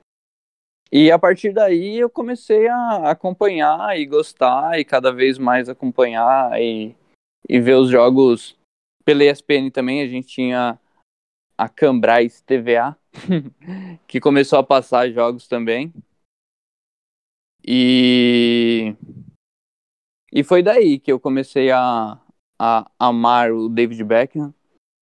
E 0.93 1.11
a 1.11 1.19
partir 1.19 1.53
daí 1.53 1.99
eu 1.99 2.09
comecei 2.09 2.69
a 2.69 3.11
acompanhar 3.11 3.99
e 3.99 4.07
gostar 4.07 4.79
e 4.79 4.85
cada 4.85 5.13
vez 5.13 5.39
mais 5.39 5.69
acompanhar 5.69 6.61
e, 6.61 6.95
e 7.49 7.59
ver 7.59 7.75
os 7.75 7.91
jogos 7.91 8.57
pela 9.05 9.25
ESPN 9.25 9.71
também. 9.73 10.03
A 10.03 10.07
gente 10.07 10.29
tinha 10.29 10.79
a 11.59 11.69
Cambrais 11.69 12.41
TVA, 12.43 12.97
que 14.07 14.21
começou 14.21 14.59
a 14.59 14.63
passar 14.63 15.11
jogos 15.11 15.49
também. 15.49 15.93
E 17.67 18.95
e 20.37 20.43
foi 20.43 20.65
daí 20.65 20.99
que 20.99 21.13
eu 21.13 21.21
comecei 21.21 21.71
a, 21.71 22.21
a 22.59 22.91
amar 22.99 23.53
o 23.53 23.69
David 23.69 24.03
Beckham, 24.03 24.53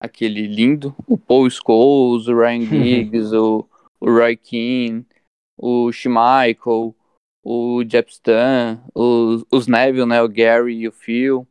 aquele 0.02 0.48
lindo, 0.48 0.94
o 1.06 1.16
Paul 1.16 1.48
Scholes, 1.48 2.26
o 2.26 2.36
Ryan 2.36 2.66
Giggs, 2.66 3.32
o, 3.32 3.64
o 4.00 4.10
Roy 4.10 4.36
Keane, 4.36 5.06
o 5.56 5.92
Schmeichel, 5.92 6.92
o 7.44 7.84
Jepstan, 7.88 8.82
os, 8.92 9.44
os 9.50 9.68
Neville, 9.68 10.06
né, 10.06 10.20
o 10.20 10.28
Gary 10.28 10.74
e 10.74 10.88
o 10.88 10.92
Phil, 10.92 11.46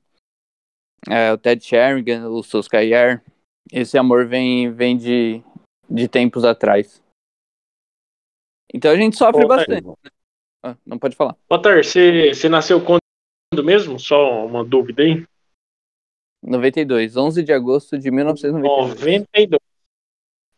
é, 1.10 1.32
o 1.32 1.38
Ted 1.38 1.64
Sheringham, 1.64 2.30
o 2.30 2.44
Solskjaer, 2.44 3.24
esse 3.72 3.98
amor 3.98 4.28
vem, 4.28 4.70
vem 4.70 4.98
de, 4.98 5.42
de 5.90 6.10
tempos 6.10 6.44
atrás. 6.44 7.02
Então 8.74 8.92
a 8.92 8.98
gente 8.98 9.18
sofre 9.18 9.46
Ô, 9.46 9.48
bastante. 9.48 9.88
Né? 9.88 9.94
Ah, 10.64 10.76
não 10.86 11.00
pode 11.00 11.16
falar. 11.16 11.38
Otar, 11.50 11.84
você, 11.84 12.34
você 12.34 12.50
nasceu 12.50 12.84
quando 12.84 13.02
mesmo? 13.64 13.98
Só 13.98 14.46
uma 14.46 14.64
dúvida 14.64 15.04
aí. 15.04 15.26
92, 16.44 17.16
11 17.16 17.44
de 17.44 17.54
agosto 17.54 17.98
de 17.98 18.10
1992. 18.10 19.00
92. 19.00 19.60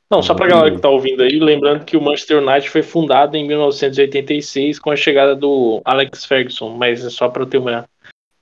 Não, 0.10 0.22
só 0.22 0.36
pra 0.36 0.48
galera 0.48 0.76
que 0.76 0.82
tá 0.82 0.90
ouvindo 0.90 1.24
aí, 1.24 1.40
lembrando 1.40 1.86
que 1.86 1.98
o 1.98 2.02
Manchester 2.02 2.38
United 2.38 2.70
foi 2.70 2.84
fundado 2.84 3.36
em 3.36 3.48
1986 3.48 4.78
com 4.78 4.92
a 4.92 4.96
chegada 4.96 5.36
do 5.36 5.82
Alex 5.84 6.26
Ferguson, 6.26 6.70
mas 6.78 7.04
é 7.04 7.10
só 7.10 7.30
pra 7.30 7.42
eu 7.42 7.50
ter 7.50 7.58
uma 7.58 7.90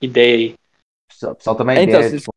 ideia 0.00 0.36
aí. 0.36 0.54
Só, 1.10 1.34
só 1.38 1.54
também 1.54 1.82
então, 1.82 2.00
ideia, 2.00 2.18
tipo, 2.18 2.30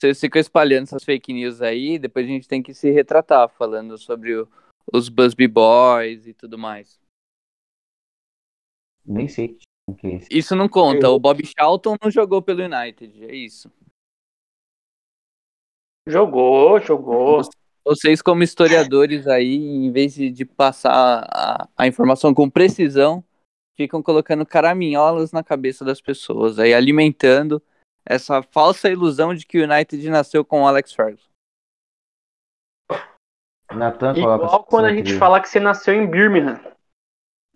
vocês 0.00 0.20
ficam 0.20 0.40
espalhando 0.40 0.84
essas 0.84 1.04
fake 1.04 1.32
news 1.32 1.62
aí, 1.62 1.98
depois 1.98 2.26
a 2.26 2.28
gente 2.28 2.48
tem 2.48 2.62
que 2.62 2.74
se 2.74 2.90
retratar 2.90 3.48
falando 3.48 3.96
sobre 3.96 4.34
o, 4.34 4.48
os 4.92 5.08
Busby 5.08 5.46
Boys 5.46 6.26
e 6.26 6.34
tudo 6.34 6.58
mais. 6.58 6.98
Nem 9.04 9.28
sei 9.28 9.58
o 9.86 9.94
que 9.94 10.06
é 10.08 10.14
isso. 10.16 10.28
Isso 10.30 10.56
não 10.56 10.68
conta, 10.68 11.08
o 11.08 11.20
Bob 11.20 11.40
Charlton 11.46 11.96
não 12.02 12.10
jogou 12.10 12.42
pelo 12.42 12.64
United, 12.64 13.24
é 13.24 13.34
isso. 13.34 13.70
Jogou, 16.08 16.78
jogou. 16.80 17.42
Vocês, 17.84 18.22
como 18.22 18.42
historiadores 18.42 19.26
aí, 19.26 19.56
em 19.56 19.90
vez 19.90 20.14
de, 20.14 20.44
passar 20.44 21.26
a, 21.28 21.68
a 21.76 21.86
informação 21.86 22.32
com 22.32 22.50
precisão, 22.50 23.24
ficam 23.76 24.02
colocando 24.02 24.46
caraminholas 24.46 25.32
na 25.32 25.42
cabeça 25.42 25.84
das 25.84 26.00
pessoas, 26.00 26.58
aí 26.58 26.72
alimentando 26.72 27.62
essa 28.04 28.42
falsa 28.42 28.88
ilusão 28.88 29.34
de 29.34 29.44
que 29.44 29.58
o 29.58 29.64
United 29.64 30.08
nasceu 30.08 30.44
com 30.44 30.62
o 30.62 30.66
Alex 30.66 30.92
Ferguson. 30.92 31.28
Nathan 33.72 34.16
Igual 34.16 34.64
quando 34.64 34.86
a 34.86 34.94
gente 34.94 35.18
fala 35.18 35.40
que 35.40 35.48
você 35.48 35.58
nasceu 35.58 35.94
em 35.94 36.08
Birmingham. 36.08 36.60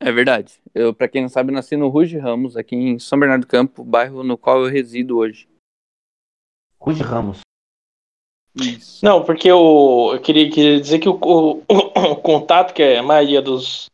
É 0.01 0.11
verdade. 0.11 0.61
Eu, 0.75 0.95
para 0.95 1.09
quem 1.09 1.23
não 1.23 1.29
sabe, 1.29 1.53
nasci 1.53 1.77
no 1.77 1.89
Ruge 1.89 2.19
Ramos, 2.19 2.57
aqui 2.57 2.75
em 2.75 2.99
São 2.99 3.19
Bernardo 3.19 3.43
do 3.43 3.47
Campo, 3.47 3.85
bairro 3.85 4.25
no 4.25 4.37
qual 4.37 4.65
eu 4.65 4.71
resido 4.71 5.19
hoje. 5.19 5.49
Ruge 6.81 7.03
Ramos. 7.03 7.43
Isso. 8.57 9.05
Não, 9.05 9.25
porque 9.25 9.49
eu, 9.49 10.11
eu 10.13 10.21
queria, 10.21 10.51
queria 10.51 10.81
dizer 10.81 10.99
que 10.99 11.09
o, 11.09 11.15
o, 11.15 11.63
o 12.13 12.17
contato 12.17 12.75
que 12.75 12.83
a 12.83 13.03
maioria 13.03 13.41
dos, 13.41 13.91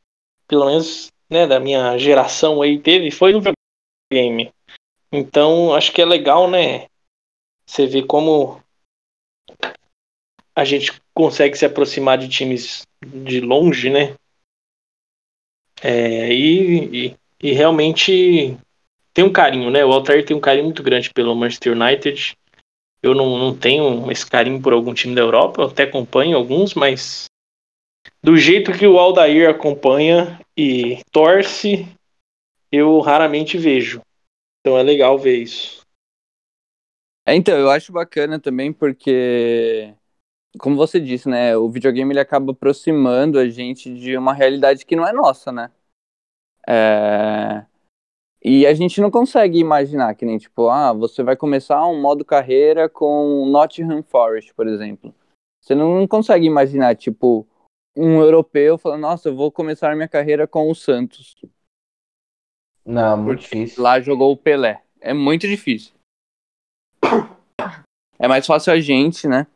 pelo 0.49 0.67
menos, 0.67 1.09
né, 1.29 1.47
da 1.47 1.61
minha 1.61 1.99
geração 1.99 2.63
aí 2.63 2.79
teve, 2.79 3.11
foi 3.11 3.33
no 3.33 3.41
videogame. 3.41 4.51
Então, 5.13 5.75
acho 5.75 5.93
que 5.93 6.03
é 6.03 6.05
legal, 6.05 6.51
né? 6.51 6.87
Você 7.67 7.87
ver 7.87 8.07
como 8.07 8.61
a 10.55 10.65
gente 10.65 10.93
consegue 11.13 11.57
se 11.57 11.67
aproximar 11.67 12.19
de 12.19 12.29
times 12.29 12.87
de 13.05 13.41
longe, 13.41 13.91
né? 13.91 14.17
É, 15.83 16.33
e, 16.33 17.09
e, 17.09 17.17
e 17.43 17.53
realmente 17.53 18.57
tem 19.13 19.25
um 19.25 19.33
carinho, 19.33 19.71
né? 19.71 19.85
O 19.85 19.93
Altair 19.93 20.25
tem 20.25 20.37
um 20.37 20.41
carinho 20.41 20.65
muito 20.65 20.83
grande 20.83 21.11
pelo 21.11 21.35
Manchester 21.35 21.73
United. 21.73 22.37
Eu 23.03 23.15
não, 23.15 23.39
não 23.39 23.57
tenho 23.57 24.11
esse 24.11 24.27
carinho 24.27 24.61
por 24.61 24.73
algum 24.73 24.95
time 24.95 25.15
da 25.15 25.21
Europa, 25.21 25.63
eu 25.63 25.67
até 25.69 25.85
acompanho 25.85 26.37
alguns, 26.37 26.75
mas 26.75 27.27
do 28.23 28.37
jeito 28.37 28.73
que 28.73 28.87
o 28.87 28.99
Aldair 28.99 29.49
acompanha 29.49 30.41
e 30.57 31.01
torce, 31.13 31.87
eu 32.73 32.99
raramente 33.01 33.57
vejo. 33.59 34.01
Então 34.61 34.77
é 34.77 34.83
legal 34.83 35.19
ver 35.19 35.43
isso. 35.43 35.87
É, 37.25 37.35
então, 37.35 37.59
eu 37.59 37.71
acho 37.71 37.93
bacana 37.93 38.39
também 38.39 38.73
porque, 38.73 39.93
como 40.61 40.77
você 40.77 41.01
disse, 41.01 41.29
né, 41.29 41.57
o 41.57 41.69
videogame 41.69 42.13
ele 42.13 42.21
acaba 42.21 42.53
aproximando 42.53 43.39
a 43.39 43.49
gente 43.49 43.93
de 43.93 44.17
uma 44.17 44.33
realidade 44.33 44.87
que 44.87 44.95
não 44.95 45.07
é 45.07 45.13
nossa, 45.13 45.51
né? 45.51 45.71
É... 46.69 47.65
E 48.49 48.65
a 48.65 48.73
gente 48.75 49.01
não 49.01 49.11
consegue 49.11 49.59
imaginar 49.59 50.15
que 50.15 50.25
nem, 50.25 50.39
tipo, 50.39 50.69
ah, 50.69 50.93
você 50.93 51.21
vai 51.25 51.35
começar 51.35 51.85
um 51.89 52.01
modo 52.01 52.25
carreira 52.25 52.89
com 52.89 53.45
Nottingham 53.51 54.05
Forest, 54.05 54.55
por 54.55 54.69
exemplo. 54.69 55.13
Você 55.61 55.75
não 55.75 56.07
consegue 56.07 56.47
imaginar, 56.47 56.95
tipo, 56.95 57.45
um 57.97 58.21
europeu 58.21 58.79
falando, 58.79 59.01
nossa, 59.01 59.31
eu 59.31 59.35
vou 59.35 59.51
começar 59.51 59.97
minha 59.97 60.07
carreira 60.07 60.47
com 60.47 60.71
o 60.71 60.75
Santos. 60.77 61.35
Não, 62.85 63.17
muito 63.17 63.41
Porque 63.41 63.57
difícil. 63.57 63.83
lá 63.83 64.01
jogou 64.01 64.31
o 64.31 64.37
Pelé. 64.37 64.81
É 65.01 65.13
muito 65.13 65.49
difícil. 65.49 65.93
É 68.19 68.27
mais 68.27 68.47
fácil 68.47 68.73
a 68.73 68.81
gente, 68.81 69.29
né? 69.29 69.47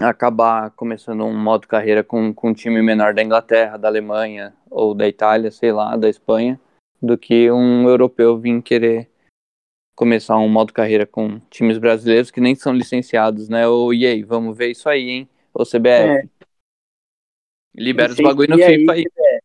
Acabar 0.00 0.70
começando 0.70 1.22
um 1.22 1.36
modo 1.36 1.68
carreira 1.68 2.02
com, 2.02 2.32
com 2.32 2.48
um 2.48 2.54
time 2.54 2.80
menor 2.80 3.12
da 3.12 3.22
Inglaterra, 3.22 3.76
da 3.76 3.88
Alemanha 3.88 4.56
ou 4.70 4.94
da 4.94 5.06
Itália, 5.06 5.50
sei 5.50 5.70
lá, 5.70 5.98
da 5.98 6.08
Espanha, 6.08 6.58
do 7.00 7.16
que 7.18 7.50
um 7.50 7.88
europeu 7.88 8.38
vir 8.38 8.62
querer 8.62 9.10
começar 9.94 10.36
um 10.38 10.48
modo 10.48 10.72
carreira 10.72 11.06
com 11.06 11.38
times 11.50 11.78
brasileiros 11.78 12.30
que 12.30 12.40
nem 12.40 12.54
são 12.54 12.72
licenciados, 12.72 13.48
né? 13.48 13.66
Ô, 13.68 13.92
e 13.92 14.06
aí, 14.06 14.22
vamos 14.22 14.56
ver 14.56 14.70
isso 14.70 14.88
aí, 14.88 15.08
hein? 15.08 15.28
Ô, 15.52 15.64
CBF. 15.64 16.28
Libera 17.76 18.12
os 18.12 18.20
bagulho 18.20 18.50
no 18.50 18.56
FIFA 18.56 18.92
aí. 18.92 19.04
aí, 19.06 19.40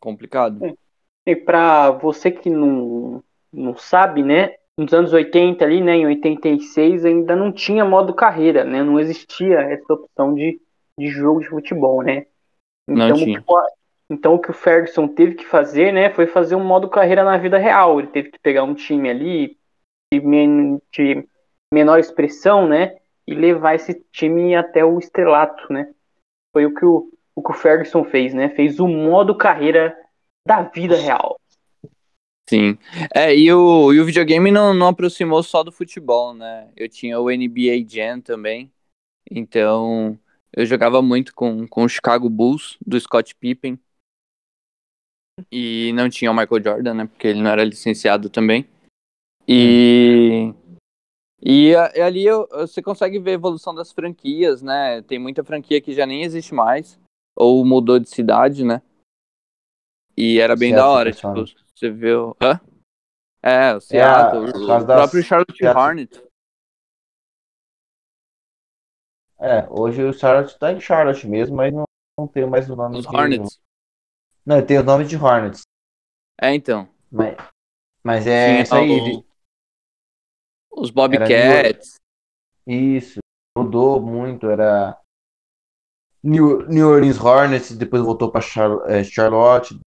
Complicado. 0.00 0.76
E 1.26 1.34
para 1.34 1.90
você 1.90 2.30
que 2.30 2.48
não, 2.48 3.22
não 3.52 3.76
sabe, 3.76 4.22
né? 4.22 4.54
Nos 4.78 4.92
anos 4.92 5.12
80 5.12 5.64
ali, 5.64 5.80
né? 5.80 5.96
Em 5.96 6.06
86 6.06 7.04
ainda 7.04 7.34
não 7.34 7.50
tinha 7.50 7.84
modo 7.84 8.14
carreira, 8.14 8.62
né? 8.64 8.82
Não 8.82 9.00
existia 9.00 9.58
essa 9.60 9.94
opção 9.94 10.34
de, 10.34 10.60
de 10.98 11.08
jogo 11.08 11.40
de 11.40 11.48
futebol, 11.48 12.02
né? 12.02 12.26
Não 12.86 13.06
Então, 13.06 13.16
tinha. 13.16 13.40
o 13.40 13.42
que- 13.42 13.76
então 14.08 14.34
o 14.34 14.38
que 14.40 14.50
o 14.50 14.54
Ferguson 14.54 15.08
teve 15.08 15.34
que 15.34 15.44
fazer, 15.44 15.92
né? 15.92 16.10
Foi 16.10 16.26
fazer 16.26 16.54
um 16.54 16.64
modo 16.64 16.88
carreira 16.88 17.24
na 17.24 17.36
vida 17.38 17.58
real. 17.58 17.98
Ele 17.98 18.08
teve 18.08 18.30
que 18.30 18.38
pegar 18.38 18.64
um 18.64 18.74
time 18.74 19.10
ali 19.10 19.58
de, 20.12 20.20
men- 20.20 20.80
de 20.92 21.26
menor 21.72 21.98
expressão, 21.98 22.68
né? 22.68 22.96
E 23.26 23.34
levar 23.34 23.74
esse 23.74 23.94
time 24.12 24.54
até 24.54 24.84
o 24.84 24.98
estrelato, 24.98 25.72
né? 25.72 25.92
Foi 26.52 26.66
o 26.66 26.74
que 26.74 26.84
o, 26.84 27.10
o 27.34 27.42
que 27.42 27.50
o 27.50 27.54
Ferguson 27.54 28.04
fez, 28.04 28.32
né? 28.32 28.50
Fez 28.50 28.78
o 28.80 28.86
modo 28.88 29.36
carreira 29.36 29.96
da 30.46 30.62
vida 30.62 30.96
real. 30.96 31.36
Sim. 32.48 32.78
É, 33.14 33.34
e 33.36 33.52
o, 33.52 33.92
e 33.92 34.00
o 34.00 34.04
videogame 34.04 34.52
não, 34.52 34.72
não 34.72 34.88
aproximou 34.88 35.42
só 35.42 35.64
do 35.64 35.72
futebol, 35.72 36.32
né? 36.32 36.70
Eu 36.76 36.88
tinha 36.88 37.18
o 37.20 37.28
NBA 37.30 37.84
Jam 37.88 38.20
também. 38.20 38.72
Então, 39.30 40.18
eu 40.52 40.66
jogava 40.66 41.02
muito 41.02 41.34
com, 41.34 41.66
com 41.68 41.84
o 41.84 41.88
Chicago 41.88 42.30
Bulls, 42.30 42.78
do 42.86 43.00
Scott 43.00 43.34
Pippen. 43.36 43.78
E 45.52 45.92
não 45.94 46.08
tinha 46.08 46.30
o 46.30 46.34
Michael 46.34 46.62
Jordan, 46.64 46.94
né? 46.94 47.06
Porque 47.06 47.26
ele 47.28 47.42
não 47.42 47.50
era 47.50 47.62
licenciado 47.64 48.30
também. 48.30 48.66
E, 49.46 50.52
e 51.40 51.70
e 51.72 52.00
ali 52.00 52.24
eu- 52.24 52.48
você 52.50 52.82
consegue 52.82 53.18
ver 53.18 53.32
a 53.32 53.34
evolução 53.34 53.74
das 53.74 53.92
franquias, 53.92 54.62
né? 54.62 55.02
Tem 55.02 55.18
muita 55.18 55.44
franquia 55.44 55.80
que 55.80 55.92
já 55.92 56.06
nem 56.06 56.22
existe 56.22 56.54
mais. 56.54 56.98
Ou 57.36 57.64
mudou 57.64 57.98
de 57.98 58.08
cidade, 58.08 58.64
né? 58.64 58.80
E 60.16 60.40
era 60.40 60.56
bem 60.56 60.70
da 60.72 60.78
Seattle, 60.78 60.96
hora, 60.98 61.10
pessoal. 61.10 61.44
tipo, 61.44 61.60
você 61.74 61.90
viu. 61.90 62.36
Hã? 62.40 62.58
É, 63.42 63.74
o 63.74 63.80
Seattle, 63.80 64.52
por 64.52 64.62
o 64.62 64.66
das- 64.66 64.84
próprio 64.84 65.22
Charlotte 65.22 65.58
Seattle. 65.58 65.82
Hornets. 65.84 66.22
É, 69.38 69.68
hoje 69.68 70.02
o 70.02 70.12
Charlotte 70.14 70.58
tá 70.58 70.72
em 70.72 70.80
Charlotte 70.80 71.26
mesmo, 71.28 71.54
mas 71.56 71.72
não, 71.72 71.84
não 72.18 72.26
tem 72.26 72.46
mais 72.46 72.68
o 72.70 72.74
nome 72.74 72.96
Os 72.96 73.06
Hornets. 73.06 73.60
Não, 74.46 74.64
tem 74.64 74.78
o 74.78 74.82
nome 74.84 75.04
de 75.04 75.16
Hornets. 75.16 75.62
É, 76.40 76.54
então. 76.54 76.88
Mas, 77.10 77.36
mas 78.02 78.26
é 78.26 78.46
Tinha 78.46 78.62
isso 78.62 78.74
aí. 78.74 79.00
o- 80.70 80.82
Os 80.82 80.90
Bobcats. 80.90 81.94
Isso. 82.64 83.18
Mudou 83.58 84.00
muito. 84.00 84.48
Era 84.48 84.96
New, 86.22 86.66
New 86.68 86.88
Orleans 86.88 87.18
Hornets, 87.18 87.76
depois 87.76 88.02
voltou 88.02 88.30
pra 88.30 88.40
é, 88.86 89.02
Charlotte. 89.02 89.78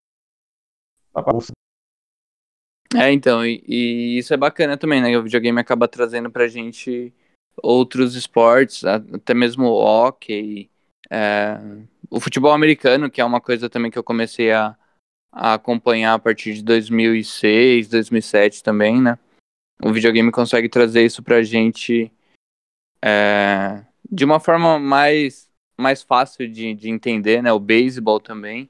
É, 2.94 3.12
então, 3.12 3.46
e, 3.46 3.62
e 3.66 4.18
isso 4.18 4.34
é 4.34 4.36
bacana 4.36 4.76
também, 4.76 5.00
né? 5.00 5.16
O 5.16 5.22
videogame 5.22 5.60
acaba 5.60 5.86
trazendo 5.86 6.30
pra 6.30 6.48
gente 6.48 7.14
outros 7.62 8.14
esportes, 8.16 8.84
até 8.84 9.32
mesmo 9.32 9.64
o 9.64 9.80
hockey, 9.84 10.70
é, 11.10 11.58
o 12.08 12.20
futebol 12.20 12.52
americano, 12.52 13.10
que 13.10 13.20
é 13.20 13.24
uma 13.24 13.40
coisa 13.40 13.68
também 13.68 13.90
que 13.90 13.98
eu 13.98 14.04
comecei 14.04 14.52
a, 14.52 14.76
a 15.32 15.54
acompanhar 15.54 16.14
a 16.14 16.18
partir 16.18 16.54
de 16.54 16.62
2006, 16.62 17.88
2007 17.88 18.62
também, 18.62 19.00
né? 19.00 19.18
O 19.82 19.92
videogame 19.92 20.30
consegue 20.30 20.68
trazer 20.68 21.04
isso 21.04 21.22
pra 21.22 21.42
gente 21.42 22.12
é, 23.02 23.84
de 24.10 24.24
uma 24.24 24.38
forma 24.38 24.78
mais, 24.78 25.50
mais 25.76 26.02
fácil 26.02 26.48
de, 26.48 26.74
de 26.74 26.90
entender, 26.90 27.42
né? 27.42 27.52
O 27.52 27.58
beisebol 27.58 28.20
também, 28.20 28.68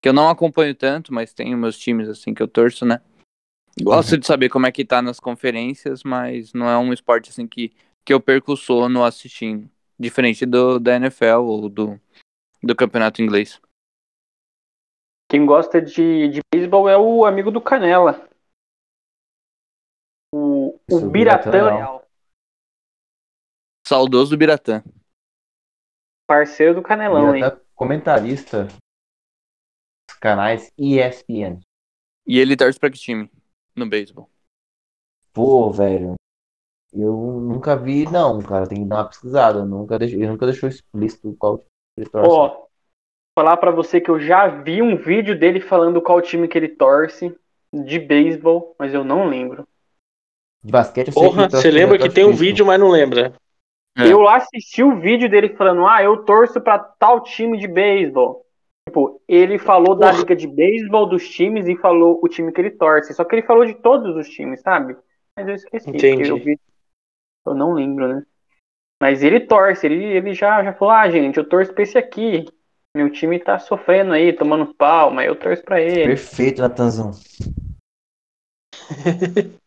que 0.00 0.08
eu 0.08 0.12
não 0.12 0.28
acompanho 0.28 0.74
tanto, 0.74 1.12
mas 1.12 1.34
tenho 1.34 1.58
meus 1.58 1.78
times 1.78 2.08
assim 2.08 2.32
que 2.32 2.42
eu 2.42 2.48
torço, 2.48 2.86
né? 2.86 3.00
Gosto 3.80 4.18
de 4.18 4.26
saber 4.26 4.50
como 4.50 4.66
é 4.66 4.72
que 4.72 4.84
tá 4.84 5.00
nas 5.00 5.18
conferências, 5.18 6.02
mas 6.04 6.52
não 6.52 6.68
é 6.68 6.76
um 6.78 6.92
esporte 6.92 7.30
assim 7.30 7.46
que, 7.46 7.72
que 8.04 8.12
eu 8.12 8.20
perco 8.20 8.52
o 8.52 8.56
sono 8.56 9.02
assistindo. 9.02 9.68
Diferente 10.02 10.44
do 10.44 10.80
da 10.80 10.96
NFL 10.96 11.42
ou 11.46 11.68
do, 11.68 12.00
do 12.60 12.74
campeonato 12.74 13.22
inglês. 13.22 13.60
Quem 15.30 15.46
gosta 15.46 15.80
de, 15.80 16.28
de 16.28 16.40
beisebol 16.52 16.88
é 16.88 16.98
o 16.98 17.24
amigo 17.24 17.52
do 17.52 17.60
Canela. 17.60 18.28
O, 20.34 20.80
o 20.90 21.08
Biratã 21.08 21.50
Biratã. 21.52 21.76
Leal, 21.76 22.08
Saudoso 23.86 24.36
Biratã. 24.36 24.82
parceiro 26.26 26.74
do 26.74 26.82
Canelão, 26.82 27.36
E 27.36 27.44
hein? 27.44 27.60
comentarista 27.76 28.64
dos 28.64 30.18
canais 30.20 30.72
ESPN. 30.76 31.60
E 32.26 32.38
ele 32.40 32.56
torce 32.56 32.78
pra 32.80 32.90
que 32.90 32.98
time 32.98 33.30
no 33.76 33.88
beisebol? 33.88 34.28
Pô, 35.32 35.70
velho. 35.70 36.14
Eu 36.92 37.12
nunca 37.40 37.74
vi, 37.74 38.04
não, 38.10 38.40
cara. 38.40 38.66
Tem 38.66 38.82
que 38.82 38.88
dar 38.88 38.96
uma 38.96 39.08
pesquisada. 39.08 39.60
Eu 39.60 39.66
Nunca 39.66 39.98
deixou, 39.98 40.18
ele 40.18 40.28
nunca 40.28 40.46
deixou 40.46 40.68
explícito 40.68 41.34
qual 41.38 41.58
time 41.58 41.68
ele 41.96 42.10
torce. 42.10 42.28
Ó, 42.30 42.66
falar 43.38 43.56
pra 43.56 43.70
você 43.70 44.00
que 44.00 44.10
eu 44.10 44.20
já 44.20 44.46
vi 44.48 44.82
um 44.82 44.96
vídeo 44.96 45.38
dele 45.38 45.60
falando 45.60 46.02
qual 46.02 46.20
time 46.20 46.46
que 46.46 46.58
ele 46.58 46.68
torce 46.68 47.34
de 47.72 47.98
beisebol, 47.98 48.74
mas 48.78 48.92
eu 48.92 49.02
não 49.02 49.26
lembro. 49.26 49.66
De 50.62 50.70
basquete, 50.70 51.08
eu 51.08 51.12
sei 51.14 51.22
Porra, 51.22 51.48
você 51.48 51.70
lembra 51.70 51.98
que 51.98 52.10
tem 52.10 52.24
um 52.24 52.32
vídeo, 52.32 52.66
mas 52.66 52.78
não 52.78 52.90
lembra. 52.90 53.32
É. 53.98 54.10
Eu 54.10 54.28
assisti 54.28 54.82
o 54.82 55.00
vídeo 55.00 55.28
dele 55.28 55.50
falando, 55.50 55.86
ah, 55.86 56.02
eu 56.02 56.24
torço 56.24 56.60
pra 56.60 56.78
tal 56.78 57.22
time 57.22 57.58
de 57.58 57.66
beisebol. 57.66 58.46
Tipo, 58.88 59.20
ele 59.28 59.58
falou 59.58 59.94
da 59.94 60.08
Porra. 60.08 60.18
liga 60.20 60.36
de 60.36 60.46
beisebol 60.46 61.06
dos 61.06 61.28
times 61.28 61.66
e 61.68 61.76
falou 61.76 62.18
o 62.22 62.28
time 62.28 62.52
que 62.52 62.60
ele 62.60 62.70
torce. 62.70 63.14
Só 63.14 63.24
que 63.24 63.34
ele 63.34 63.46
falou 63.46 63.64
de 63.64 63.74
todos 63.74 64.16
os 64.16 64.28
times, 64.28 64.60
sabe? 64.60 64.96
Mas 65.36 65.48
eu 65.48 65.54
esqueci. 65.54 65.90
Entendi. 65.90 66.28
Eu, 66.28 66.36
vi- 66.36 66.58
eu 67.46 67.54
não 67.54 67.72
lembro, 67.72 68.08
né? 68.08 68.22
Mas 69.00 69.22
ele 69.22 69.40
torce, 69.40 69.86
ele, 69.86 70.04
ele 70.04 70.34
já, 70.34 70.62
já 70.62 70.72
falou, 70.72 70.94
ah, 70.94 71.10
gente, 71.10 71.36
eu 71.36 71.48
torço 71.48 71.72
pra 71.72 71.82
esse 71.82 71.98
aqui. 71.98 72.46
Meu 72.96 73.10
time 73.10 73.38
tá 73.38 73.58
sofrendo 73.58 74.12
aí, 74.12 74.32
tomando 74.32 74.74
pau, 74.74 75.10
mas 75.10 75.26
eu 75.26 75.34
torço 75.34 75.62
pra 75.64 75.80
ele. 75.80 76.04
Perfeito, 76.04 76.60
Natanzão. 76.62 77.10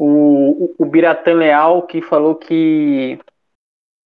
O, 0.00 0.64
o, 0.64 0.74
o 0.78 0.86
Biratan 0.86 1.34
Leal 1.34 1.82
que 1.86 2.00
falou 2.00 2.36
que 2.36 3.18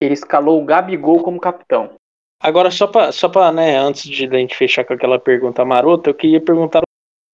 ele 0.01 0.15
escalou 0.15 0.61
o 0.61 0.65
Gabigol 0.65 1.23
como 1.23 1.39
capitão. 1.39 1.95
Agora, 2.43 2.71
só 2.71 2.87
pra, 2.87 3.13
só 3.13 3.29
pra 3.29 3.53
né, 3.53 3.77
antes 3.77 4.05
de 4.05 4.27
a 4.27 4.39
gente 4.39 4.57
fechar 4.57 4.85
com 4.85 4.95
aquela 4.95 5.19
pergunta 5.19 5.65
marota, 5.65 6.11
eu 6.11 6.15
queria 6.15 6.41
perguntar 6.41 6.79
ao 6.79 6.85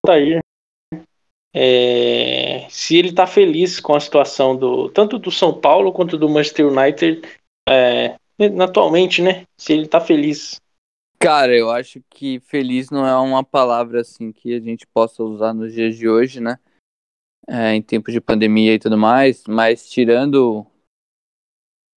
Altair 0.05 0.41
é, 1.55 2.67
se 2.69 2.97
ele 2.97 3.13
tá 3.13 3.27
feliz 3.27 3.81
com 3.81 3.95
a 3.95 4.01
situação 4.01 4.57
do 4.57 4.89
tanto 4.91 5.19
do 5.19 5.31
São 5.31 5.59
Paulo 5.59 5.93
quanto 5.93 6.19
do 6.19 6.29
Manchester 6.29 6.67
United 6.67 7.23
é, 7.69 8.17
atualmente, 8.63 9.23
né? 9.23 9.47
Se 9.57 9.73
ele 9.73 9.87
tá 9.87 10.01
feliz. 10.01 10.61
Cara, 11.21 11.57
eu 11.57 11.71
acho 11.71 12.01
que 12.11 12.39
feliz 12.41 12.91
não 12.91 13.07
é 13.07 13.17
uma 13.19 13.43
palavra 13.43 14.03
assim 14.03 14.31
que 14.31 14.55
a 14.55 14.61
gente 14.61 14.87
possa 14.87 15.23
usar 15.23 15.53
nos 15.53 15.73
dias 15.73 15.97
de 15.97 16.09
hoje, 16.09 16.41
né? 16.41 16.59
É, 17.49 17.75
em 17.75 17.83
tempos 17.83 18.13
de 18.13 18.21
pandemia 18.21 18.75
e 18.75 18.79
tudo 18.79 18.97
mais, 18.97 19.43
mas 19.49 19.89
tirando 19.89 20.67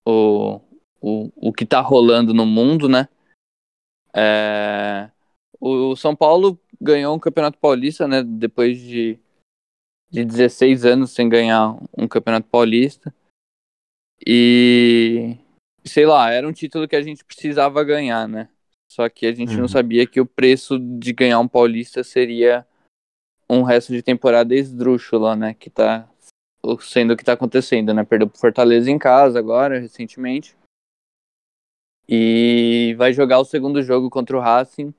o, 0.07 0.59
o, 1.01 1.31
o 1.35 1.53
que 1.53 1.65
tá 1.65 1.81
rolando 1.81 2.33
no 2.33 2.45
mundo, 2.45 2.87
né? 2.87 3.07
É, 4.15 5.11
o 5.59 5.95
São 5.95 6.15
Paulo 6.15 6.59
ganhou 6.79 7.15
um 7.15 7.19
Campeonato 7.19 7.59
Paulista, 7.59 8.07
né? 8.07 8.23
Depois 8.23 8.79
de, 8.79 9.19
de 10.12 10.26
16 10.26 10.86
anos 10.86 11.12
sem 11.12 11.30
ganhar 11.30 11.78
um 11.97 12.07
Campeonato 12.07 12.47
Paulista. 12.49 13.14
E 14.26 15.38
sei 15.84 16.05
lá, 16.05 16.30
era 16.32 16.47
um 16.47 16.51
título 16.51 16.88
que 16.88 16.95
a 16.95 17.01
gente 17.01 17.24
precisava 17.24 17.84
ganhar, 17.84 18.28
né? 18.28 18.49
Só 18.91 19.07
que 19.07 19.26
a 19.26 19.34
gente 19.34 19.53
uhum. 19.53 19.62
não 19.62 19.68
sabia 19.68 20.05
que 20.05 20.20
o 20.20 20.26
preço 20.26 20.78
de 20.78 21.14
ganhar 21.14 21.39
um 21.39 21.47
paulista 21.47 22.03
seria 22.03 22.68
um 23.49 23.64
resto 23.64 23.93
de 23.93 24.03
temporada 24.03 24.53
esdrúxula, 24.53 25.36
né? 25.36 25.53
Que 25.53 25.70
tá 25.70 26.09
sendo 26.82 27.14
o 27.14 27.18
que 27.18 27.24
tá 27.24 27.34
acontecendo, 27.34 27.93
né? 27.93 28.03
Perdeu 28.03 28.30
pro 28.30 28.38
Fortaleza 28.38 28.91
em 28.91 28.99
casa 28.99 29.39
agora, 29.39 29.80
recentemente. 29.80 30.55
E 32.07 32.93
vai 32.97 33.14
jogar 33.14 33.39
o 33.39 33.45
segundo 33.45 33.82
jogo 33.82 34.09
contra 34.09 34.38
o 34.38 34.41
Racing 34.41 34.93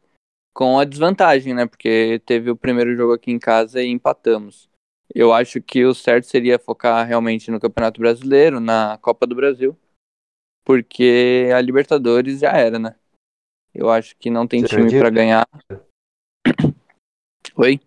com 0.54 0.78
a 0.78 0.84
desvantagem, 0.84 1.52
né? 1.52 1.66
Porque 1.66 2.20
teve 2.24 2.50
o 2.50 2.56
primeiro 2.56 2.96
jogo 2.96 3.12
aqui 3.12 3.30
em 3.30 3.38
casa 3.38 3.82
e 3.82 3.88
empatamos. 3.88 4.71
Eu 5.14 5.32
acho 5.32 5.60
que 5.60 5.84
o 5.84 5.94
certo 5.94 6.24
seria 6.24 6.58
focar 6.58 7.06
realmente 7.06 7.50
no 7.50 7.60
Campeonato 7.60 8.00
Brasileiro, 8.00 8.60
na 8.60 8.98
Copa 8.98 9.26
do 9.26 9.34
Brasil 9.34 9.76
porque 10.64 11.50
a 11.54 11.60
Libertadores 11.60 12.40
já 12.40 12.52
era, 12.52 12.78
né? 12.78 12.94
Eu 13.74 13.90
acho 13.90 14.16
que 14.16 14.30
não 14.30 14.46
tem 14.46 14.60
Você 14.60 14.68
time 14.68 14.98
para 14.98 15.10
ganhar. 15.10 15.46
Oi? 17.56 17.80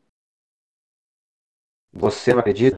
Você 1.93 2.33
não 2.33 2.39
acredita? 2.39 2.75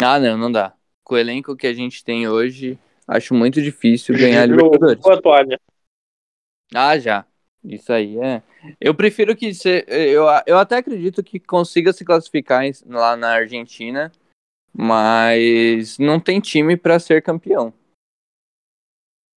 Ah, 0.00 0.18
não, 0.18 0.36
não 0.36 0.52
dá. 0.52 0.76
Com 1.02 1.14
o 1.14 1.18
elenco 1.18 1.56
que 1.56 1.66
a 1.66 1.72
gente 1.72 2.04
tem 2.04 2.28
hoje, 2.28 2.78
acho 3.06 3.34
muito 3.34 3.62
difícil 3.62 4.16
ganhar 4.16 4.42
a 4.42 4.46
Libertadores. 4.46 5.02
toalha. 5.22 5.60
Ah, 6.74 6.98
já. 6.98 7.26
Isso 7.64 7.92
aí 7.92 8.18
é. 8.18 8.42
Eu 8.80 8.94
prefiro 8.94 9.36
que 9.36 9.52
se, 9.52 9.84
eu, 9.88 10.24
eu 10.46 10.58
até 10.58 10.76
acredito 10.76 11.22
que 11.22 11.40
consiga 11.40 11.92
se 11.92 12.04
classificar 12.04 12.62
lá 12.86 13.16
na 13.16 13.30
Argentina, 13.30 14.12
mas 14.72 15.98
não 15.98 16.20
tem 16.20 16.40
time 16.40 16.76
para 16.76 16.98
ser 16.98 17.22
campeão. 17.22 17.72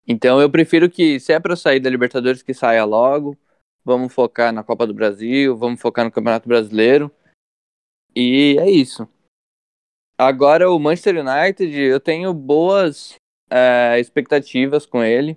Então 0.07 0.41
eu 0.41 0.49
prefiro 0.49 0.89
que, 0.89 1.19
se 1.19 1.33
é 1.33 1.39
para 1.39 1.55
sair 1.55 1.79
da 1.79 1.89
Libertadores, 1.89 2.41
que 2.41 2.53
saia 2.53 2.83
logo. 2.83 3.37
Vamos 3.83 4.13
focar 4.13 4.53
na 4.53 4.63
Copa 4.63 4.85
do 4.85 4.93
Brasil, 4.93 5.57
vamos 5.57 5.81
focar 5.81 6.05
no 6.05 6.11
Campeonato 6.11 6.47
Brasileiro. 6.47 7.11
E 8.15 8.57
é 8.59 8.69
isso. 8.69 9.07
Agora 10.17 10.69
o 10.69 10.77
Manchester 10.77 11.25
United, 11.25 11.75
eu 11.75 11.99
tenho 11.99 12.31
boas 12.33 13.15
é, 13.49 13.99
expectativas 13.99 14.85
com 14.85 15.03
ele. 15.03 15.35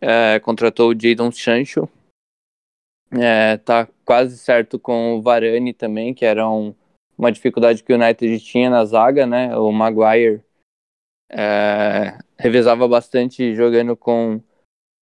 É, 0.00 0.38
contratou 0.40 0.90
o 0.90 0.98
Jadon 0.98 1.30
Sancho. 1.32 1.88
É, 3.10 3.56
tá 3.58 3.88
quase 4.04 4.36
certo 4.36 4.78
com 4.78 5.14
o 5.14 5.22
Varane 5.22 5.72
também, 5.72 6.12
que 6.12 6.24
era 6.24 6.48
um, 6.48 6.74
uma 7.16 7.32
dificuldade 7.32 7.82
que 7.82 7.92
o 7.92 7.96
United 7.96 8.38
tinha 8.40 8.68
na 8.68 8.84
zaga, 8.84 9.26
né? 9.26 9.56
O 9.56 9.72
Maguire 9.72 10.42
é, 11.30 12.18
revezava 12.38 12.86
bastante 12.86 13.54
jogando 13.54 13.96
com 13.96 14.42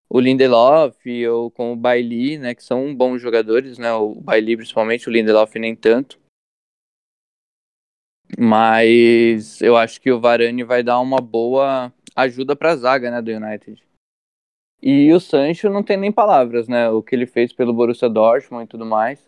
o 0.09 0.21
Lindelof 0.21 0.97
ou 1.29 1.51
com 1.51 1.73
o 1.73 1.77
Bailey, 1.77 2.39
né, 2.39 2.55
que 2.55 2.63
são 2.63 2.95
bons 2.95 3.21
jogadores, 3.21 3.79
né, 3.79 3.93
o 3.93 4.15
Bailey 4.15 4.57
principalmente, 4.57 5.09
o 5.09 5.13
Lindelof 5.13 5.55
nem 5.57 5.75
tanto. 5.75 6.19
Mas 8.39 9.61
eu 9.61 9.77
acho 9.77 10.01
que 10.01 10.11
o 10.11 10.21
Varane 10.21 10.65
vai 10.65 10.83
dar 10.83 11.01
uma 11.01 11.21
boa 11.21 11.93
ajuda 12.15 12.57
para 12.57 12.73
a 12.73 12.77
zaga, 12.77 13.11
né, 13.11 13.23
do 13.23 13.31
United. 13.31 13.86
E 14.83 15.13
o 15.13 15.19
Sancho 15.19 15.71
não 15.71 15.83
tem 15.83 15.97
nem 15.97 16.13
palavras, 16.13 16.69
né, 16.69 16.89
o 16.91 17.03
que 17.03 17.15
ele 17.15 17.27
fez 17.27 17.53
pelo 17.53 17.73
Borussia 17.73 18.09
Dortmund 18.09 18.65
e 18.65 18.69
tudo 18.69 18.85
mais. 18.85 19.27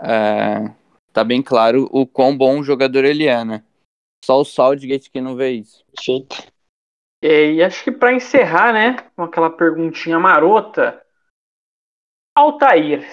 É, 0.00 0.74
tá 1.12 1.22
bem 1.22 1.42
claro 1.42 1.88
o 1.92 2.06
quão 2.06 2.36
bom 2.36 2.62
jogador 2.62 3.04
ele 3.04 3.26
é, 3.26 3.44
né. 3.44 3.64
Só 4.24 4.40
o 4.40 4.44
Southgate 4.44 5.10
que 5.10 5.20
não 5.20 5.36
vê 5.36 5.50
isso. 5.50 5.84
É, 7.22 7.52
e 7.52 7.62
acho 7.62 7.84
que 7.84 7.92
para 7.92 8.12
encerrar, 8.12 8.72
né, 8.72 8.96
com 9.14 9.22
aquela 9.22 9.50
perguntinha 9.50 10.18
marota, 10.18 11.02
Altair, 12.34 13.06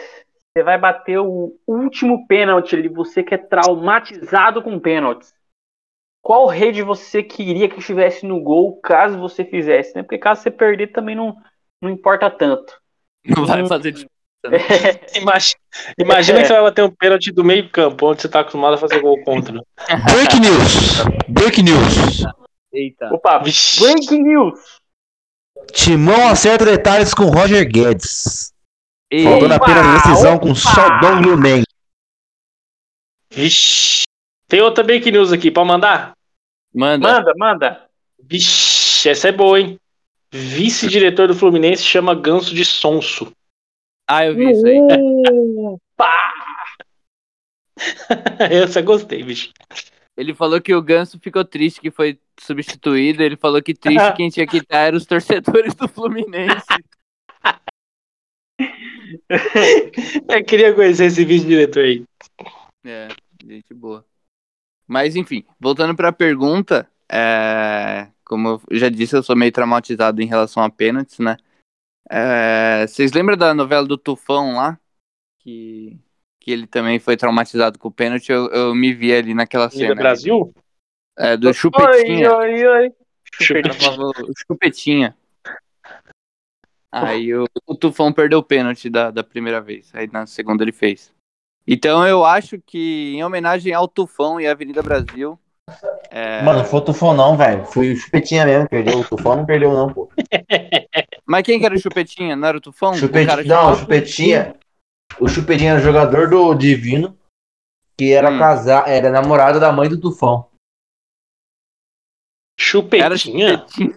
você 0.54 0.64
vai 0.64 0.78
bater 0.78 1.18
o 1.20 1.58
último 1.66 2.28
pênalti 2.28 2.76
ali, 2.76 2.90
você 2.90 3.24
que 3.24 3.34
é 3.34 3.38
traumatizado 3.38 4.62
com 4.62 4.80
pênaltis. 4.80 5.34
Qual 6.24 6.48
rede 6.48 6.82
você 6.82 7.22
queria 7.22 7.68
que 7.68 7.80
estivesse 7.80 8.26
no 8.26 8.40
gol 8.40 8.80
caso 8.80 9.20
você 9.20 9.44
fizesse? 9.44 9.94
Né? 9.94 10.04
Porque 10.04 10.18
caso 10.18 10.42
você 10.42 10.50
perder 10.50 10.88
também 10.88 11.16
não, 11.16 11.36
não 11.82 11.90
importa 11.90 12.32
tanto. 12.32 12.80
Não 13.26 13.46
vai 13.46 13.68
fazer 13.68 13.92
diferença. 13.92 14.14
Né? 14.46 14.58
É. 15.16 15.20
Imagina, 15.20 15.56
imagina 15.98 16.40
é. 16.40 16.42
que 16.42 16.48
você 16.50 16.54
vai 16.54 16.64
bater 16.64 16.84
um 16.84 16.92
pênalti 16.92 17.32
do 17.32 17.46
meio 17.46 17.70
campo, 17.70 18.08
onde 18.08 18.20
você 18.20 18.28
está 18.28 18.42
acostumado 18.42 18.74
a 18.74 18.78
fazer 18.78 19.00
gol 19.00 19.18
contra. 19.24 19.54
Break 20.12 20.38
news! 20.38 21.02
Break 21.30 21.64
news! 21.64 22.26
Eita. 22.74 23.08
Opa, 23.14 23.40
break 23.40 24.20
news! 24.20 24.60
Timão 25.72 26.28
acerta 26.28 26.66
detalhes 26.66 27.14
com 27.14 27.24
Roger 27.30 27.66
Guedes. 27.66 28.52
Faltando 29.24 29.54
apenas 29.54 30.04
decisão 30.04 30.36
opa. 30.36 30.48
com 30.48 30.56
Sodom 30.56 31.22
Lumen. 31.22 31.64
Vixe. 33.32 34.03
Tem 34.54 34.62
outra 34.62 34.84
break 34.84 35.12
news 35.12 35.34
aqui, 35.34 35.50
pode 35.50 35.68
mandar? 35.68 36.16
Manda. 36.72 37.12
Manda, 37.12 37.34
manda. 37.36 37.90
Vixe, 38.22 39.10
essa 39.10 39.30
é 39.30 39.32
boa, 39.32 39.60
hein? 39.60 39.80
Vice-diretor 40.32 41.28
do 41.28 41.34
Fluminense 41.34 41.82
chama 41.82 42.14
Ganso 42.14 42.54
de 42.54 42.64
sonso. 42.64 43.34
Ah, 44.08 44.28
eu 44.28 44.36
vi 44.36 44.52
isso 44.52 44.64
aí. 44.68 44.78
Pá! 45.98 46.34
Essa 48.52 48.82
eu 48.82 48.84
gostei, 48.84 49.24
bicho. 49.24 49.52
Ele 50.16 50.36
falou 50.36 50.62
que 50.62 50.76
o 50.76 50.84
Ganso 50.84 51.18
ficou 51.20 51.44
triste 51.44 51.82
que 51.82 51.90
foi 51.90 52.20
substituído. 52.40 53.24
Ele 53.24 53.36
falou 53.36 53.60
que 53.60 53.74
triste 53.74 54.14
quem 54.14 54.30
tinha 54.30 54.46
que 54.46 54.58
estar 54.58 54.82
eram 54.82 55.00
os 55.00 55.08
torcedores 55.08 55.74
do 55.74 55.88
Fluminense. 55.88 56.68
eu 60.30 60.46
queria 60.46 60.76
conhecer 60.76 61.06
esse 61.06 61.26
vice-diretor 61.26 61.86
aí. 61.86 62.04
É, 62.86 63.08
gente 63.44 63.74
boa. 63.74 64.06
Mas 64.88 65.16
enfim, 65.16 65.46
voltando 65.60 65.96
para 65.96 66.10
a 66.10 66.14
pergunta, 66.14 66.90
é... 67.10 68.08
como 68.26 68.62
eu 68.70 68.78
já 68.78 68.90
disse, 68.90 69.16
eu 69.16 69.24
sou 69.24 69.36
meio 69.36 69.52
traumatizado 69.52 70.22
em 70.22 70.28
relação 70.28 70.64
a 70.64 70.70
pênaltis, 70.70 71.20
né? 71.20 71.38
É, 72.10 72.86
vocês 72.86 73.12
lembram 73.14 73.38
da 73.38 73.54
novela 73.54 73.88
do 73.88 73.98
Tufão 73.98 74.56
lá? 74.56 74.78
Que, 75.40 75.98
que 76.40 76.52
ele 76.52 76.68
também 76.68 77.00
foi 77.00 77.18
traumatizado 77.18 77.80
com 77.80 77.88
o 77.88 77.92
pênalti. 77.92 78.32
Eu, 78.32 78.50
eu 78.50 78.76
me 78.76 78.94
vi 78.94 79.14
ali 79.14 79.34
naquela 79.34 79.70
cena. 79.70 79.96
Do 79.96 80.00
Brasil? 80.00 80.54
É, 81.18 81.38
do 81.38 81.54
Chupetinha. 81.54 82.36
Oi, 82.36 82.66
oi, 82.66 82.68
oi. 82.68 82.94
Chupetinha. 83.42 83.98
Chupetinha. 84.38 85.18
Aí 86.92 87.34
o, 87.34 87.46
o 87.66 87.76
Tufão 87.76 88.14
perdeu 88.14 88.40
o 88.40 88.44
pênalti 88.44 88.90
da, 88.90 89.10
da 89.10 89.24
primeira 89.24 89.60
vez. 89.60 89.90
Aí 89.96 90.08
na 90.12 90.26
segunda 90.26 90.64
ele 90.64 90.72
fez. 90.72 91.13
Então 91.66 92.06
eu 92.08 92.26
acho 92.26 92.60
que 92.60 93.14
em 93.16 93.24
homenagem 93.24 93.74
ao 93.74 93.88
Tufão 93.88 94.40
e 94.40 94.48
à 94.48 94.52
Avenida 94.52 94.82
Brasil, 94.82 95.40
é... 96.12 96.42
Mano, 96.44 96.60
não 96.60 96.66
foi 96.66 96.80
o 96.80 96.84
Tufão 96.84 97.14
não, 97.14 97.38
velho. 97.38 97.66
Foi 97.66 97.94
o 97.94 97.96
Chupetinha 97.96 98.46
mesmo, 98.46 98.68
perdeu. 98.68 99.00
O 99.00 99.04
Tufão 99.04 99.38
não 99.38 99.46
perdeu 99.46 99.74
não, 99.74 99.92
pô. 99.92 100.10
Mas 101.26 101.44
quem 101.44 101.60
que 101.60 101.66
era 101.66 101.74
o 101.74 101.80
Chupetinha? 101.80 102.36
Não 102.36 102.48
era 102.48 102.58
o 102.58 102.62
Tufão? 102.62 102.94
Chupetinha, 102.94 103.40
o 103.40 103.48
não, 103.48 103.72
o 103.72 103.76
Chupetinha... 103.76 104.56
O 105.20 105.28
Chupetinha 105.28 105.72
era 105.74 105.80
jogador 105.80 106.30
do 106.30 106.56
Divino, 106.56 107.18
que 107.96 108.12
era 108.12 108.32
hum. 108.32 108.40
casar, 108.40 108.88
era 108.88 109.12
namorado 109.12 109.60
da 109.60 109.72
mãe 109.72 109.88
do 109.88 110.00
Tufão. 110.00 110.50
Chupetinha? 112.60 113.06
Era 113.06 113.18
Chupetinha. 113.18 113.96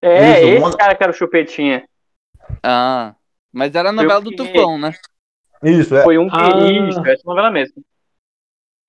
É, 0.00 0.54
Isso, 0.54 0.66
esse 0.66 0.76
cara 0.76 0.94
que 0.94 1.02
era 1.02 1.12
o 1.12 1.14
Chupetinha. 1.14 1.88
Ah, 2.62 3.16
mas 3.52 3.74
era 3.74 3.90
a 3.90 3.92
novela 3.92 4.20
do 4.20 4.34
Tufão, 4.34 4.78
né? 4.78 4.92
Isso, 5.62 5.96
é. 5.96 6.02
Foi 6.04 6.18
um 6.18 6.28
que... 6.28 6.36
Ah. 6.36 6.88
Isso, 6.88 7.06
essa 7.06 7.22
novela 7.24 7.50
mesmo. 7.50 7.82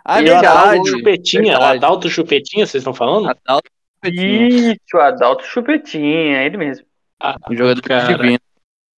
Ah, 0.03 0.19
é 0.19 0.21
e 0.21 0.23
o 0.23 0.27
verdade. 0.27 0.47
Adalto 0.47 0.89
Chupetinha, 0.89 1.41
o 1.41 1.45
verdade. 1.45 1.77
Adalto 1.77 2.09
Chupetinha, 2.09 2.65
vocês 2.65 2.81
estão 2.81 2.93
falando? 2.93 3.29
Adalto 3.29 3.69
Chupetinha, 3.95 4.47
Isso, 4.47 4.97
Adalto 4.97 5.43
Chupetinha, 5.43 6.43
ele 6.43 6.57
mesmo. 6.57 6.85
Ah, 7.19 7.35
um 7.49 7.55
jogador 7.55 7.81
cara. 7.81 8.13
divino. 8.15 8.39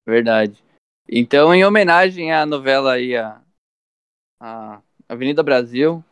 Verdade. 0.06 0.64
Então, 1.10 1.54
em 1.54 1.66
homenagem 1.66 2.32
à 2.32 2.46
novela 2.46 2.94
aí, 2.94 3.16
a, 3.16 3.42
a 4.40 4.82
Avenida 5.10 5.44
Brasil, 5.44 6.04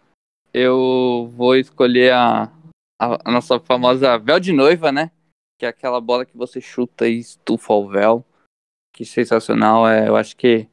eu 0.54 1.32
vou 1.36 1.56
escolher 1.56 2.14
a, 2.14 2.52
a, 3.00 3.20
a 3.24 3.32
nossa 3.32 3.60
famosa 3.60 4.18
véu 4.18 4.40
de 4.40 4.52
noiva, 4.52 4.92
né? 4.92 5.12
Que 5.58 5.66
é 5.66 5.70
aquela 5.70 6.02
bola 6.02 6.26
que 6.26 6.36
você 6.36 6.60
chuta 6.60 7.08
e 7.08 7.20
estufa 7.20 7.74
o 7.74 7.88
véu. 7.88 8.26
Que 8.94 9.06
sensacional. 9.06 9.88
É, 9.88 10.08
eu 10.08 10.16
acho 10.16 10.36
que, 10.36 10.68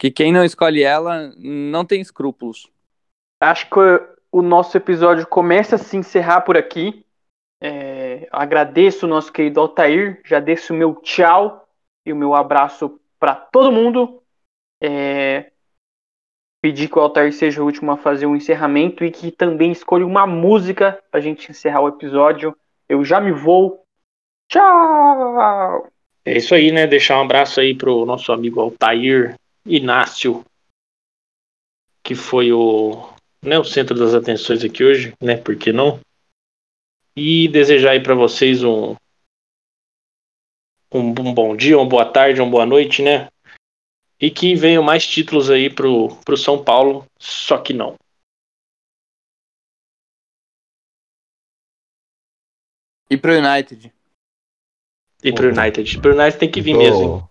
que 0.00 0.10
quem 0.10 0.32
não 0.32 0.42
escolhe 0.42 0.82
ela 0.82 1.30
não 1.36 1.84
tem 1.84 2.00
escrúpulos. 2.00 2.66
Acho 3.38 3.68
que 3.68 3.78
o 4.32 4.40
nosso 4.40 4.74
episódio 4.74 5.26
começa 5.26 5.76
a 5.76 5.78
se 5.78 5.94
encerrar 5.94 6.40
por 6.40 6.56
aqui. 6.56 7.04
É, 7.62 8.26
agradeço 8.32 9.04
o 9.04 9.08
nosso 9.08 9.30
querido 9.30 9.60
Altair, 9.60 10.22
já 10.24 10.40
deixo 10.40 10.72
o 10.72 10.76
meu 10.76 10.94
tchau 10.94 11.68
e 12.06 12.14
o 12.14 12.16
meu 12.16 12.34
abraço 12.34 12.98
para 13.18 13.34
todo 13.34 13.70
mundo. 13.70 14.22
É, 14.82 15.52
pedir 16.62 16.88
que 16.88 16.98
o 16.98 17.02
Altair 17.02 17.30
seja 17.34 17.62
o 17.62 17.66
último 17.66 17.92
a 17.92 17.98
fazer 17.98 18.24
um 18.24 18.34
encerramento 18.34 19.04
e 19.04 19.10
que 19.10 19.30
também 19.30 19.70
escolha 19.70 20.06
uma 20.06 20.26
música 20.26 20.98
para 21.10 21.20
a 21.20 21.22
gente 21.22 21.50
encerrar 21.50 21.82
o 21.82 21.88
episódio. 21.88 22.56
Eu 22.88 23.04
já 23.04 23.20
me 23.20 23.32
vou. 23.32 23.84
Tchau! 24.50 25.92
É 26.24 26.38
isso 26.38 26.54
aí, 26.54 26.72
né? 26.72 26.86
Deixar 26.86 27.18
um 27.18 27.24
abraço 27.24 27.60
aí 27.60 27.74
pro 27.74 28.06
nosso 28.06 28.32
amigo 28.32 28.60
Altair 28.60 29.38
Inácio, 29.70 30.44
que 32.02 32.14
foi 32.14 32.52
o, 32.52 33.08
né, 33.42 33.58
o 33.58 33.64
centro 33.64 33.96
das 33.96 34.14
atenções 34.14 34.64
aqui 34.64 34.82
hoje, 34.82 35.14
né? 35.20 35.36
Por 35.36 35.56
que 35.56 35.72
não? 35.72 36.00
E 37.16 37.48
desejar 37.48 37.92
aí 37.92 38.02
para 38.02 38.14
vocês 38.14 38.64
um, 38.64 38.96
um, 40.92 41.08
um 41.20 41.34
bom 41.34 41.56
dia, 41.56 41.78
uma 41.78 41.88
boa 41.88 42.10
tarde, 42.10 42.40
uma 42.40 42.50
boa 42.50 42.66
noite, 42.66 43.02
né? 43.02 43.28
E 44.18 44.30
que 44.30 44.54
venham 44.54 44.82
mais 44.82 45.06
títulos 45.06 45.50
aí 45.50 45.72
pro, 45.72 46.08
pro 46.24 46.36
São 46.36 46.62
Paulo, 46.62 47.06
só 47.18 47.58
que 47.58 47.72
não. 47.72 47.96
E 53.08 53.16
pro 53.16 53.32
United. 53.32 53.92
E 55.22 55.32
pro 55.32 55.50
Opa. 55.50 55.60
United. 55.60 56.00
Pro 56.00 56.14
United 56.14 56.38
tem 56.38 56.50
que 56.50 56.60
vir 56.60 56.72
Tô 56.74 56.78
mesmo. 56.78 57.02
hein? 57.02 57.29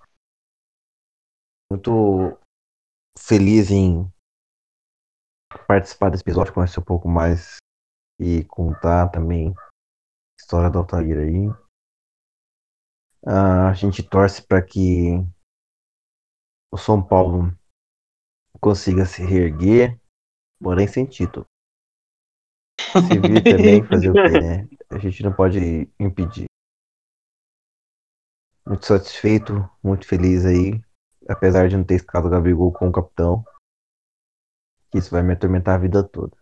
Muito 1.72 2.36
feliz 3.16 3.70
em 3.70 4.12
participar 5.68 6.10
desse 6.10 6.24
episódio, 6.24 6.52
conhecer 6.52 6.80
um 6.80 6.84
pouco 6.84 7.08
mais 7.08 7.58
e 8.20 8.44
contar 8.46 9.10
também 9.10 9.54
a 9.56 9.70
história 10.40 10.70
do 10.70 10.80
Altair 10.80 11.20
aí. 11.20 11.48
Ah, 13.24 13.70
a 13.70 13.74
gente 13.74 14.02
torce 14.02 14.42
para 14.42 14.66
que 14.66 15.12
o 16.74 16.78
São 16.78 17.06
Paulo 17.06 17.56
consiga 18.60 19.06
se 19.06 19.24
reerguer, 19.24 20.00
porém 20.60 20.88
sem 20.88 21.06
título. 21.06 21.46
Se 22.80 23.20
vir 23.20 23.44
também 23.44 23.84
fazer 23.84 24.10
o 24.10 24.14
quê, 24.14 24.40
né? 24.42 24.68
A 24.90 24.98
gente 24.98 25.22
não 25.22 25.32
pode 25.32 25.60
impedir. 26.00 26.46
Muito 28.66 28.86
satisfeito, 28.86 29.54
muito 29.84 30.08
feliz 30.08 30.46
aí, 30.46 30.82
apesar 31.30 31.70
de 31.70 31.78
não 31.78 31.84
ter 31.84 31.96
escalado 31.96 32.28
o 32.28 32.32
Gabigol 32.32 32.72
como 32.72 32.92
capitão. 32.92 33.44
que 34.92 34.98
Isso 34.98 35.12
vai 35.12 35.22
me 35.22 35.34
atormentar 35.34 35.76
a 35.76 35.80
vida 35.80 36.04
toda. 36.04 36.36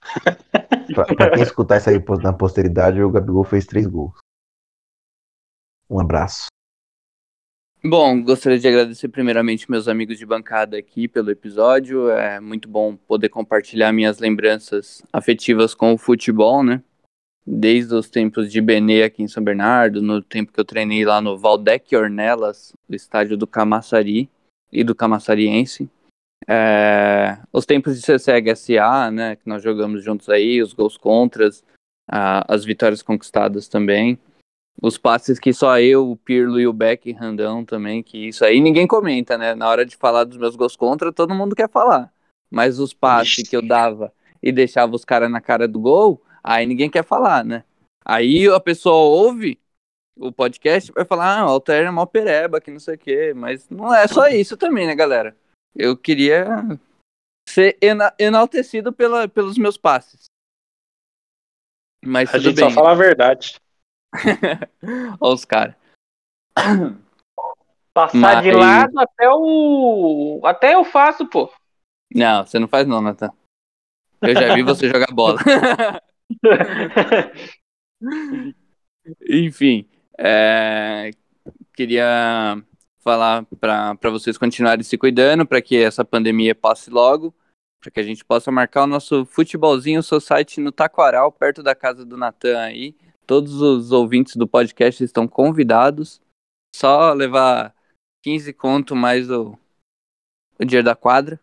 pra, 0.94 1.04
pra 1.04 1.30
quem 1.30 1.42
escutar 1.42 1.76
isso 1.76 1.90
aí 1.90 2.02
na 2.22 2.32
posteridade, 2.32 3.02
o 3.02 3.10
Gabigol 3.10 3.44
fez 3.44 3.66
três 3.66 3.86
gols. 3.86 4.14
Um 5.88 6.00
abraço. 6.00 6.46
Bom, 7.82 8.22
gostaria 8.22 8.58
de 8.58 8.68
agradecer 8.68 9.08
primeiramente 9.08 9.70
meus 9.70 9.88
amigos 9.88 10.18
de 10.18 10.26
bancada 10.26 10.76
aqui 10.76 11.08
pelo 11.08 11.30
episódio. 11.30 12.10
É 12.10 12.38
muito 12.38 12.68
bom 12.68 12.94
poder 12.94 13.30
compartilhar 13.30 13.90
minhas 13.90 14.18
lembranças 14.18 15.02
afetivas 15.10 15.74
com 15.74 15.94
o 15.94 15.98
futebol, 15.98 16.62
né? 16.62 16.82
Desde 17.46 17.94
os 17.94 18.08
tempos 18.08 18.50
de 18.52 18.60
Benê 18.60 19.02
aqui 19.02 19.22
em 19.22 19.28
São 19.28 19.42
Bernardo, 19.42 20.02
no 20.02 20.22
tempo 20.22 20.52
que 20.52 20.60
eu 20.60 20.64
treinei 20.64 21.04
lá 21.04 21.20
no 21.20 21.38
Valdec 21.38 21.94
Ornelas, 21.96 22.72
o 22.88 22.94
estádio 22.94 23.36
do 23.36 23.46
Camaçari 23.46 24.28
e 24.72 24.84
do 24.84 24.94
Camaçariense. 24.94 25.88
É, 26.46 27.38
os 27.52 27.66
tempos 27.66 27.98
de 27.98 28.06
CSEG 28.06 28.50
SA, 28.50 29.10
né, 29.10 29.36
que 29.36 29.48
nós 29.48 29.62
jogamos 29.62 30.02
juntos 30.02 30.28
aí, 30.28 30.62
os 30.62 30.72
gols 30.72 30.96
contras, 30.96 31.64
a- 32.08 32.44
as 32.52 32.64
vitórias 32.64 33.02
conquistadas 33.02 33.68
também. 33.68 34.18
Os 34.82 34.96
passes 34.96 35.38
que 35.38 35.52
só 35.52 35.78
eu, 35.78 36.10
o 36.10 36.16
Pirlo 36.16 36.58
e 36.58 36.66
o 36.66 36.72
Beck 36.72 37.12
randão 37.12 37.64
também, 37.64 38.02
que 38.02 38.28
isso 38.28 38.44
aí 38.44 38.60
ninguém 38.60 38.86
comenta, 38.86 39.36
né? 39.36 39.54
Na 39.54 39.68
hora 39.68 39.84
de 39.84 39.96
falar 39.96 40.24
dos 40.24 40.38
meus 40.38 40.56
gols 40.56 40.76
contra, 40.76 41.12
todo 41.12 41.34
mundo 41.34 41.54
quer 41.54 41.68
falar. 41.68 42.12
Mas 42.50 42.78
os 42.78 42.94
passes 42.94 43.48
que 43.48 43.56
eu 43.56 43.62
dava 43.62 44.12
e 44.42 44.50
deixava 44.50 44.94
os 44.94 45.04
caras 45.04 45.30
na 45.30 45.40
cara 45.40 45.68
do 45.68 45.78
gol, 45.78 46.22
aí 46.42 46.66
ninguém 46.66 46.90
quer 46.90 47.04
falar, 47.04 47.44
né? 47.44 47.64
Aí 48.04 48.46
a 48.48 48.58
pessoa 48.60 48.96
ouve 48.96 49.60
o 50.18 50.32
podcast 50.32 50.90
e 50.90 50.94
vai 50.94 51.04
falar, 51.04 51.38
ah, 51.38 51.46
o 51.46 51.50
Altair 51.50 51.86
é 51.86 51.90
mó 51.90 52.04
pereba, 52.06 52.60
que 52.60 52.70
não 52.70 52.80
sei 52.80 52.94
o 52.94 52.98
quê. 52.98 53.32
Mas 53.34 53.68
não 53.70 53.94
é 53.94 54.06
só 54.08 54.28
isso 54.28 54.56
também, 54.56 54.86
né, 54.86 54.94
galera? 54.94 55.36
Eu 55.74 55.96
queria 55.96 56.46
ser 57.48 57.78
ena- 57.80 58.14
enaltecido 58.18 58.92
pela, 58.92 59.28
pelos 59.28 59.56
meus 59.56 59.76
passes. 59.76 60.24
Mas 62.04 62.28
A 62.30 62.32
tudo 62.32 62.42
gente 62.44 62.56
bem. 62.56 62.68
só 62.70 62.74
fala 62.74 62.92
a 62.92 62.94
verdade. 62.94 63.60
Olha 65.20 65.34
os 65.34 65.44
caras. 65.44 65.74
Passar 67.94 68.42
de 68.42 68.52
Mas- 68.52 68.56
lado 68.56 68.98
até 68.98 69.28
o. 69.30 70.40
Até 70.44 70.74
eu 70.74 70.84
faço, 70.84 71.26
pô. 71.28 71.52
Não, 72.14 72.44
você 72.46 72.58
não 72.58 72.66
faz 72.68 72.86
não, 72.86 73.00
Nathan. 73.00 73.30
Eu 74.22 74.34
já 74.34 74.54
vi 74.54 74.62
você 74.62 74.88
jogar 74.90 75.12
bola. 75.12 75.38
Enfim, 79.28 79.88
é, 80.18 81.10
queria 81.74 82.62
falar 83.00 83.44
para 83.58 84.10
vocês 84.10 84.36
continuarem 84.38 84.84
se 84.84 84.96
cuidando, 84.98 85.46
para 85.46 85.60
que 85.62 85.76
essa 85.76 86.04
pandemia 86.04 86.54
passe 86.54 86.90
logo, 86.90 87.34
para 87.80 87.90
que 87.90 88.00
a 88.00 88.02
gente 88.02 88.24
possa 88.24 88.50
marcar 88.50 88.84
o 88.84 88.86
nosso 88.86 89.24
futebolzinho 89.24 90.02
society 90.02 90.60
no 90.60 90.70
Taquaral, 90.70 91.32
perto 91.32 91.62
da 91.62 91.74
casa 91.74 92.04
do 92.04 92.16
Natan 92.16 92.58
aí. 92.60 92.94
Todos 93.26 93.60
os 93.60 93.92
ouvintes 93.92 94.36
do 94.36 94.46
podcast 94.46 95.02
estão 95.02 95.26
convidados. 95.26 96.20
Só 96.76 97.12
levar 97.12 97.74
15 98.22 98.52
conto 98.52 98.94
mais 98.94 99.30
o, 99.30 99.58
o 100.58 100.64
dinheiro 100.64 100.84
da 100.84 100.94
quadra. 100.94 101.40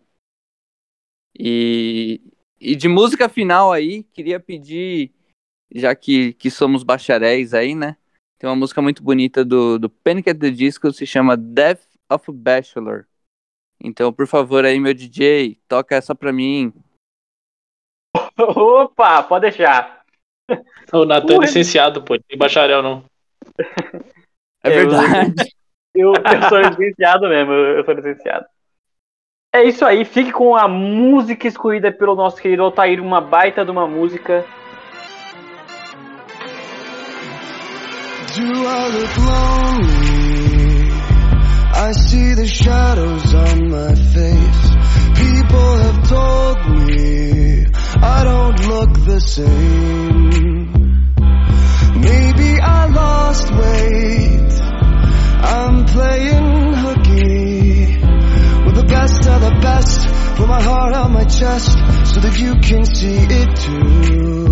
E, 1.39 2.21
e 2.59 2.75
de 2.75 2.87
música 2.87 3.29
final 3.29 3.71
aí, 3.71 4.03
queria 4.03 4.39
pedir, 4.39 5.11
já 5.73 5.95
que, 5.95 6.33
que 6.33 6.49
somos 6.49 6.83
bacharéis 6.83 7.53
aí, 7.53 7.75
né? 7.75 7.95
Tem 8.39 8.49
uma 8.49 8.55
música 8.55 8.81
muito 8.81 9.01
bonita 9.01 9.43
do, 9.43 9.79
do 9.79 9.89
Panic! 9.89 10.29
at 10.29 10.37
the 10.39 10.49
Disco, 10.51 10.91
se 10.91 11.05
chama 11.05 11.35
Death 11.35 11.81
of 12.09 12.29
a 12.29 12.33
Bachelor. 12.33 13.05
Então, 13.83 14.11
por 14.11 14.27
favor 14.27 14.65
aí, 14.65 14.79
meu 14.79 14.93
DJ, 14.93 15.59
toca 15.67 15.95
essa 15.95 16.15
pra 16.15 16.31
mim. 16.33 16.73
Opa, 18.37 19.23
pode 19.23 19.49
deixar. 19.49 20.03
O 20.93 21.05
Natan 21.05 21.35
é 21.35 21.39
licenciado, 21.39 22.03
pô. 22.03 22.15
Não 22.15 22.21
tem 22.27 22.37
bacharel, 22.37 22.81
não. 22.81 23.03
É 24.63 24.69
Eu- 24.69 24.73
verdade. 24.73 25.51
Eu, 25.95 26.13
eu 26.13 26.49
sou 26.49 26.61
licenciado 26.61 27.27
mesmo, 27.27 27.51
eu 27.51 27.83
sou 27.83 27.91
licenciado. 27.95 28.45
É 29.53 29.63
isso 29.63 29.85
aí, 29.85 30.03
fique 30.03 30.31
com 30.31 30.55
a 30.55 30.67
música 30.67 31.47
escolhida 31.47 31.89
pelo 31.91 32.15
nosso 32.15 32.35
querido 32.41 32.63
Altair, 32.63 32.99
uma 33.01 33.21
baita 33.21 33.63
de 33.63 33.71
uma 33.71 33.87
música. 33.87 34.43
Do 38.35 38.43
I 38.43 38.89
look 38.89 39.17
lonely? 39.17 40.91
I 41.73 41.93
see 41.93 42.35
the 42.35 42.45
shadows 42.45 43.33
on 43.33 43.69
my 43.69 43.95
face. 43.95 44.75
People 45.15 45.77
have 45.77 46.03
told 46.09 46.57
me 46.85 47.65
I 48.03 48.23
don't 48.25 48.67
look 48.67 48.93
the 49.05 49.21
same. 49.21 50.67
Maybe 51.95 52.59
I 52.61 52.87
lost 52.87 53.49
weight. 53.53 54.61
I'm 55.41 55.85
playing 55.85 56.66
best 58.87 59.27
of 59.27 59.41
the 59.41 59.51
best. 59.61 59.99
Put 60.37 60.47
my 60.47 60.61
heart 60.61 60.93
on 60.95 61.13
my 61.13 61.25
chest 61.25 61.71
so 62.11 62.19
that 62.21 62.37
you 62.39 62.55
can 62.55 62.85
see 62.85 63.17
it 63.17 63.55
too. 63.55 64.46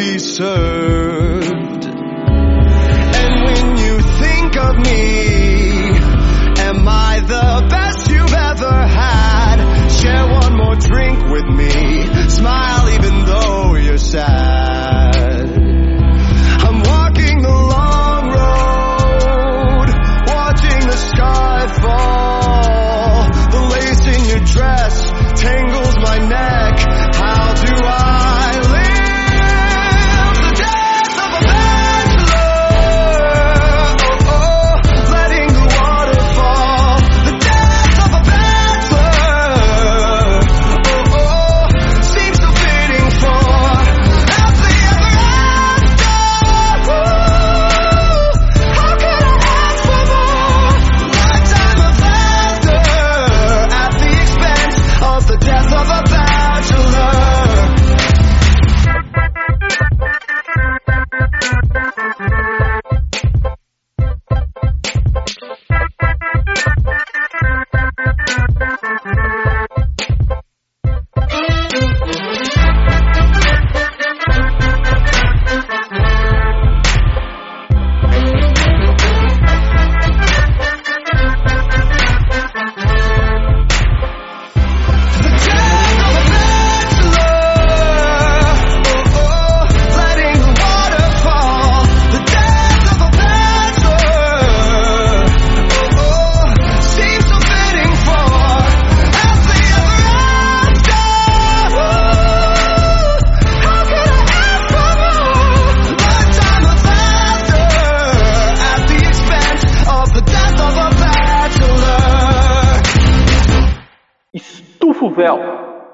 be 0.00 0.18
served. 0.18 1.84
And 3.20 3.32
when 3.44 3.76
you 3.76 4.00
think 4.22 4.56
of 4.56 4.76
me, 4.76 5.90
am 6.68 6.88
I 6.88 7.20
the 7.20 7.59